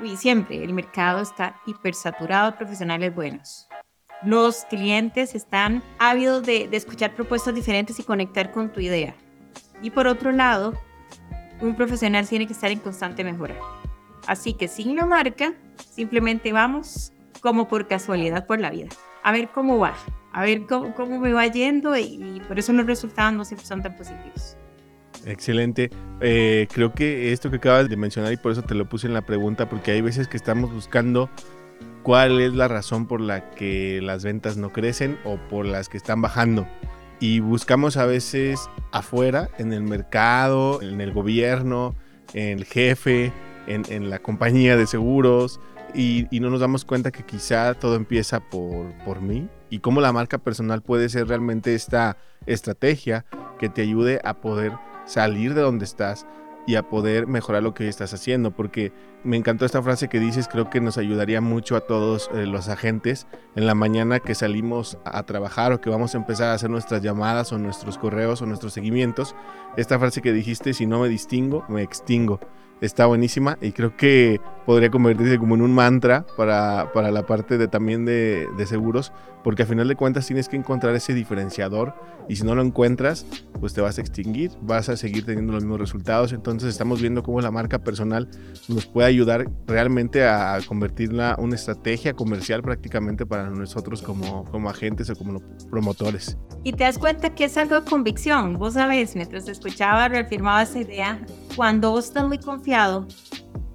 y, 0.03 0.17
siempre, 0.17 0.63
el 0.63 0.73
mercado 0.73 1.21
está 1.21 1.55
hipersaturado 1.65 2.51
de 2.51 2.57
profesionales 2.57 3.15
buenos. 3.15 3.67
Los 4.23 4.65
clientes 4.65 5.35
están 5.35 5.83
ávidos 5.99 6.43
de, 6.43 6.67
de 6.67 6.77
escuchar 6.77 7.13
propuestas 7.15 7.55
diferentes 7.55 7.99
y 7.99 8.03
conectar 8.03 8.51
con 8.51 8.71
tu 8.71 8.79
idea. 8.79 9.15
Y 9.81 9.91
por 9.91 10.07
otro 10.07 10.31
lado, 10.31 10.73
un 11.61 11.75
profesional 11.75 12.27
tiene 12.27 12.47
que 12.47 12.53
estar 12.53 12.71
en 12.71 12.79
constante 12.79 13.23
mejora. 13.23 13.55
Así 14.27 14.53
que 14.53 14.67
sin 14.67 14.95
la 14.95 15.05
marca, 15.05 15.53
simplemente 15.91 16.51
vamos 16.51 17.13
como 17.41 17.67
por 17.67 17.87
casualidad 17.87 18.47
por 18.47 18.59
la 18.59 18.71
vida. 18.71 18.89
A 19.23 19.31
ver 19.31 19.49
cómo 19.49 19.79
va, 19.79 19.93
a 20.33 20.43
ver 20.43 20.65
cómo, 20.65 21.19
me 21.19 21.33
va 21.33 21.47
yendo 21.47 21.97
y, 21.97 22.41
por 22.47 22.59
eso 22.59 22.73
los 22.73 22.85
resultados 22.85 23.33
no 23.33 23.45
siempre 23.45 23.65
son 23.65 23.81
tan 23.81 23.95
positivos. 23.95 24.57
Excelente. 25.25 25.89
Eh, 26.21 26.67
creo 26.71 26.93
que 26.93 27.31
esto 27.31 27.49
que 27.49 27.57
acabas 27.57 27.89
de 27.89 27.97
mencionar 27.97 28.31
y 28.33 28.37
por 28.37 28.51
eso 28.51 28.61
te 28.61 28.75
lo 28.75 28.87
puse 28.87 29.07
en 29.07 29.13
la 29.13 29.21
pregunta, 29.21 29.69
porque 29.69 29.91
hay 29.91 30.01
veces 30.01 30.27
que 30.27 30.37
estamos 30.37 30.71
buscando 30.71 31.29
cuál 32.03 32.39
es 32.39 32.53
la 32.53 32.67
razón 32.67 33.07
por 33.07 33.21
la 33.21 33.49
que 33.51 33.99
las 34.03 34.23
ventas 34.23 34.57
no 34.57 34.71
crecen 34.71 35.17
o 35.23 35.37
por 35.49 35.65
las 35.65 35.89
que 35.89 35.97
están 35.97 36.21
bajando. 36.21 36.67
Y 37.19 37.39
buscamos 37.39 37.97
a 37.97 38.05
veces 38.05 38.69
afuera, 38.91 39.49
en 39.57 39.73
el 39.73 39.81
mercado, 39.81 40.81
en 40.81 41.01
el 41.01 41.13
gobierno, 41.13 41.95
en 42.33 42.59
el 42.59 42.65
jefe, 42.65 43.31
en, 43.67 44.09
la 44.09 44.19
compañía 44.19 44.77
de 44.77 44.87
seguros 44.87 45.59
y, 45.93 46.27
no 46.39 46.49
nos 46.49 46.59
damos 46.59 46.85
cuenta 46.85 47.11
que 47.11 47.23
quizá 47.23 47.73
todo 47.73 47.95
empieza 47.95 48.39
por, 48.39 48.93
por 49.05 49.21
mí 49.21 49.49
y 49.69 49.79
cómo 49.79 50.01
la 50.01 50.13
marca 50.13 50.37
personal 50.37 50.81
puede 50.81 51.09
ser 51.09 51.27
realmente 51.27 51.73
esta 51.73 52.17
estrategia 52.45 53.25
que 53.59 53.69
te 53.69 53.81
ayude 53.81 54.19
a 54.23 54.35
poder 54.35 54.73
salir 55.05 55.53
de 55.53 55.61
donde 55.61 55.85
estás 55.85 56.25
y 56.67 56.75
a 56.75 56.83
poder 56.83 57.27
mejorar 57.27 57.61
lo 57.63 57.73
que 57.73 57.87
estás 57.87 58.13
haciendo, 58.13 58.51
porque 58.51 58.91
me 59.23 59.37
encantó 59.37 59.65
esta 59.65 59.81
frase 59.81 60.07
que 60.07 60.19
dices, 60.19 60.47
creo 60.47 60.69
que 60.69 60.81
nos 60.81 60.97
ayudaría 60.97 61.41
mucho 61.41 61.75
a 61.75 61.81
todos 61.81 62.29
eh, 62.33 62.45
los 62.45 62.69
agentes 62.69 63.27
en 63.55 63.67
la 63.67 63.75
mañana 63.75 64.19
que 64.19 64.35
salimos 64.35 64.97
a 65.05 65.23
trabajar 65.23 65.73
o 65.73 65.81
que 65.81 65.89
vamos 65.89 66.15
a 66.15 66.17
empezar 66.17 66.49
a 66.49 66.53
hacer 66.53 66.69
nuestras 66.69 67.01
llamadas 67.01 67.53
o 67.53 67.59
nuestros 67.59 67.97
correos 67.97 68.41
o 68.41 68.45
nuestros 68.45 68.73
seguimientos. 68.73 69.35
Esta 69.77 69.99
frase 69.99 70.21
que 70.21 70.33
dijiste, 70.33 70.73
si 70.73 70.85
no 70.85 70.99
me 70.99 71.09
distingo, 71.09 71.65
me 71.69 71.83
extingo 71.83 72.39
está 72.81 73.05
buenísima 73.05 73.57
y 73.61 73.71
creo 73.71 73.95
que 73.95 74.39
podría 74.65 74.89
convertirse 74.89 75.37
como 75.37 75.55
en 75.55 75.61
un 75.61 75.73
mantra 75.73 76.25
para, 76.37 76.91
para 76.93 77.11
la 77.11 77.25
parte 77.25 77.57
de, 77.57 77.67
también 77.67 78.05
de, 78.05 78.47
de, 78.57 78.65
seguros, 78.65 79.11
porque 79.43 79.63
a 79.63 79.65
final 79.65 79.87
de 79.87 79.95
cuentas 79.95 80.25
tienes 80.25 80.49
que 80.49 80.57
encontrar 80.57 80.95
ese 80.95 81.13
diferenciador 81.13 81.93
y 82.27 82.35
si 82.35 82.43
no 82.43 82.55
lo 82.55 82.63
encuentras, 82.63 83.25
pues 83.59 83.73
te 83.73 83.81
vas 83.81 83.99
a 83.99 84.01
extinguir, 84.01 84.51
vas 84.61 84.89
a 84.89 84.97
seguir 84.97 85.25
teniendo 85.25 85.53
los 85.53 85.63
mismos 85.63 85.79
resultados. 85.79 86.33
Entonces 86.33 86.69
estamos 86.69 86.99
viendo 86.99 87.21
cómo 87.21 87.39
la 87.41 87.51
marca 87.51 87.79
personal 87.79 88.27
nos 88.67 88.87
puede 88.87 89.07
ayudar 89.07 89.45
realmente 89.67 90.25
a 90.25 90.59
convertirla 90.67 91.35
una 91.37 91.55
estrategia 91.55 92.13
comercial 92.13 92.63
prácticamente 92.63 93.25
para 93.25 93.49
nosotros 93.51 94.01
como, 94.01 94.45
como 94.45 94.69
agentes 94.69 95.09
o 95.11 95.15
como 95.15 95.39
promotores. 95.69 96.37
Y 96.63 96.73
te 96.73 96.83
das 96.83 96.97
cuenta 96.97 97.35
que 97.35 97.45
es 97.45 97.57
algo 97.57 97.79
de 97.79 97.87
convicción. 97.87 98.57
Vos 98.57 98.73
sabés, 98.73 99.15
mientras 99.15 99.47
escuchaba, 99.47 100.07
reafirmaba 100.07 100.63
esa 100.63 100.79
idea. 100.79 101.19
Cuando 101.55 101.91
vos 101.91 102.05
estás 102.05 102.27
muy 102.27 102.37
confiado 102.37 103.07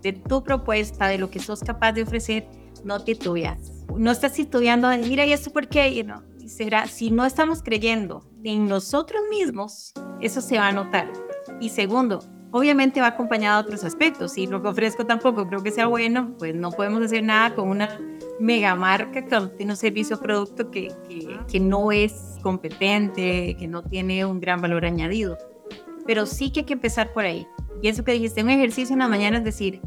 de 0.03 0.13
tu 0.13 0.43
propuesta, 0.43 1.09
de 1.09 1.19
lo 1.19 1.31
que 1.31 1.41
sos 1.41 1.61
capaz 1.61 1.93
de 1.93 2.03
ofrecer, 2.03 2.47
no 2.85 3.03
titubeas. 3.03 3.85
No 3.97 4.11
estás 4.11 4.35
titubeando 4.35 4.89
de, 4.89 4.99
mira, 4.99 5.25
¿y 5.27 5.33
esto 5.33 5.51
por 5.51 5.69
qué? 5.69 5.89
Y 5.89 6.03
no, 6.03 6.23
será, 6.47 6.87
si 6.87 7.11
no 7.11 7.25
estamos 7.25 7.63
creyendo 7.63 8.25
en 8.45 8.67
nosotros 8.67 9.23
mismos, 9.31 9.93
eso 10.21 10.41
se 10.41 10.59
va 10.59 10.69
a 10.69 10.73
notar. 10.73 11.11
Y 11.61 11.71
segundo, 11.71 12.21
Obviamente 12.53 13.01
va 13.01 13.09
acompañado 13.09 13.63
de 13.63 13.69
otros 13.69 13.85
aspectos. 13.85 14.33
Si 14.33 14.47
lo 14.47 14.61
que 14.61 14.69
ofrezco 14.69 15.07
tampoco 15.07 15.47
creo 15.47 15.63
que 15.63 15.71
sea 15.71 15.87
bueno, 15.87 16.35
pues 16.39 16.55
no 16.55 16.73
podemos 16.73 17.03
hacer 17.03 17.23
nada 17.23 17.55
con 17.55 17.69
una 17.69 18.01
mega 18.41 18.75
marca 18.75 19.25
que 19.25 19.49
tiene 19.57 19.73
un 19.73 19.77
servicio 19.77 20.17
o 20.17 20.21
producto 20.21 20.71
que, 20.71 20.89
que, 21.09 21.39
que 21.47 21.61
no 21.61 21.93
es 21.93 22.39
competente, 22.43 23.57
que 23.57 23.69
no 23.69 23.83
tiene 23.83 24.25
un 24.25 24.41
gran 24.41 24.61
valor 24.61 24.85
añadido. 24.85 25.39
Pero 26.07 26.27
sí 26.27 26.51
que 26.51 26.61
hay 26.61 26.67
que 26.67 26.73
empezar 26.73 27.13
por 27.13 27.25
ahí. 27.25 27.47
Y 27.83 27.89
eso 27.89 28.05
que 28.05 28.13
dijiste, 28.13 28.43
un 28.43 28.51
ejercicio 28.51 28.93
en 28.93 29.01
la 29.01 29.09
mañana 29.09 29.39
es 29.39 29.45
decir, 29.45 29.81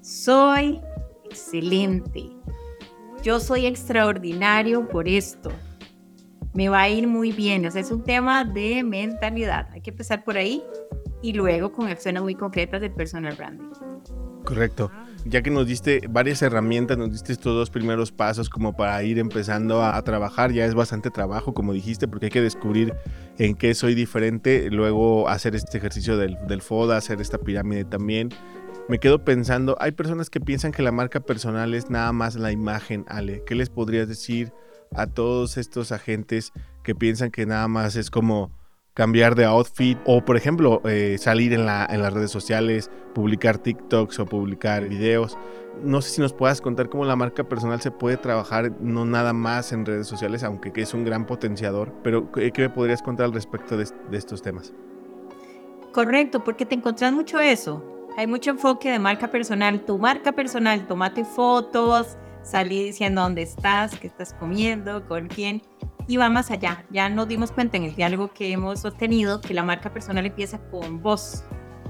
soy 0.00 0.80
excelente, 1.24 2.30
yo 3.22 3.40
soy 3.40 3.66
extraordinario 3.66 4.88
por 4.88 5.08
esto, 5.08 5.50
me 6.54 6.68
va 6.68 6.82
a 6.82 6.88
ir 6.88 7.06
muy 7.06 7.32
bien. 7.32 7.64
O 7.66 7.70
sea, 7.70 7.80
es 7.80 7.90
un 7.90 8.02
tema 8.02 8.44
de 8.44 8.82
mentalidad. 8.82 9.68
Hay 9.72 9.80
que 9.80 9.90
empezar 9.90 10.24
por 10.24 10.36
ahí 10.36 10.62
y 11.22 11.32
luego 11.32 11.72
con 11.72 11.86
acciones 11.88 12.22
muy 12.22 12.34
concretas 12.34 12.80
del 12.80 12.92
personal 12.92 13.34
branding. 13.36 13.70
Correcto. 14.44 14.90
Ya 15.26 15.42
que 15.42 15.50
nos 15.50 15.66
diste 15.66 16.02
varias 16.08 16.40
herramientas, 16.40 16.96
nos 16.96 17.12
diste 17.12 17.32
estos 17.32 17.54
dos 17.54 17.70
primeros 17.70 18.10
pasos 18.10 18.48
como 18.48 18.74
para 18.74 19.02
ir 19.02 19.18
empezando 19.18 19.84
a, 19.84 20.00
trabajar, 20.02 20.50
ya 20.52 20.64
es 20.64 20.74
bastante 20.74 21.10
trabajo, 21.10 21.52
como 21.52 21.72
dijiste, 21.72 22.08
porque 22.08 22.26
hay 22.26 22.30
que 22.30 22.40
descubrir 22.40 22.94
en 23.38 23.54
qué 23.54 23.74
soy 23.74 23.94
diferente, 23.94 24.70
luego 24.70 25.28
hacer 25.28 25.54
este 25.54 25.76
ejercicio 25.76 26.16
del, 26.16 26.38
del 26.48 26.62
FODA, 26.62 26.96
hacer 26.96 27.20
esta 27.20 27.38
pirámide 27.38 27.84
también. 27.84 28.30
Me 28.88 28.98
quedo 28.98 29.24
pensando, 29.24 29.76
hay 29.78 29.92
personas 29.92 30.30
que 30.30 30.40
piensan 30.40 30.72
que 30.72 30.82
la 30.82 30.90
marca 30.90 31.20
personal 31.20 31.74
es 31.74 31.90
nada 31.90 32.12
más 32.12 32.34
la 32.34 32.50
imagen, 32.50 33.04
Ale. 33.06 33.44
¿Qué 33.46 33.54
les 33.54 33.68
podrías 33.68 34.08
decir 34.08 34.52
a 34.94 35.06
todos 35.06 35.56
estos 35.58 35.92
agentes 35.92 36.52
que 36.82 36.94
piensan 36.94 37.30
que 37.30 37.46
nada 37.46 37.68
más 37.68 37.94
es 37.96 38.10
como 38.10 38.50
cambiar 39.00 39.34
de 39.34 39.46
outfit 39.46 39.98
o, 40.04 40.22
por 40.22 40.36
ejemplo, 40.36 40.82
eh, 40.84 41.16
salir 41.18 41.54
en, 41.54 41.64
la, 41.64 41.88
las 41.90 42.12
redes 42.12 42.30
sociales, 42.30 42.90
publicar 43.14 43.56
TikToks 43.56 44.18
o 44.18 44.26
publicar 44.26 44.86
videos. 44.86 45.38
No 45.82 46.02
sé 46.02 46.10
si 46.10 46.20
nos 46.20 46.34
puedas 46.34 46.60
contar 46.60 46.90
cómo 46.90 47.06
la 47.06 47.16
marca 47.16 47.42
personal 47.44 47.80
se 47.80 47.90
puede 47.90 48.18
trabajar 48.18 48.72
no 48.78 49.06
nada 49.06 49.32
más 49.32 49.72
en 49.72 49.86
redes 49.86 50.06
sociales, 50.06 50.44
aunque 50.44 50.70
es 50.82 50.92
un 50.92 51.06
gran 51.06 51.24
potenciador, 51.24 51.94
pero 52.02 52.30
¿qué 52.30 52.52
me 52.58 52.68
podrías 52.68 53.00
contar 53.00 53.24
al 53.24 53.32
respecto 53.32 53.78
de, 53.78 53.88
estos 54.12 54.42
temas? 54.42 54.74
Correcto, 55.94 56.44
porque 56.44 56.66
te 56.66 56.74
encontrás 56.74 57.14
mucho 57.14 57.40
eso. 57.40 57.82
Hay 58.18 58.26
mucho 58.26 58.50
enfoque 58.50 58.90
de 58.90 58.98
marca 58.98 59.28
personal. 59.28 59.80
Tu 59.80 59.96
marca 59.96 60.32
personal, 60.32 60.86
tomate 60.86 61.24
fotos, 61.24 62.18
salí 62.42 62.84
diciendo 62.84 63.22
dónde 63.22 63.40
estás, 63.40 63.98
qué 63.98 64.08
estás 64.08 64.34
comiendo, 64.34 65.06
con 65.08 65.28
quién 65.28 65.62
y 66.10 66.16
va 66.16 66.28
más 66.28 66.50
allá. 66.50 66.84
Ya 66.90 67.08
nos 67.08 67.28
dimos 67.28 67.52
cuenta 67.52 67.76
en 67.76 67.84
el 67.84 67.94
diálogo 67.94 68.32
que 68.32 68.50
hemos 68.50 68.80
sostenido 68.80 69.40
que 69.40 69.54
la 69.54 69.62
marca 69.62 69.92
personal 69.92 70.26
empieza 70.26 70.58
con 70.58 71.00
vos. 71.00 71.44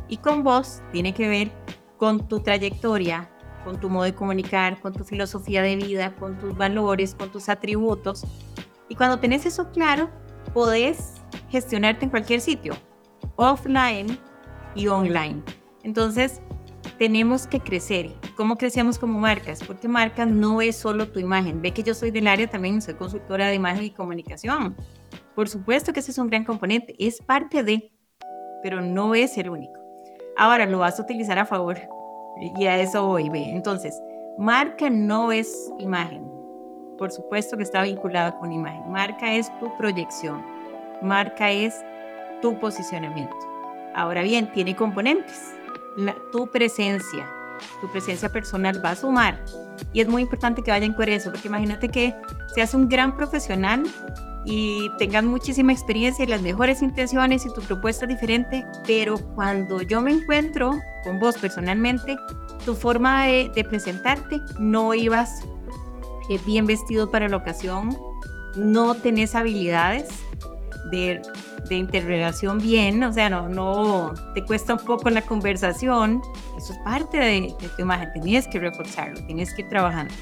Y 0.08 0.18
con 0.18 0.42
vos 0.42 0.82
tiene 0.92 1.14
que 1.14 1.26
ver 1.26 1.50
con 1.96 2.28
tu 2.28 2.40
trayectoria, 2.40 3.30
con 3.64 3.80
tu 3.80 3.88
modo 3.88 4.04
de 4.04 4.14
comunicar, 4.14 4.78
con 4.82 4.92
tu 4.92 5.04
filosofía 5.04 5.62
de 5.62 5.76
vida, 5.76 6.14
con 6.16 6.38
tus 6.38 6.54
valores, 6.54 7.14
con 7.14 7.32
tus 7.32 7.48
atributos. 7.48 8.26
Y 8.90 8.94
cuando 8.94 9.18
tenés 9.18 9.46
eso 9.46 9.70
claro, 9.70 10.10
podés 10.52 11.14
gestionarte 11.48 12.04
en 12.04 12.10
cualquier 12.10 12.42
sitio, 12.42 12.74
offline 13.36 14.18
y 14.74 14.88
online. 14.88 15.42
Entonces, 15.82 16.42
tenemos 17.00 17.46
que 17.46 17.60
crecer. 17.60 18.10
¿Cómo 18.36 18.56
crecemos 18.56 18.98
como 18.98 19.18
marcas? 19.18 19.64
Porque 19.66 19.88
marca 19.88 20.26
no 20.26 20.60
es 20.60 20.76
solo 20.76 21.08
tu 21.08 21.18
imagen. 21.18 21.62
Ve 21.62 21.72
que 21.72 21.82
yo 21.82 21.94
soy 21.94 22.10
del 22.10 22.26
área 22.26 22.46
también, 22.46 22.82
soy 22.82 22.92
consultora 22.92 23.46
de 23.46 23.54
imagen 23.54 23.84
y 23.84 23.90
comunicación. 23.90 24.76
Por 25.34 25.48
supuesto 25.48 25.94
que 25.94 26.00
ese 26.00 26.10
es 26.10 26.18
un 26.18 26.28
gran 26.28 26.44
componente, 26.44 26.94
es 26.98 27.22
parte 27.22 27.62
de, 27.62 27.90
pero 28.62 28.82
no 28.82 29.14
es 29.14 29.38
el 29.38 29.48
único. 29.48 29.72
Ahora 30.36 30.66
lo 30.66 30.80
vas 30.80 31.00
a 31.00 31.02
utilizar 31.02 31.38
a 31.38 31.46
favor 31.46 31.78
y 32.58 32.66
a 32.66 32.78
eso 32.78 33.06
voy. 33.06 33.30
Ve. 33.30 33.44
Entonces, 33.48 33.98
marca 34.36 34.90
no 34.90 35.32
es 35.32 35.72
imagen. 35.78 36.22
Por 36.98 37.10
supuesto 37.10 37.56
que 37.56 37.62
está 37.62 37.82
vinculada 37.82 38.36
con 38.38 38.52
imagen. 38.52 38.92
Marca 38.92 39.32
es 39.32 39.50
tu 39.58 39.74
proyección. 39.78 40.44
Marca 41.00 41.50
es 41.50 41.82
tu 42.42 42.58
posicionamiento. 42.58 43.38
Ahora 43.94 44.22
bien, 44.22 44.52
tiene 44.52 44.76
componentes 44.76 45.54
tu 46.32 46.46
presencia, 46.48 47.26
tu 47.80 47.90
presencia 47.90 48.28
personal 48.28 48.84
va 48.84 48.90
a 48.90 48.96
sumar. 48.96 49.44
Y 49.92 50.00
es 50.00 50.08
muy 50.08 50.22
importante 50.22 50.62
que 50.62 50.70
vayan 50.70 50.92
con 50.92 51.08
eso, 51.08 51.30
porque 51.30 51.48
imagínate 51.48 51.88
que 51.88 52.14
seas 52.54 52.74
un 52.74 52.88
gran 52.88 53.16
profesional 53.16 53.84
y 54.44 54.90
tengas 54.98 55.24
muchísima 55.24 55.72
experiencia 55.72 56.24
y 56.24 56.28
las 56.28 56.42
mejores 56.42 56.82
intenciones 56.82 57.44
y 57.44 57.52
tu 57.52 57.60
propuesta 57.62 58.04
es 58.04 58.10
diferente, 58.10 58.64
pero 58.86 59.18
cuando 59.34 59.82
yo 59.82 60.00
me 60.00 60.12
encuentro 60.12 60.78
con 61.04 61.18
vos 61.18 61.36
personalmente, 61.38 62.16
tu 62.64 62.74
forma 62.74 63.26
de, 63.26 63.50
de 63.54 63.64
presentarte 63.64 64.40
no 64.58 64.94
ibas 64.94 65.42
eh, 66.30 66.38
bien 66.46 66.66
vestido 66.66 67.10
para 67.10 67.28
la 67.28 67.36
ocasión, 67.36 67.96
no 68.56 68.94
tenés 68.94 69.34
habilidades 69.34 70.08
de 70.90 71.20
de 71.68 71.76
interrelación 71.76 72.58
bien, 72.58 73.02
o 73.02 73.12
sea, 73.12 73.28
no, 73.30 73.48
no 73.48 74.12
te 74.34 74.44
cuesta 74.44 74.74
un 74.74 74.84
poco 74.84 75.10
la 75.10 75.22
conversación, 75.22 76.20
eso 76.56 76.72
es 76.72 76.78
parte 76.80 77.18
de, 77.18 77.54
tu 77.76 77.82
imagen, 77.82 78.10
tienes 78.22 78.46
que 78.48 78.58
reforzarlo, 78.58 79.24
tienes 79.26 79.54
que 79.54 79.62
ir 79.62 79.68
trabajando. 79.68 80.14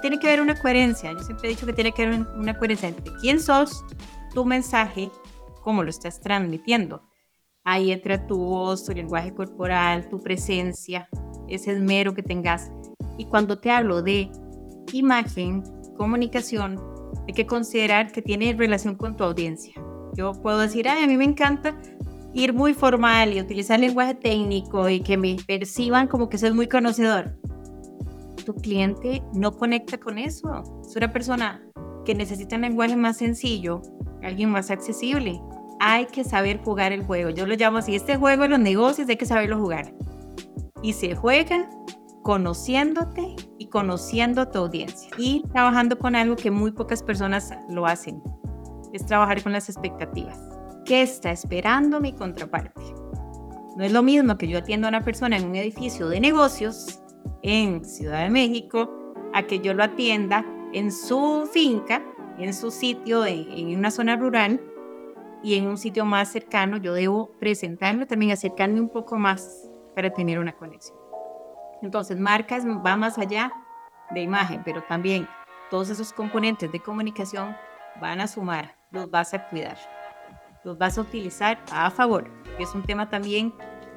Tiene 0.00 0.18
que 0.18 0.28
haber 0.28 0.40
una 0.40 0.54
coherencia, 0.54 1.12
yo 1.12 1.20
siempre 1.20 1.48
he 1.48 1.50
dicho 1.50 1.66
que 1.66 1.74
tiene 1.74 1.92
que 1.92 2.04
haber 2.04 2.20
una 2.34 2.56
coherencia 2.56 2.88
entre 2.88 3.12
quién 3.20 3.38
sos, 3.38 3.84
tu 4.32 4.44
mensaje, 4.44 5.10
cómo 5.62 5.82
lo 5.82 5.90
estás 5.90 6.20
transmitiendo. 6.20 7.02
Ahí 7.64 7.92
entra 7.92 8.26
tu 8.26 8.38
voz, 8.38 8.86
tu 8.86 8.92
lenguaje 8.92 9.34
corporal, 9.34 10.08
tu 10.08 10.18
presencia, 10.22 11.08
ese 11.48 11.72
esmero 11.72 12.14
que 12.14 12.22
tengas. 12.22 12.70
Y 13.18 13.26
cuando 13.26 13.58
te 13.58 13.70
hablo 13.70 14.00
de 14.00 14.30
imagen, 14.92 15.62
comunicación, 15.98 16.80
hay 17.28 17.34
que 17.34 17.46
considerar 17.46 18.10
que 18.10 18.22
tiene 18.22 18.54
relación 18.54 18.94
con 18.94 19.16
tu 19.16 19.24
audiencia. 19.24 19.74
Yo 20.20 20.34
puedo 20.34 20.58
decir, 20.58 20.86
Ay, 20.86 21.04
a 21.04 21.06
mí 21.06 21.16
me 21.16 21.24
encanta 21.24 21.74
ir 22.34 22.52
muy 22.52 22.74
formal 22.74 23.32
y 23.32 23.40
utilizar 23.40 23.80
lenguaje 23.80 24.14
técnico 24.14 24.86
y 24.90 25.00
que 25.00 25.16
me 25.16 25.36
perciban 25.46 26.08
como 26.08 26.28
que 26.28 26.36
soy 26.36 26.52
muy 26.52 26.68
conocedor. 26.68 27.38
Tu 28.44 28.54
cliente 28.54 29.22
no 29.32 29.52
conecta 29.52 29.96
con 29.98 30.18
eso. 30.18 30.62
Es 30.86 30.94
una 30.94 31.10
persona 31.10 31.62
que 32.04 32.14
necesita 32.14 32.56
un 32.56 32.62
lenguaje 32.62 32.96
más 32.96 33.16
sencillo, 33.16 33.80
alguien 34.22 34.50
más 34.50 34.70
accesible. 34.70 35.40
Hay 35.80 36.04
que 36.04 36.22
saber 36.22 36.60
jugar 36.62 36.92
el 36.92 37.02
juego. 37.02 37.30
Yo 37.30 37.46
lo 37.46 37.54
llamo 37.54 37.78
así, 37.78 37.94
este 37.94 38.16
juego 38.16 38.42
de 38.42 38.50
los 38.50 38.60
negocios 38.60 39.08
hay 39.08 39.16
que 39.16 39.24
saberlo 39.24 39.58
jugar. 39.58 39.94
Y 40.82 40.92
se 40.92 41.16
juega 41.16 41.70
conociéndote 42.22 43.36
y 43.58 43.70
conociendo 43.70 44.48
tu 44.48 44.58
audiencia 44.58 45.08
y 45.16 45.44
trabajando 45.50 45.98
con 45.98 46.14
algo 46.14 46.36
que 46.36 46.50
muy 46.50 46.72
pocas 46.72 47.02
personas 47.02 47.54
lo 47.70 47.86
hacen, 47.86 48.22
es 48.92 49.06
trabajar 49.06 49.42
con 49.42 49.52
las 49.52 49.68
expectativas. 49.68 50.38
¿Qué 50.84 51.02
está 51.02 51.30
esperando 51.30 52.00
mi 52.00 52.12
contraparte? 52.12 52.82
No 53.76 53.84
es 53.84 53.92
lo 53.92 54.02
mismo 54.02 54.36
que 54.36 54.48
yo 54.48 54.58
atienda 54.58 54.88
a 54.88 54.90
una 54.90 55.04
persona 55.04 55.36
en 55.36 55.46
un 55.46 55.56
edificio 55.56 56.08
de 56.08 56.20
negocios 56.20 57.00
en 57.42 57.84
Ciudad 57.84 58.24
de 58.24 58.30
México 58.30 58.90
a 59.32 59.44
que 59.44 59.60
yo 59.60 59.74
lo 59.74 59.84
atienda 59.84 60.44
en 60.72 60.90
su 60.90 61.48
finca, 61.52 62.02
en 62.38 62.52
su 62.52 62.70
sitio, 62.70 63.24
en, 63.24 63.76
una 63.76 63.90
zona 63.90 64.16
rural 64.16 64.60
y 65.42 65.54
en 65.54 65.66
un 65.66 65.78
sitio 65.78 66.04
más 66.04 66.32
cercano. 66.32 66.76
Yo 66.78 66.94
debo 66.94 67.32
presentarlo 67.38 68.06
también, 68.06 68.32
acercarme 68.32 68.80
un 68.80 68.88
poco 68.88 69.16
más 69.16 69.70
para 69.94 70.12
tener 70.12 70.38
una 70.38 70.56
conexión. 70.56 70.98
Entonces, 71.82 72.18
marcas 72.18 72.66
va 72.66 72.96
más 72.96 73.18
allá 73.18 73.52
de 74.10 74.22
imagen, 74.22 74.62
pero 74.64 74.82
también 74.82 75.28
todos 75.70 75.88
esos 75.88 76.12
componentes 76.12 76.70
de 76.70 76.80
comunicación 76.80 77.56
van 78.00 78.20
a 78.20 78.26
sumar 78.26 78.79
los 78.90 79.10
vas 79.10 79.34
a 79.34 79.48
cuidar, 79.48 79.78
los 80.64 80.76
vas 80.78 80.98
a 80.98 81.02
utilizar 81.02 81.62
a 81.70 81.90
favor, 81.90 82.30
que 82.56 82.64
es 82.64 82.74
un 82.74 82.82
tema 82.82 83.08
también 83.08 83.54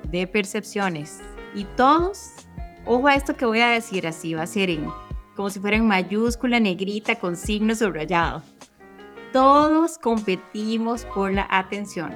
de 0.10 0.28
percepciones. 0.28 1.22
Y 1.56 1.66
todos, 1.76 2.32
ojo 2.86 3.08
a 3.08 3.16
esto 3.16 3.36
que 3.36 3.46
voy 3.46 3.62
a 3.62 3.70
decir 3.70 4.08
así, 4.08 4.34
va 4.34 4.44
a 4.44 4.48
ser 4.48 4.70
en, 4.70 4.90
como 5.36 5.50
si 5.50 5.60
fuera 5.60 5.78
en 5.78 5.88
mayúscula 5.88 6.60
negrita 6.60 7.16
con 7.16 7.36
signo 7.36 7.76
subrayado. 7.76 8.44
Todos 9.32 9.98
competimos 9.98 11.06
por 11.06 11.32
la 11.32 11.48
atención. 11.50 12.14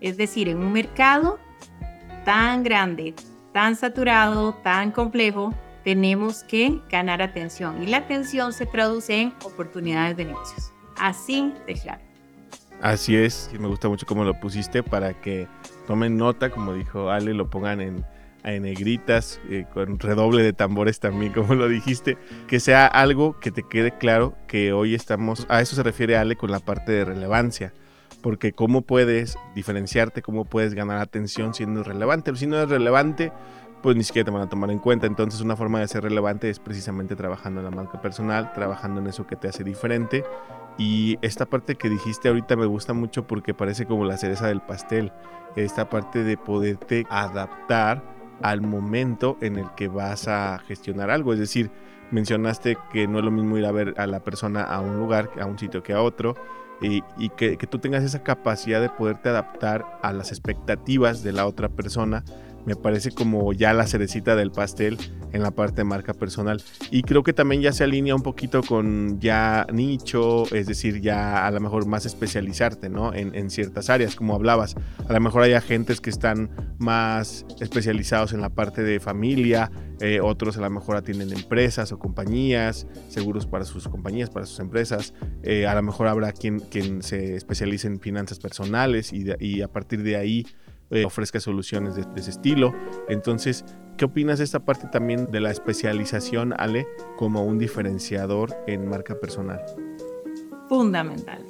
Es 0.00 0.16
decir, 0.16 0.48
en 0.48 0.58
un 0.58 0.72
mercado 0.72 1.38
tan 2.24 2.62
grande, 2.64 3.14
tan 3.52 3.76
saturado, 3.76 4.54
tan 4.64 4.90
complejo, 4.90 5.54
tenemos 5.84 6.42
que 6.42 6.80
ganar 6.90 7.22
atención 7.22 7.82
y 7.82 7.86
la 7.86 7.98
atención 7.98 8.52
se 8.52 8.66
traduce 8.66 9.20
en 9.20 9.34
oportunidades 9.44 10.16
de 10.16 10.26
negocios. 10.26 10.72
Así 11.00 11.52
de 11.66 11.74
claro. 11.74 12.02
Así 12.82 13.16
es, 13.16 13.50
me 13.58 13.68
gusta 13.68 13.88
mucho 13.88 14.06
cómo 14.06 14.24
lo 14.24 14.38
pusiste 14.38 14.82
para 14.82 15.14
que 15.14 15.48
tomen 15.86 16.16
nota, 16.16 16.50
como 16.50 16.74
dijo 16.74 17.10
Ale, 17.10 17.34
lo 17.34 17.48
pongan 17.50 17.80
en, 17.80 18.04
negritas, 18.42 19.40
eh, 19.50 19.66
con 19.72 19.98
redoble 19.98 20.42
de 20.42 20.52
tambores 20.52 21.00
también, 21.00 21.32
como 21.34 21.54
lo 21.54 21.68
dijiste, 21.68 22.16
que 22.48 22.60
sea 22.60 22.86
algo 22.86 23.38
que 23.38 23.50
te 23.50 23.62
quede 23.62 23.96
claro 23.96 24.34
que 24.46 24.72
hoy 24.72 24.94
estamos, 24.94 25.46
a 25.48 25.60
eso 25.60 25.74
se 25.74 25.82
refiere 25.82 26.16
Ale 26.16 26.36
con 26.36 26.50
la 26.50 26.60
parte 26.60 26.92
de 26.92 27.04
relevancia, 27.04 27.72
porque 28.22 28.52
cómo 28.52 28.82
puedes 28.82 29.36
diferenciarte, 29.54 30.22
cómo 30.22 30.44
puedes 30.44 30.74
ganar 30.74 30.98
atención 30.98 31.54
siendo 31.54 31.82
relevante. 31.82 32.34
Si 32.36 32.46
no 32.46 32.62
es 32.62 32.68
relevante, 32.68 33.32
pues 33.82 33.96
ni 33.96 34.04
siquiera 34.04 34.26
te 34.26 34.30
van 34.30 34.42
a 34.42 34.48
tomar 34.48 34.70
en 34.70 34.78
cuenta. 34.78 35.06
Entonces 35.06 35.40
una 35.40 35.56
forma 35.56 35.80
de 35.80 35.88
ser 35.88 36.02
relevante 36.02 36.50
es 36.50 36.58
precisamente 36.58 37.16
trabajando 37.16 37.60
en 37.60 37.64
la 37.64 37.70
marca 37.70 38.00
personal, 38.00 38.52
trabajando 38.52 39.00
en 39.00 39.06
eso 39.06 39.26
que 39.26 39.36
te 39.36 39.48
hace 39.48 39.64
diferente. 39.64 40.24
Y 40.78 41.18
esta 41.22 41.46
parte 41.46 41.74
que 41.74 41.88
dijiste 41.90 42.28
ahorita 42.28 42.56
me 42.56 42.66
gusta 42.66 42.92
mucho 42.92 43.26
porque 43.26 43.54
parece 43.54 43.86
como 43.86 44.04
la 44.04 44.16
cereza 44.16 44.46
del 44.46 44.60
pastel. 44.60 45.12
Esta 45.56 45.88
parte 45.88 46.24
de 46.24 46.36
poderte 46.36 47.06
adaptar 47.10 48.02
al 48.42 48.62
momento 48.62 49.36
en 49.40 49.58
el 49.58 49.66
que 49.76 49.88
vas 49.88 50.28
a 50.28 50.58
gestionar 50.66 51.10
algo. 51.10 51.32
Es 51.32 51.38
decir, 51.38 51.70
mencionaste 52.10 52.78
que 52.92 53.06
no 53.06 53.18
es 53.18 53.24
lo 53.24 53.30
mismo 53.30 53.58
ir 53.58 53.66
a 53.66 53.72
ver 53.72 53.94
a 53.98 54.06
la 54.06 54.20
persona 54.20 54.62
a 54.62 54.80
un 54.80 54.98
lugar, 54.98 55.30
a 55.40 55.46
un 55.46 55.58
sitio 55.58 55.82
que 55.82 55.92
a 55.92 56.02
otro. 56.02 56.34
Y, 56.82 57.02
que, 57.36 57.58
que 57.58 57.66
tú 57.66 57.78
tengas 57.78 58.02
esa 58.04 58.22
capacidad 58.22 58.80
de 58.80 58.88
poderte 58.88 59.28
adaptar 59.28 59.98
a 60.02 60.14
las 60.14 60.30
expectativas 60.30 61.22
de 61.22 61.32
la 61.32 61.46
otra 61.46 61.68
persona 61.68 62.24
me 62.66 62.76
parece 62.76 63.10
como 63.10 63.52
ya 63.52 63.72
la 63.72 63.86
cerecita 63.86 64.36
del 64.36 64.50
pastel 64.50 64.98
en 65.32 65.42
la 65.42 65.50
parte 65.50 65.76
de 65.76 65.84
marca 65.84 66.14
personal. 66.14 66.62
Y 66.90 67.02
creo 67.02 67.22
que 67.22 67.32
también 67.32 67.62
ya 67.62 67.72
se 67.72 67.84
alinea 67.84 68.14
un 68.14 68.22
poquito 68.22 68.62
con 68.62 69.20
ya 69.20 69.66
nicho, 69.72 70.44
es 70.54 70.66
decir, 70.66 71.00
ya 71.00 71.46
a 71.46 71.50
lo 71.50 71.60
mejor 71.60 71.86
más 71.86 72.06
especializarte, 72.06 72.88
¿no? 72.88 73.14
En, 73.14 73.50
ciertas 73.50 73.90
áreas, 73.90 74.14
como 74.14 74.34
hablabas. 74.34 74.76
A 75.08 75.12
lo 75.12 75.20
mejor 75.20 75.42
hay 75.42 75.54
agentes 75.54 76.00
que 76.00 76.10
están 76.10 76.50
más 76.78 77.44
especializados 77.60 78.32
en 78.32 78.40
la 78.40 78.50
parte 78.50 78.82
de 78.82 79.00
familia, 79.00 79.72
eh, 80.00 80.20
otros 80.20 80.56
a 80.56 80.60
lo 80.60 80.70
mejor 80.70 80.96
atienden 80.96 81.32
empresas 81.32 81.90
o 81.90 81.98
compañías, 81.98 82.86
seguros 83.08 83.46
para 83.46 83.64
sus 83.64 83.88
compañías, 83.88 84.30
para 84.30 84.46
sus 84.46 84.60
empresas. 84.60 85.14
Eh, 85.42 85.66
a 85.66 85.74
lo 85.74 85.82
mejor 85.82 86.06
habrá 86.06 86.32
quien, 86.32 86.60
quien 86.60 87.02
se 87.02 87.34
especialice 87.34 87.88
en 87.88 87.98
finanzas 87.98 88.38
personales 88.38 89.12
y 89.12 89.62
a 89.62 89.68
partir 89.68 90.02
de 90.02 90.16
ahí 90.16 90.46
eh, 90.90 91.04
ofrezca 91.04 91.40
soluciones 91.40 91.94
de, 91.94 92.04
ese 92.16 92.30
estilo. 92.30 92.74
Entonces, 93.08 93.64
¿qué 93.96 94.06
opinas 94.06 94.38
de 94.38 94.44
esta 94.44 94.60
parte 94.60 94.88
también 94.88 95.30
de 95.30 95.40
la 95.40 95.50
especialización, 95.50 96.54
Ale, 96.58 96.86
como 97.16 97.44
un 97.44 97.58
diferenciador 97.58 98.56
en 98.66 98.88
marca 98.88 99.18
personal? 99.18 99.60
Fundamental. 100.68 101.44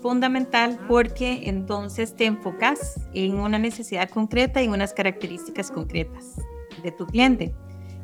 Fundamental 0.00 0.78
porque 0.88 1.42
entonces 1.44 2.14
te 2.14 2.26
enfocas 2.26 3.00
en 3.14 3.34
una 3.34 3.58
necesidad 3.58 4.08
concreta 4.10 4.62
y 4.62 4.68
unas 4.68 4.92
características 4.94 5.70
concretas 5.70 6.36
de 6.82 6.90
tu 6.90 7.06
cliente. 7.06 7.54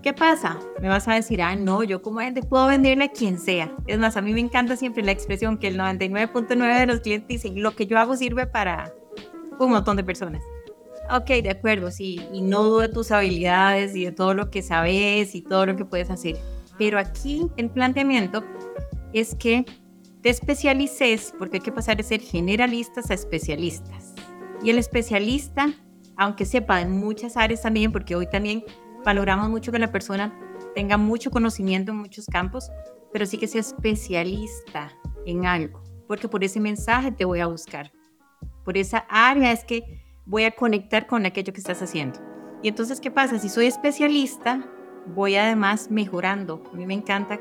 ¿Qué 0.03 0.13
pasa? 0.13 0.59
Me 0.81 0.89
vas 0.89 1.09
a 1.09 1.15
decir, 1.15 1.43
ah, 1.43 1.57
no, 1.57 1.83
yo 1.83 2.03
como 2.03 2.21
gente 2.21 2.43
puedo 2.43 2.69
venderle 2.69 3.05
a 3.05 3.09
quien 3.09 3.39
sea. 3.39 3.75
Es 3.87 3.99
más, 3.99 4.17
a 4.17 4.23
mí 4.23 4.33
me 4.33 4.41
encanta 4.41 4.77
siempre 4.77 5.03
la 5.03 5.11
expresión 5.11 5.59
que 5.59 5.67
el 5.67 5.77
99.9 5.77 6.79
de 6.79 6.87
los 6.87 7.01
clientes 7.01 7.29
dicen, 7.29 7.63
lo 7.63 7.75
que 7.75 7.87
yo 7.87 7.99
hago 7.99 8.17
sirve 8.17 8.47
para 8.47 8.95
un 9.59 9.71
montón 9.71 9.97
de 9.97 10.05
personas. 10.05 10.43
Ok, 11.11 11.29
de 11.43 11.51
acuerdo, 11.51 11.91
sí, 11.91 12.21
y 12.33 12.43
no 12.43 12.63
dudo 12.63 12.81
de 12.81 12.89
tus 12.89 13.11
habilidades 13.11 13.97
y 13.97 14.05
de 14.05 14.13
todo 14.13 14.35
lo 14.35 14.51
que 14.51 14.63
sabes 14.63 15.35
y 15.35 15.41
todo 15.41 15.65
lo 15.65 15.77
que 15.77 15.85
puedes 15.85 16.11
hacer. 16.11 16.37
Pero 16.77 16.99
aquí 16.99 17.47
el 17.57 17.71
planteamiento 17.71 18.45
es 19.13 19.35
que 19.35 19.65
te 20.23 20.29
especialices, 20.29 21.33
porque 21.39 21.57
hay 21.57 21.63
que 21.63 21.73
pasar 21.73 21.97
de 21.97 22.03
ser 22.03 22.21
generalistas 22.21 23.11
a 23.11 23.15
especialistas. 23.15 24.15
Y 24.63 24.71
el 24.71 24.79
especialista, 24.79 25.73
aunque 26.17 26.45
sepa 26.45 26.81
en 26.81 26.91
muchas 26.91 27.37
áreas 27.37 27.63
también, 27.63 27.91
porque 27.91 28.15
hoy 28.15 28.29
también 28.29 28.63
valoramos 29.05 29.49
mucho 29.49 29.73
que 29.73 29.79
la 29.79 29.91
persona 29.91 30.39
tenga 30.75 30.99
mucho 30.99 31.31
conocimiento 31.31 31.93
en 31.93 31.99
muchos 31.99 32.27
campos, 32.27 32.71
pero 33.13 33.25
sí 33.25 33.39
que 33.39 33.47
sea 33.47 33.63
especialista 33.63 34.93
en 35.25 35.47
algo, 35.47 35.83
porque 36.07 36.29
por 36.29 36.45
ese 36.45 36.61
mensaje 36.61 37.13
te 37.13 37.25
voy 37.25 37.41
a 37.41 37.47
buscar 37.47 37.91
por 38.69 38.77
esa 38.77 39.07
área 39.09 39.51
es 39.51 39.65
que 39.65 40.03
voy 40.27 40.45
a 40.45 40.51
conectar 40.51 41.07
con 41.07 41.25
aquello 41.25 41.55
que 41.55 41.59
estás 41.59 41.81
haciendo. 41.81 42.19
Y 42.63 42.69
entonces, 42.69 43.01
¿qué 43.01 43.11
pasa? 43.11 43.39
Si 43.39 43.49
soy 43.49 43.65
especialista, 43.65 44.63
voy 45.07 45.37
además 45.37 45.91
mejorando. 45.91 46.63
A 46.71 46.77
mí 46.77 46.85
me 46.85 46.93
encanta 46.93 47.41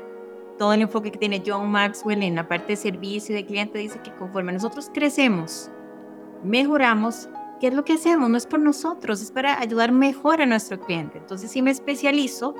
todo 0.58 0.72
el 0.72 0.80
enfoque 0.80 1.12
que 1.12 1.18
tiene 1.18 1.42
John 1.46 1.70
Maxwell 1.70 2.22
en 2.22 2.34
la 2.34 2.48
parte 2.48 2.68
de 2.68 2.76
servicio 2.76 3.34
de 3.34 3.44
cliente. 3.44 3.78
Dice 3.78 4.00
que 4.00 4.10
conforme 4.14 4.54
nosotros 4.54 4.90
crecemos, 4.94 5.70
mejoramos, 6.42 7.28
¿qué 7.60 7.66
es 7.66 7.74
lo 7.74 7.84
que 7.84 7.92
hacemos? 7.92 8.30
No 8.30 8.38
es 8.38 8.46
por 8.46 8.60
nosotros, 8.60 9.20
es 9.20 9.30
para 9.30 9.60
ayudar 9.60 9.92
mejor 9.92 10.40
a 10.40 10.46
nuestro 10.46 10.80
cliente. 10.80 11.18
Entonces, 11.18 11.50
si 11.50 11.60
me 11.60 11.72
especializo, 11.72 12.54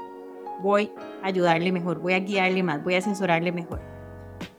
voy 0.61 0.93
a 1.23 1.29
ayudarle 1.29 1.73
mejor, 1.73 2.01
voy 2.01 2.13
a 2.13 2.21
guiarle 2.21 2.63
más, 2.63 2.85
voy 2.85 2.97
a 2.97 2.99
asesorarle 2.99 3.51
mejor. 3.51 3.81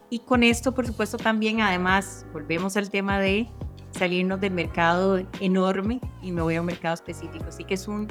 Y 0.10 0.18
con 0.18 0.42
esto, 0.42 0.74
por 0.74 0.88
supuesto, 0.88 1.18
también, 1.18 1.62
además, 1.62 2.26
volvemos 2.34 2.76
al 2.76 2.90
tema 2.90 3.20
de 3.20 3.48
salirnos 3.92 4.40
del 4.40 4.54
mercado 4.54 5.20
enorme 5.40 6.00
y 6.22 6.32
me 6.32 6.42
voy 6.42 6.56
a 6.56 6.62
un 6.62 6.68
mercado 6.68 6.94
específico. 6.94 7.46
Así 7.48 7.64
que 7.64 7.74
es 7.74 7.88
un, 7.88 8.08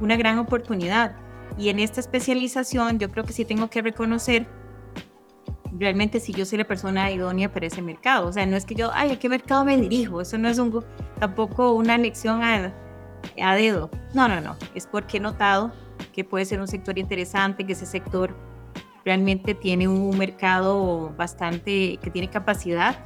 una 0.00 0.16
gran 0.16 0.38
oportunidad. 0.38 1.16
Y 1.58 1.68
en 1.68 1.78
esta 1.78 2.00
especialización 2.00 2.98
yo 2.98 3.10
creo 3.10 3.24
que 3.24 3.32
sí 3.32 3.44
tengo 3.44 3.70
que 3.70 3.82
reconocer 3.82 4.46
realmente 5.72 6.20
si 6.20 6.32
yo 6.32 6.44
soy 6.44 6.58
la 6.58 6.64
persona 6.64 7.10
idónea 7.10 7.52
para 7.52 7.66
ese 7.66 7.82
mercado. 7.82 8.28
O 8.28 8.32
sea, 8.32 8.46
no 8.46 8.56
es 8.56 8.64
que 8.64 8.74
yo, 8.74 8.90
ay, 8.92 9.12
¿a 9.12 9.18
qué 9.18 9.28
mercado 9.28 9.64
me 9.64 9.76
dirijo? 9.76 10.20
Eso 10.20 10.38
no 10.38 10.48
es 10.48 10.60
tampoco 11.18 11.72
una 11.72 11.98
lección 11.98 12.42
a, 12.42 12.72
a 13.42 13.54
dedo. 13.54 13.90
No, 14.14 14.28
no, 14.28 14.40
no. 14.40 14.56
Es 14.74 14.86
porque 14.86 15.18
he 15.18 15.20
notado 15.20 15.72
que 16.12 16.24
puede 16.24 16.44
ser 16.44 16.60
un 16.60 16.68
sector 16.68 16.98
interesante, 16.98 17.66
que 17.66 17.72
ese 17.72 17.86
sector 17.86 18.36
realmente 19.04 19.54
tiene 19.54 19.86
un 19.86 20.16
mercado 20.16 21.12
bastante, 21.16 21.98
que 21.98 22.10
tiene 22.10 22.30
capacidad 22.30 22.96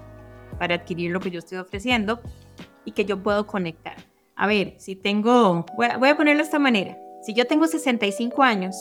para 0.58 0.76
adquirir 0.76 1.10
lo 1.10 1.20
que 1.20 1.30
yo 1.30 1.38
estoy 1.38 1.58
ofreciendo 1.58 2.20
y 2.84 2.92
que 2.92 3.04
yo 3.04 3.22
puedo 3.22 3.46
conectar. 3.46 3.96
A 4.36 4.46
ver, 4.46 4.74
si 4.78 4.96
tengo, 4.96 5.66
voy 5.76 5.86
a, 5.86 6.16
ponerlo 6.16 6.38
de 6.38 6.44
esta 6.44 6.58
manera, 6.58 6.96
si 7.22 7.34
yo 7.34 7.46
tengo 7.46 7.66
65 7.66 8.42
años, 8.42 8.76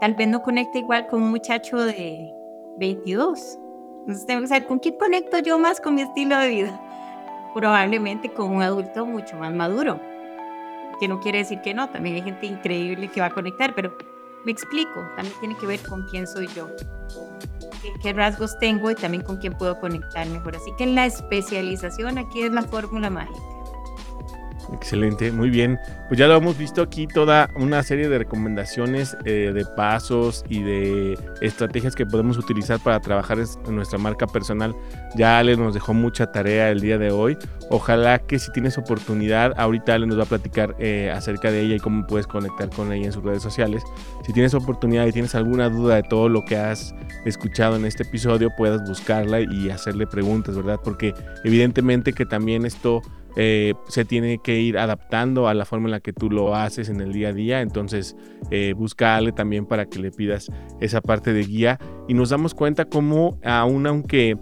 tal 0.00 0.14
vez 0.14 0.28
no 0.28 0.42
conecte 0.42 0.78
igual 0.78 1.06
con 1.08 1.22
un 1.22 1.30
muchacho 1.30 1.78
de 1.78 2.32
22. 2.78 3.58
Entonces 4.00 4.26
tengo 4.26 4.42
que 4.42 4.48
saber 4.48 4.66
con 4.66 4.78
quién 4.78 4.96
conecto 4.96 5.38
yo 5.38 5.58
más 5.58 5.80
con 5.80 5.94
mi 5.94 6.02
estilo 6.02 6.38
de 6.38 6.48
vida. 6.48 6.80
Probablemente 7.54 8.32
con 8.32 8.50
un 8.50 8.62
adulto 8.62 9.06
mucho 9.06 9.36
más 9.36 9.52
maduro. 9.52 10.00
Que 11.00 11.08
no 11.08 11.20
quiere 11.20 11.38
decir 11.38 11.60
que 11.60 11.74
no, 11.74 11.88
también 11.90 12.16
hay 12.16 12.22
gente 12.22 12.46
increíble 12.46 13.08
que 13.08 13.20
va 13.20 13.26
a 13.26 13.30
conectar, 13.30 13.74
pero 13.74 13.96
me 14.44 14.52
explico, 14.52 15.00
también 15.16 15.34
tiene 15.40 15.56
que 15.56 15.66
ver 15.66 15.80
con 15.80 16.06
quién 16.08 16.26
soy 16.26 16.46
yo 16.54 16.68
qué, 18.02 18.12
rasgos 18.12 18.58
tengo 18.58 18.90
y 18.90 18.94
también 18.94 19.22
con 19.22 19.36
quién 19.38 19.54
puedo 19.54 19.78
conectar 19.80 20.26
mejor. 20.28 20.56
Así 20.56 20.72
que 20.76 20.86
la 20.86 21.06
especialización 21.06 22.18
aquí 22.18 22.42
es 22.42 22.52
la 22.52 22.62
fórmula 22.62 23.10
mágica. 23.10 23.53
Excelente, 24.72 25.30
muy 25.30 25.50
bien. 25.50 25.78
Pues 26.08 26.18
ya 26.18 26.26
lo 26.26 26.36
hemos 26.36 26.56
visto 26.56 26.82
aquí 26.82 27.06
toda 27.06 27.50
una 27.56 27.82
serie 27.82 28.08
de 28.08 28.18
recomendaciones, 28.18 29.16
eh, 29.24 29.52
de 29.54 29.64
pasos 29.76 30.44
y 30.48 30.62
de 30.62 31.18
estrategias 31.40 31.94
que 31.94 32.06
podemos 32.06 32.38
utilizar 32.38 32.80
para 32.80 33.00
trabajar 33.00 33.38
en 33.38 33.74
nuestra 33.74 33.98
marca 33.98 34.26
personal. 34.26 34.74
Ya 35.16 35.38
Ale 35.38 35.56
nos 35.56 35.74
dejó 35.74 35.94
mucha 35.94 36.30
tarea 36.32 36.70
el 36.70 36.80
día 36.80 36.98
de 36.98 37.10
hoy. 37.10 37.36
Ojalá 37.70 38.18
que 38.18 38.38
si 38.38 38.52
tienes 38.52 38.78
oportunidad, 38.78 39.52
ahorita 39.56 39.94
Ale 39.94 40.06
nos 40.06 40.18
va 40.18 40.24
a 40.24 40.26
platicar 40.26 40.74
eh, 40.78 41.10
acerca 41.14 41.50
de 41.50 41.60
ella 41.60 41.76
y 41.76 41.80
cómo 41.80 42.06
puedes 42.06 42.26
conectar 42.26 42.70
con 42.70 42.92
ella 42.92 43.06
en 43.06 43.12
sus 43.12 43.22
redes 43.22 43.42
sociales. 43.42 43.82
Si 44.24 44.32
tienes 44.32 44.54
oportunidad 44.54 45.06
y 45.06 45.12
tienes 45.12 45.34
alguna 45.34 45.68
duda 45.68 45.96
de 45.96 46.02
todo 46.02 46.28
lo 46.28 46.44
que 46.44 46.56
has 46.56 46.94
escuchado 47.24 47.76
en 47.76 47.84
este 47.84 48.02
episodio, 48.02 48.50
puedas 48.56 48.86
buscarla 48.88 49.40
y 49.40 49.70
hacerle 49.70 50.06
preguntas, 50.06 50.56
¿verdad? 50.56 50.78
Porque 50.82 51.14
evidentemente 51.44 52.12
que 52.12 52.26
también 52.26 52.66
esto 52.66 53.02
eh, 53.36 53.74
se 53.88 54.04
tiene 54.04 54.38
que 54.38 54.60
ir 54.60 54.78
adaptando 54.78 55.48
a 55.48 55.54
la 55.54 55.64
forma 55.64 55.86
en 55.86 55.92
la 55.92 56.00
que 56.00 56.12
tú 56.12 56.30
lo 56.30 56.54
haces 56.54 56.88
en 56.88 57.00
el 57.00 57.12
día 57.12 57.28
a 57.28 57.32
día. 57.32 57.60
Entonces, 57.60 58.16
eh, 58.50 58.74
busca 58.76 59.20
también 59.34 59.66
para 59.66 59.86
que 59.86 59.98
le 59.98 60.10
pidas 60.10 60.50
esa 60.80 61.00
parte 61.00 61.32
de 61.32 61.42
guía. 61.42 61.78
Y 62.06 62.14
nos 62.14 62.30
damos 62.30 62.54
cuenta 62.54 62.84
cómo, 62.84 63.38
aún 63.44 63.86
aunque, 63.86 64.36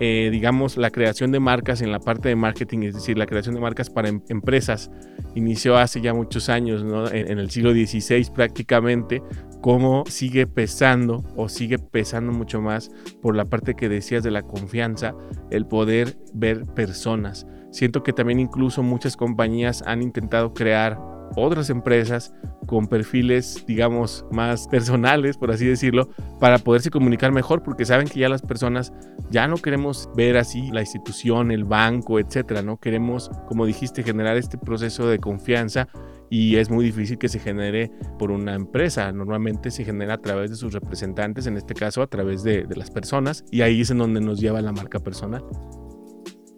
eh, 0.00 0.28
digamos, 0.30 0.76
la 0.76 0.90
creación 0.90 1.32
de 1.32 1.40
marcas 1.40 1.82
en 1.82 1.92
la 1.92 1.98
parte 2.00 2.28
de 2.28 2.36
marketing, 2.36 2.84
es 2.84 2.94
decir, 2.94 3.18
la 3.18 3.26
creación 3.26 3.54
de 3.54 3.60
marcas 3.60 3.90
para 3.90 4.08
em, 4.08 4.22
empresas, 4.28 4.90
inició 5.34 5.76
hace 5.76 6.00
ya 6.00 6.14
muchos 6.14 6.48
años, 6.48 6.84
en, 7.12 7.30
en 7.30 7.38
el 7.38 7.50
siglo 7.50 7.72
XVI 7.72 8.30
prácticamente, 8.34 9.22
cómo 9.60 10.04
sigue 10.06 10.46
pesando 10.46 11.24
o 11.36 11.48
sigue 11.48 11.78
pesando 11.78 12.32
mucho 12.32 12.60
más 12.60 12.90
por 13.20 13.34
la 13.34 13.44
parte 13.44 13.74
que 13.74 13.88
decías 13.88 14.22
de 14.22 14.30
la 14.30 14.42
confianza, 14.42 15.14
el 15.50 15.66
poder 15.66 16.16
ver 16.32 16.64
personas 16.74 17.46
Siento 17.78 18.02
que 18.02 18.12
también 18.12 18.40
incluso 18.40 18.82
muchas 18.82 19.16
compañías 19.16 19.84
han 19.86 20.02
intentado 20.02 20.52
crear 20.52 20.98
otras 21.36 21.70
empresas 21.70 22.34
con 22.66 22.88
perfiles, 22.88 23.62
digamos, 23.68 24.26
más 24.32 24.66
personales, 24.66 25.36
por 25.36 25.52
así 25.52 25.64
decirlo, 25.64 26.08
para 26.40 26.58
poderse 26.58 26.90
comunicar 26.90 27.30
mejor, 27.30 27.62
porque 27.62 27.84
saben 27.84 28.08
que 28.08 28.18
ya 28.18 28.28
las 28.28 28.42
personas 28.42 28.92
ya 29.30 29.46
no 29.46 29.58
queremos 29.58 30.10
ver 30.16 30.38
así 30.38 30.72
la 30.72 30.80
institución, 30.80 31.52
el 31.52 31.62
banco, 31.62 32.18
etcétera, 32.18 32.62
¿no? 32.62 32.78
Queremos, 32.78 33.30
como 33.46 33.64
dijiste, 33.64 34.02
generar 34.02 34.36
este 34.36 34.58
proceso 34.58 35.06
de 35.06 35.20
confianza 35.20 35.86
y 36.30 36.56
es 36.56 36.70
muy 36.70 36.84
difícil 36.84 37.16
que 37.16 37.28
se 37.28 37.38
genere 37.38 37.92
por 38.18 38.32
una 38.32 38.54
empresa. 38.54 39.12
Normalmente 39.12 39.70
se 39.70 39.84
genera 39.84 40.14
a 40.14 40.18
través 40.20 40.50
de 40.50 40.56
sus 40.56 40.72
representantes, 40.72 41.46
en 41.46 41.56
este 41.56 41.74
caso 41.74 42.02
a 42.02 42.08
través 42.08 42.42
de, 42.42 42.64
de 42.64 42.74
las 42.74 42.90
personas, 42.90 43.44
y 43.52 43.60
ahí 43.60 43.82
es 43.82 43.90
en 43.92 43.98
donde 43.98 44.20
nos 44.20 44.40
lleva 44.40 44.60
la 44.62 44.72
marca 44.72 44.98
personal. 44.98 45.44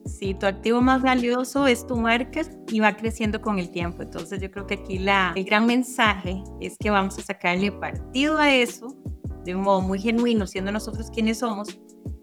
Sí, 0.07 0.35
tu 0.35 0.47
activo 0.47 0.81
más 0.81 1.03
valioso 1.03 1.67
es 1.67 1.87
tu 1.87 1.97
marca 1.97 2.41
y 2.69 2.81
va 2.81 2.97
creciendo 2.97 3.41
con 3.41 3.59
el 3.59 3.71
tiempo. 3.71 4.03
Entonces 4.03 4.41
yo 4.41 4.51
creo 4.51 4.67
que 4.67 4.75
aquí 4.75 4.99
la, 4.99 5.33
el 5.37 5.45
gran 5.45 5.67
mensaje 5.67 6.43
es 6.61 6.77
que 6.79 6.91
vamos 6.91 7.19
a 7.19 7.23
sacarle 7.23 7.71
partido 7.71 8.39
a 8.39 8.53
eso 8.55 8.97
de 9.45 9.55
un 9.55 9.63
modo 9.63 9.81
muy 9.81 9.99
genuino, 9.99 10.47
siendo 10.47 10.73
nosotros 10.73 11.11
quienes 11.11 11.39
somos 11.39 11.79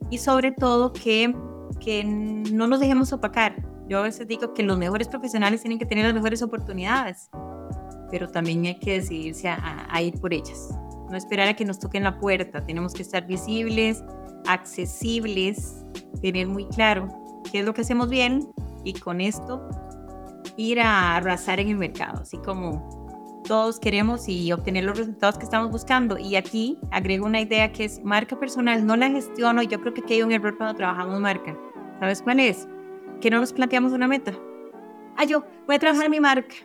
y 0.09 0.17
sobre 0.17 0.51
todo 0.51 0.93
que, 0.93 1.35
que 1.79 2.03
no 2.03 2.67
nos 2.67 2.79
dejemos 2.79 3.13
opacar. 3.13 3.63
Yo 3.87 3.99
a 3.99 4.03
veces 4.03 4.27
digo 4.27 4.53
que 4.53 4.63
los 4.63 4.77
mejores 4.77 5.07
profesionales 5.07 5.61
tienen 5.61 5.79
que 5.79 5.85
tener 5.85 6.05
las 6.05 6.13
mejores 6.13 6.41
oportunidades, 6.41 7.29
pero 8.11 8.27
también 8.27 8.65
hay 8.65 8.79
que 8.79 8.93
decidirse 8.93 9.49
a, 9.49 9.87
a 9.89 10.01
ir 10.01 10.19
por 10.19 10.33
ellas. 10.33 10.69
No 11.09 11.15
esperar 11.15 11.47
a 11.47 11.55
que 11.55 11.63
nos 11.63 11.79
toquen 11.79 12.03
la 12.03 12.19
puerta. 12.19 12.65
Tenemos 12.65 12.93
que 12.93 13.01
estar 13.01 13.25
visibles, 13.25 14.03
accesibles, 14.45 15.85
tener 16.21 16.47
muy 16.47 16.67
claro 16.67 17.07
qué 17.51 17.59
es 17.59 17.65
lo 17.65 17.73
que 17.73 17.81
hacemos 17.81 18.09
bien 18.09 18.47
y 18.83 18.93
con 18.93 19.21
esto 19.21 19.67
ir 20.55 20.79
a 20.79 21.15
arrasar 21.15 21.59
en 21.59 21.69
el 21.69 21.77
mercado, 21.77 22.21
así 22.21 22.37
como 22.37 23.41
todos 23.47 23.79
queremos 23.79 24.27
y 24.27 24.51
obtener 24.51 24.83
los 24.83 24.97
resultados 24.97 25.37
que 25.37 25.45
estamos 25.45 25.71
buscando. 25.71 26.17
Y 26.17 26.35
aquí 26.35 26.77
agrego 26.91 27.25
una 27.25 27.39
idea 27.39 27.71
que 27.71 27.85
es 27.85 28.03
marca 28.03 28.37
personal, 28.37 28.85
no 28.85 28.95
la 28.95 29.09
gestiono, 29.09 29.61
yo 29.63 29.79
creo 29.79 29.93
que 29.93 30.13
hay 30.13 30.23
un 30.23 30.31
error 30.31 30.57
cuando 30.57 30.75
trabajamos 30.75 31.19
marca. 31.19 31.57
¿Sabes 31.99 32.21
cuál 32.21 32.39
es? 32.39 32.67
Que 33.21 33.29
no 33.29 33.39
nos 33.39 33.53
planteamos 33.53 33.93
una 33.93 34.07
meta. 34.07 34.33
Ah, 35.15 35.23
yo 35.23 35.43
voy 35.65 35.77
a 35.77 35.79
trabajar 35.79 36.09
mi 36.09 36.19
marca. 36.19 36.55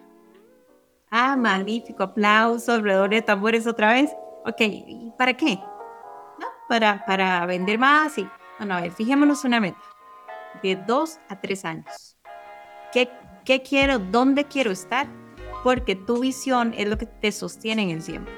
Ah, 1.11 1.37
magnífico, 1.37 2.03
aplauso, 2.03 2.73
alrededor 2.73 3.11
de 3.11 3.23
tambores 3.23 3.67
otra 3.67 3.93
vez. 3.93 4.11
Ok, 4.45 4.61
¿y 4.61 5.13
para 5.17 5.35
qué? 5.35 5.57
¿No? 5.57 6.47
Para, 6.69 7.05
para 7.07 7.47
vender 7.47 7.79
más 7.79 8.19
y... 8.19 8.27
Bueno, 8.59 8.75
a 8.75 8.81
ver, 8.83 8.93
fijémonos 8.93 9.45
una 9.45 9.61
meta 9.61 9.92
de 10.63 10.77
dos 10.77 11.19
a 11.29 11.41
tres 11.41 11.65
años. 11.65 12.17
¿Qué, 12.93 13.09
¿Qué 13.45 13.63
quiero? 13.63 13.99
¿Dónde 13.99 14.45
quiero 14.45 14.71
estar? 14.71 15.07
Porque 15.65 15.97
tu 15.97 16.21
visión 16.21 16.75
es 16.77 16.89
lo 16.89 16.99
que 16.99 17.07
te 17.07 17.33
sostiene 17.33 17.83
en 17.83 17.91
el 17.91 18.05
tiempo. 18.05 18.31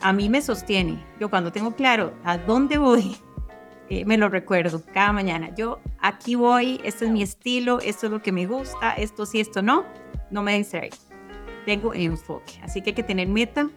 A 0.00 0.12
mí 0.12 0.28
me 0.28 0.42
sostiene. 0.42 1.02
Yo 1.18 1.30
cuando 1.30 1.52
tengo 1.52 1.74
claro 1.74 2.14
a 2.24 2.38
dónde 2.38 2.78
voy, 2.78 3.16
eh, 3.88 4.04
me 4.04 4.18
lo 4.18 4.28
recuerdo 4.28 4.82
cada 4.92 5.12
mañana. 5.12 5.54
Yo 5.54 5.80
aquí 6.00 6.34
voy, 6.34 6.80
este 6.84 7.06
es 7.06 7.10
mi 7.10 7.22
estilo, 7.22 7.80
esto 7.80 8.06
es 8.06 8.12
lo 8.12 8.22
que 8.22 8.32
me 8.32 8.46
gusta, 8.46 8.92
esto 8.92 9.26
sí, 9.26 9.40
esto 9.40 9.62
no, 9.62 9.84
no 10.30 10.42
me 10.42 10.56
distraigo. 10.58 10.96
Tengo 11.64 11.94
enfoque. 11.94 12.52
Así 12.62 12.82
que 12.82 12.90
hay 12.90 12.94
que 12.94 13.02
tener 13.02 13.28
meta, 13.28 13.68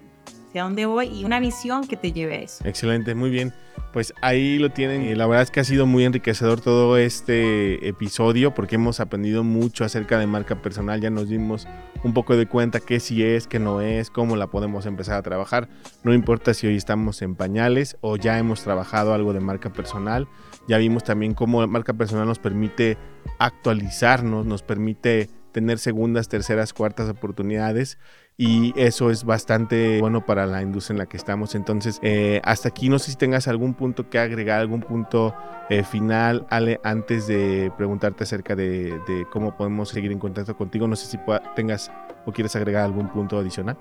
hacia 0.49 0.63
dónde 0.63 0.85
voy 0.85 1.07
y 1.07 1.25
una 1.25 1.39
visión 1.39 1.87
que 1.87 1.95
te 1.95 2.11
lleve 2.11 2.35
a 2.35 2.41
eso. 2.41 2.67
Excelente, 2.67 3.15
muy 3.15 3.29
bien. 3.29 3.53
Pues 3.91 4.13
ahí 4.21 4.59
lo 4.59 4.69
tienen. 4.69 5.03
Y 5.03 5.15
la 5.15 5.25
verdad 5.25 5.43
es 5.43 5.51
que 5.51 5.59
ha 5.59 5.63
sido 5.63 5.85
muy 5.85 6.05
enriquecedor 6.05 6.61
todo 6.61 6.97
este 6.97 7.87
episodio 7.87 8.53
porque 8.53 8.75
hemos 8.75 8.99
aprendido 8.99 9.43
mucho 9.43 9.83
acerca 9.83 10.19
de 10.19 10.27
marca 10.27 10.61
personal. 10.61 11.01
Ya 11.01 11.09
nos 11.09 11.29
dimos 11.29 11.67
un 12.03 12.13
poco 12.13 12.37
de 12.37 12.45
cuenta 12.45 12.79
qué 12.79 12.99
sí 12.99 13.23
es, 13.23 13.47
qué 13.47 13.59
no 13.59 13.81
es, 13.81 14.11
cómo 14.11 14.35
la 14.35 14.47
podemos 14.47 14.85
empezar 14.85 15.15
a 15.17 15.23
trabajar. 15.23 15.69
No 16.03 16.13
importa 16.13 16.53
si 16.53 16.67
hoy 16.67 16.75
estamos 16.75 17.21
en 17.21 17.35
pañales 17.35 17.97
o 18.01 18.15
ya 18.15 18.37
hemos 18.37 18.63
trabajado 18.63 19.13
algo 19.13 19.33
de 19.33 19.39
marca 19.39 19.73
personal. 19.73 20.27
Ya 20.67 20.77
vimos 20.77 21.03
también 21.03 21.33
cómo 21.33 21.61
la 21.61 21.67
marca 21.67 21.93
personal 21.93 22.27
nos 22.27 22.39
permite 22.39 22.97
actualizarnos, 23.39 24.45
nos 24.45 24.61
permite 24.61 25.29
tener 25.51 25.79
segundas, 25.79 26.29
terceras, 26.29 26.73
cuartas 26.73 27.09
oportunidades 27.09 27.97
y 28.41 28.71
eso 28.77 29.11
es 29.11 29.25
bastante 29.25 29.99
bueno 29.99 30.25
para 30.25 30.45
la 30.45 30.61
industria 30.61 30.93
en 30.93 30.99
la 30.99 31.05
que 31.07 31.17
estamos. 31.17 31.55
Entonces, 31.55 31.99
eh, 32.01 32.39
hasta 32.45 32.69
aquí 32.69 32.87
no 32.87 32.97
sé 32.97 33.11
si 33.11 33.17
tengas 33.17 33.49
algún 33.49 33.73
punto 33.73 34.09
que 34.09 34.17
agregar, 34.17 34.61
algún 34.61 34.79
punto 34.79 35.35
eh, 35.69 35.83
final, 35.83 36.47
Ale, 36.49 36.79
antes 36.85 37.27
de 37.27 37.69
preguntarte 37.75 38.23
acerca 38.23 38.55
de, 38.55 38.97
cómo 39.29 39.57
podemos 39.57 39.89
seguir 39.89 40.13
en 40.13 40.19
contacto 40.19 40.55
contigo. 40.55 40.87
No 40.87 40.95
sé 40.95 41.07
si 41.07 41.19
tengas 41.53 41.91
o 42.25 42.31
quieres 42.31 42.55
agregar 42.55 42.85
algún 42.85 43.09
punto 43.09 43.37
adicional. 43.37 43.77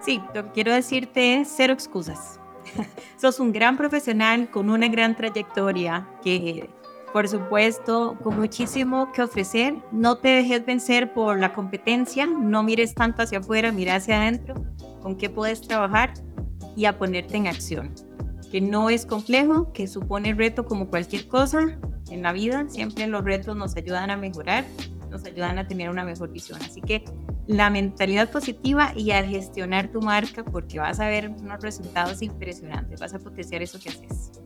Sí, 0.00 0.22
lo 0.32 0.44
que 0.44 0.52
quiero 0.52 0.72
decirte 0.72 1.40
es 1.40 1.52
cero 1.52 1.72
excusas. 1.72 2.38
Sos 3.16 3.40
un 3.40 3.52
gran 3.52 3.76
profesional 3.76 4.48
con 4.48 4.70
una 4.70 4.86
gran 4.86 5.16
trayectoria 5.16 6.06
que 6.22 6.70
por 7.12 7.28
supuesto, 7.28 8.16
con 8.22 8.38
muchísimo 8.38 9.12
que 9.12 9.22
ofrecer. 9.22 9.74
No 9.92 10.16
te 10.18 10.28
dejes 10.28 10.64
vencer 10.64 11.12
por 11.12 11.38
la 11.38 11.52
competencia, 11.52 12.26
no 12.26 12.62
mires 12.62 12.94
tanto 12.94 13.22
hacia 13.22 13.38
afuera, 13.38 13.70
mira 13.70 13.96
hacia 13.96 14.20
adentro, 14.20 14.54
con 15.02 15.16
qué 15.16 15.28
puedes 15.28 15.60
trabajar 15.60 16.14
y 16.74 16.86
a 16.86 16.98
ponerte 16.98 17.36
en 17.36 17.46
acción. 17.46 17.94
Que 18.50 18.60
no 18.60 18.90
es 18.90 19.06
complejo, 19.06 19.72
que 19.72 19.86
supone 19.86 20.34
reto 20.34 20.64
como 20.64 20.88
cualquier 20.88 21.28
cosa 21.28 21.78
en 22.10 22.22
la 22.22 22.32
vida. 22.32 22.66
Siempre 22.68 23.06
los 23.06 23.24
retos 23.24 23.56
nos 23.56 23.76
ayudan 23.76 24.10
a 24.10 24.16
mejorar, 24.16 24.64
nos 25.10 25.24
ayudan 25.24 25.58
a 25.58 25.66
tener 25.66 25.90
una 25.90 26.04
mejor 26.04 26.30
visión. 26.32 26.60
Así 26.62 26.80
que 26.80 27.04
la 27.46 27.70
mentalidad 27.70 28.30
positiva 28.30 28.92
y 28.96 29.10
a 29.10 29.24
gestionar 29.24 29.90
tu 29.90 30.00
marca 30.00 30.44
porque 30.44 30.78
vas 30.78 31.00
a 31.00 31.08
ver 31.08 31.28
unos 31.28 31.60
resultados 31.62 32.22
impresionantes, 32.22 33.00
vas 33.00 33.14
a 33.14 33.18
potenciar 33.18 33.62
eso 33.62 33.78
que 33.78 33.90
haces. 33.90 34.41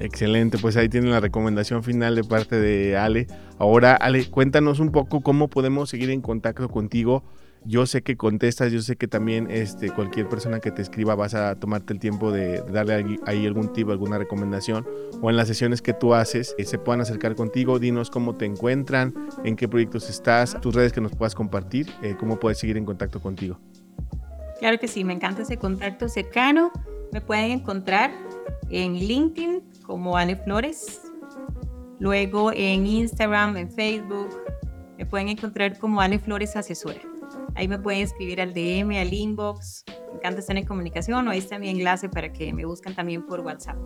Excelente, 0.00 0.58
pues 0.58 0.76
ahí 0.76 0.88
tienen 0.88 1.10
la 1.10 1.20
recomendación 1.20 1.82
final 1.82 2.14
de 2.14 2.22
parte 2.22 2.56
de 2.56 2.96
Ale. 2.96 3.26
Ahora, 3.58 3.94
Ale, 3.96 4.30
cuéntanos 4.30 4.78
un 4.78 4.92
poco 4.92 5.22
cómo 5.22 5.48
podemos 5.48 5.90
seguir 5.90 6.10
en 6.10 6.20
contacto 6.20 6.68
contigo. 6.68 7.24
Yo 7.64 7.84
sé 7.86 8.02
que 8.02 8.16
contestas, 8.16 8.70
yo 8.70 8.80
sé 8.80 8.96
que 8.96 9.08
también 9.08 9.50
este, 9.50 9.90
cualquier 9.90 10.28
persona 10.28 10.60
que 10.60 10.70
te 10.70 10.80
escriba 10.80 11.16
vas 11.16 11.34
a 11.34 11.56
tomarte 11.56 11.92
el 11.92 11.98
tiempo 11.98 12.30
de 12.30 12.62
darle 12.62 13.18
ahí 13.26 13.46
algún 13.46 13.72
tipo, 13.72 13.90
alguna 13.90 14.16
recomendación 14.16 14.86
o 15.20 15.28
en 15.28 15.36
las 15.36 15.48
sesiones 15.48 15.82
que 15.82 15.92
tú 15.92 16.14
haces 16.14 16.54
eh, 16.56 16.64
se 16.64 16.78
puedan 16.78 17.00
acercar 17.00 17.34
contigo. 17.34 17.80
Dinos 17.80 18.10
cómo 18.10 18.36
te 18.36 18.44
encuentran, 18.44 19.12
en 19.44 19.56
qué 19.56 19.66
proyectos 19.66 20.08
estás, 20.08 20.58
tus 20.60 20.74
redes 20.74 20.92
que 20.92 21.00
nos 21.00 21.16
puedas 21.16 21.34
compartir, 21.34 21.90
eh, 22.02 22.14
cómo 22.18 22.38
puedes 22.38 22.58
seguir 22.58 22.76
en 22.76 22.84
contacto 22.84 23.20
contigo. 23.20 23.58
Claro 24.60 24.78
que 24.78 24.86
sí, 24.86 25.02
me 25.02 25.12
encanta 25.12 25.42
ese 25.42 25.56
contacto 25.56 26.08
cercano. 26.08 26.70
Me 27.12 27.20
pueden 27.20 27.50
encontrar 27.50 28.12
en 28.70 28.94
LinkedIn 28.94 29.62
como 29.88 30.16
Ale 30.16 30.36
Flores. 30.36 31.00
Luego 31.98 32.52
en 32.52 32.86
Instagram, 32.86 33.56
en 33.56 33.72
Facebook, 33.72 34.28
me 34.96 35.06
pueden 35.06 35.28
encontrar 35.30 35.76
como 35.78 36.00
Ale 36.00 36.20
Flores 36.20 36.54
Asesora. 36.54 37.00
Ahí 37.56 37.66
me 37.66 37.78
pueden 37.78 38.02
escribir 38.02 38.40
al 38.40 38.52
DM, 38.52 39.00
al 39.00 39.12
inbox. 39.12 39.84
Me 40.10 40.18
encanta 40.18 40.40
estar 40.40 40.56
en 40.56 40.66
comunicación 40.66 41.26
o 41.26 41.30
ahí 41.30 41.38
está 41.38 41.58
mi 41.58 41.70
enlace 41.70 42.08
para 42.08 42.32
que 42.32 42.52
me 42.52 42.64
busquen 42.66 42.94
también 42.94 43.26
por 43.26 43.40
WhatsApp. 43.40 43.76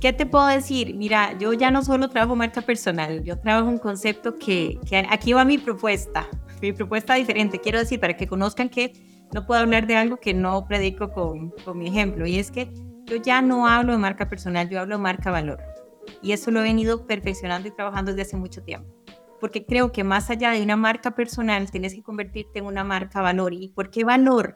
¿Qué 0.00 0.12
te 0.12 0.26
puedo 0.26 0.46
decir? 0.46 0.94
Mira, 0.94 1.36
yo 1.38 1.54
ya 1.54 1.70
no 1.70 1.82
solo 1.82 2.08
trabajo 2.08 2.36
marca 2.36 2.60
personal, 2.60 3.24
yo 3.24 3.40
trabajo 3.40 3.68
un 3.68 3.78
concepto 3.78 4.36
que, 4.36 4.78
que 4.88 4.98
aquí 5.10 5.32
va 5.32 5.44
mi 5.44 5.58
propuesta, 5.58 6.28
mi 6.60 6.72
propuesta 6.72 7.14
diferente. 7.14 7.58
Quiero 7.58 7.78
decir, 7.78 7.98
para 7.98 8.14
que 8.14 8.28
conozcan 8.28 8.68
que 8.68 8.92
no 9.32 9.46
puedo 9.46 9.60
hablar 9.60 9.86
de 9.86 9.96
algo 9.96 10.18
que 10.18 10.34
no 10.34 10.68
predico 10.68 11.10
con, 11.10 11.50
con 11.64 11.78
mi 11.78 11.88
ejemplo, 11.88 12.26
y 12.26 12.38
es 12.38 12.50
que 12.50 12.70
yo 13.08 13.16
ya 13.16 13.40
no 13.42 13.66
hablo 13.66 13.92
de 13.92 13.98
marca 13.98 14.28
personal, 14.28 14.68
yo 14.68 14.80
hablo 14.80 14.96
de 14.96 15.02
marca 15.02 15.30
valor. 15.30 15.58
Y 16.22 16.32
eso 16.32 16.50
lo 16.50 16.60
he 16.60 16.64
venido 16.64 17.06
perfeccionando 17.06 17.68
y 17.68 17.70
trabajando 17.70 18.12
desde 18.12 18.22
hace 18.22 18.36
mucho 18.36 18.62
tiempo. 18.62 18.88
Porque 19.40 19.64
creo 19.64 19.92
que 19.92 20.04
más 20.04 20.30
allá 20.30 20.50
de 20.50 20.62
una 20.62 20.76
marca 20.76 21.12
personal, 21.12 21.70
tienes 21.70 21.94
que 21.94 22.02
convertirte 22.02 22.58
en 22.58 22.66
una 22.66 22.84
marca 22.84 23.22
valor. 23.22 23.52
¿Y 23.52 23.68
por 23.68 23.90
qué 23.90 24.04
valor? 24.04 24.52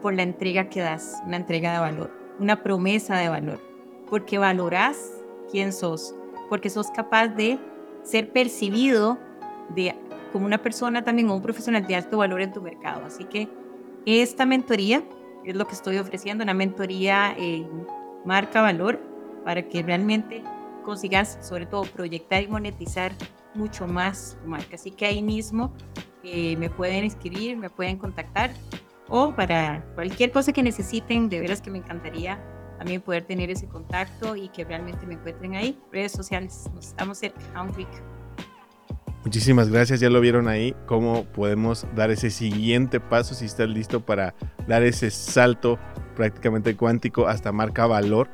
Por 0.00 0.14
la 0.14 0.22
entrega 0.22 0.68
que 0.68 0.80
das, 0.80 1.20
una 1.26 1.36
entrega 1.36 1.72
de 1.72 1.80
valor, 1.80 2.10
una 2.38 2.62
promesa 2.62 3.16
de 3.16 3.28
valor. 3.28 3.60
Porque 4.08 4.38
valoras 4.38 5.12
quién 5.50 5.72
sos, 5.72 6.14
porque 6.48 6.70
sos 6.70 6.90
capaz 6.90 7.28
de 7.28 7.58
ser 8.02 8.32
percibido 8.32 9.18
de, 9.74 9.94
como 10.32 10.46
una 10.46 10.58
persona 10.58 11.04
también 11.04 11.30
un 11.30 11.42
profesional 11.42 11.86
de 11.86 11.96
alto 11.96 12.18
valor 12.18 12.40
en 12.40 12.52
tu 12.52 12.62
mercado. 12.62 13.04
Así 13.04 13.24
que 13.24 13.48
esta 14.06 14.46
mentoría 14.46 15.02
es 15.44 15.56
lo 15.56 15.66
que 15.66 15.74
estoy 15.74 15.98
ofreciendo, 15.98 16.44
una 16.44 16.54
mentoría 16.54 17.34
en 17.36 17.86
marca 18.24 18.62
valor 18.62 19.00
para 19.44 19.62
que 19.68 19.82
realmente 19.82 20.42
consigas 20.84 21.38
sobre 21.40 21.66
todo 21.66 21.82
proyectar 21.82 22.42
y 22.42 22.48
monetizar 22.48 23.12
mucho 23.54 23.86
más 23.86 24.38
tu 24.42 24.48
marca. 24.48 24.74
Así 24.74 24.90
que 24.90 25.06
ahí 25.06 25.22
mismo 25.22 25.72
eh, 26.22 26.56
me 26.56 26.70
pueden 26.70 27.04
escribir, 27.04 27.56
me 27.56 27.70
pueden 27.70 27.96
contactar 27.96 28.50
o 29.08 29.34
para 29.34 29.84
cualquier 29.94 30.30
cosa 30.30 30.52
que 30.52 30.62
necesiten, 30.62 31.28
de 31.28 31.40
veras 31.40 31.60
que 31.60 31.70
me 31.70 31.78
encantaría 31.78 32.38
también 32.78 33.02
poder 33.02 33.24
tener 33.24 33.50
ese 33.50 33.66
contacto 33.66 34.36
y 34.36 34.48
que 34.48 34.64
realmente 34.64 35.06
me 35.06 35.14
encuentren 35.14 35.54
ahí. 35.54 35.78
Redes 35.92 36.12
sociales, 36.12 36.70
nos 36.74 36.86
estamos 36.86 37.18
cerca, 37.18 37.40
a 37.54 37.62
un 37.62 37.72
clic. 37.72 37.88
Muchísimas 39.24 39.68
gracias, 39.68 40.00
ya 40.00 40.08
lo 40.08 40.20
vieron 40.22 40.48
ahí, 40.48 40.74
cómo 40.86 41.24
podemos 41.24 41.86
dar 41.94 42.10
ese 42.10 42.30
siguiente 42.30 43.00
paso 43.00 43.34
si 43.34 43.44
estás 43.44 43.68
listo 43.68 44.00
para 44.00 44.34
dar 44.66 44.82
ese 44.82 45.10
salto 45.10 45.78
prácticamente 46.16 46.74
cuántico 46.74 47.28
hasta 47.28 47.52
marca 47.52 47.86
valor. 47.86 48.28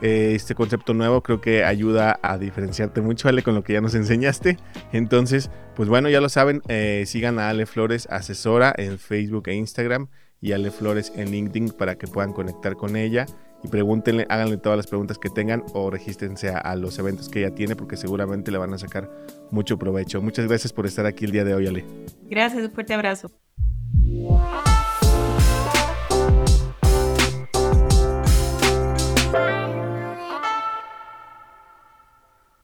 Eh, 0.00 0.32
este 0.34 0.54
concepto 0.54 0.94
nuevo 0.94 1.22
creo 1.22 1.42
que 1.42 1.62
ayuda 1.62 2.18
a 2.22 2.38
diferenciarte 2.38 3.02
mucho, 3.02 3.28
Ale, 3.28 3.42
con 3.42 3.54
lo 3.54 3.62
que 3.62 3.74
ya 3.74 3.82
nos 3.82 3.94
enseñaste. 3.94 4.56
Entonces, 4.92 5.50
pues 5.76 5.90
bueno, 5.90 6.08
ya 6.08 6.22
lo 6.22 6.30
saben, 6.30 6.62
eh, 6.68 7.04
sigan 7.06 7.38
a 7.38 7.50
Ale 7.50 7.66
Flores 7.66 8.08
Asesora 8.10 8.72
en 8.78 8.98
Facebook 8.98 9.48
e 9.48 9.54
Instagram 9.54 10.08
y 10.40 10.52
Ale 10.52 10.70
Flores 10.70 11.12
en 11.16 11.32
LinkedIn 11.32 11.70
para 11.70 11.96
que 11.96 12.06
puedan 12.06 12.32
conectar 12.32 12.76
con 12.76 12.96
ella 12.96 13.26
y 13.62 13.68
pregúntenle, 13.68 14.26
háganle 14.28 14.56
todas 14.56 14.76
las 14.76 14.86
preguntas 14.86 15.18
que 15.18 15.30
tengan 15.30 15.62
o 15.74 15.90
regístense 15.90 16.50
a, 16.50 16.74
los 16.76 16.98
eventos 16.98 17.28
que 17.28 17.40
ella 17.40 17.54
tiene 17.54 17.76
porque 17.76 17.96
seguramente 17.96 18.50
le 18.50 18.58
van 18.58 18.72
a 18.72 18.78
sacar 18.78 19.10
mucho 19.50 19.78
provecho. 19.78 20.22
Muchas 20.22 20.46
gracias 20.46 20.72
por 20.72 20.86
estar 20.86 21.06
aquí 21.06 21.24
el 21.24 21.32
día 21.32 21.44
de 21.44 21.54
hoy, 21.54 21.66
Ale. 21.66 21.84
Gracias, 22.28 22.64
un 22.64 22.70
fuerte 22.70 22.94
abrazo. 22.94 23.30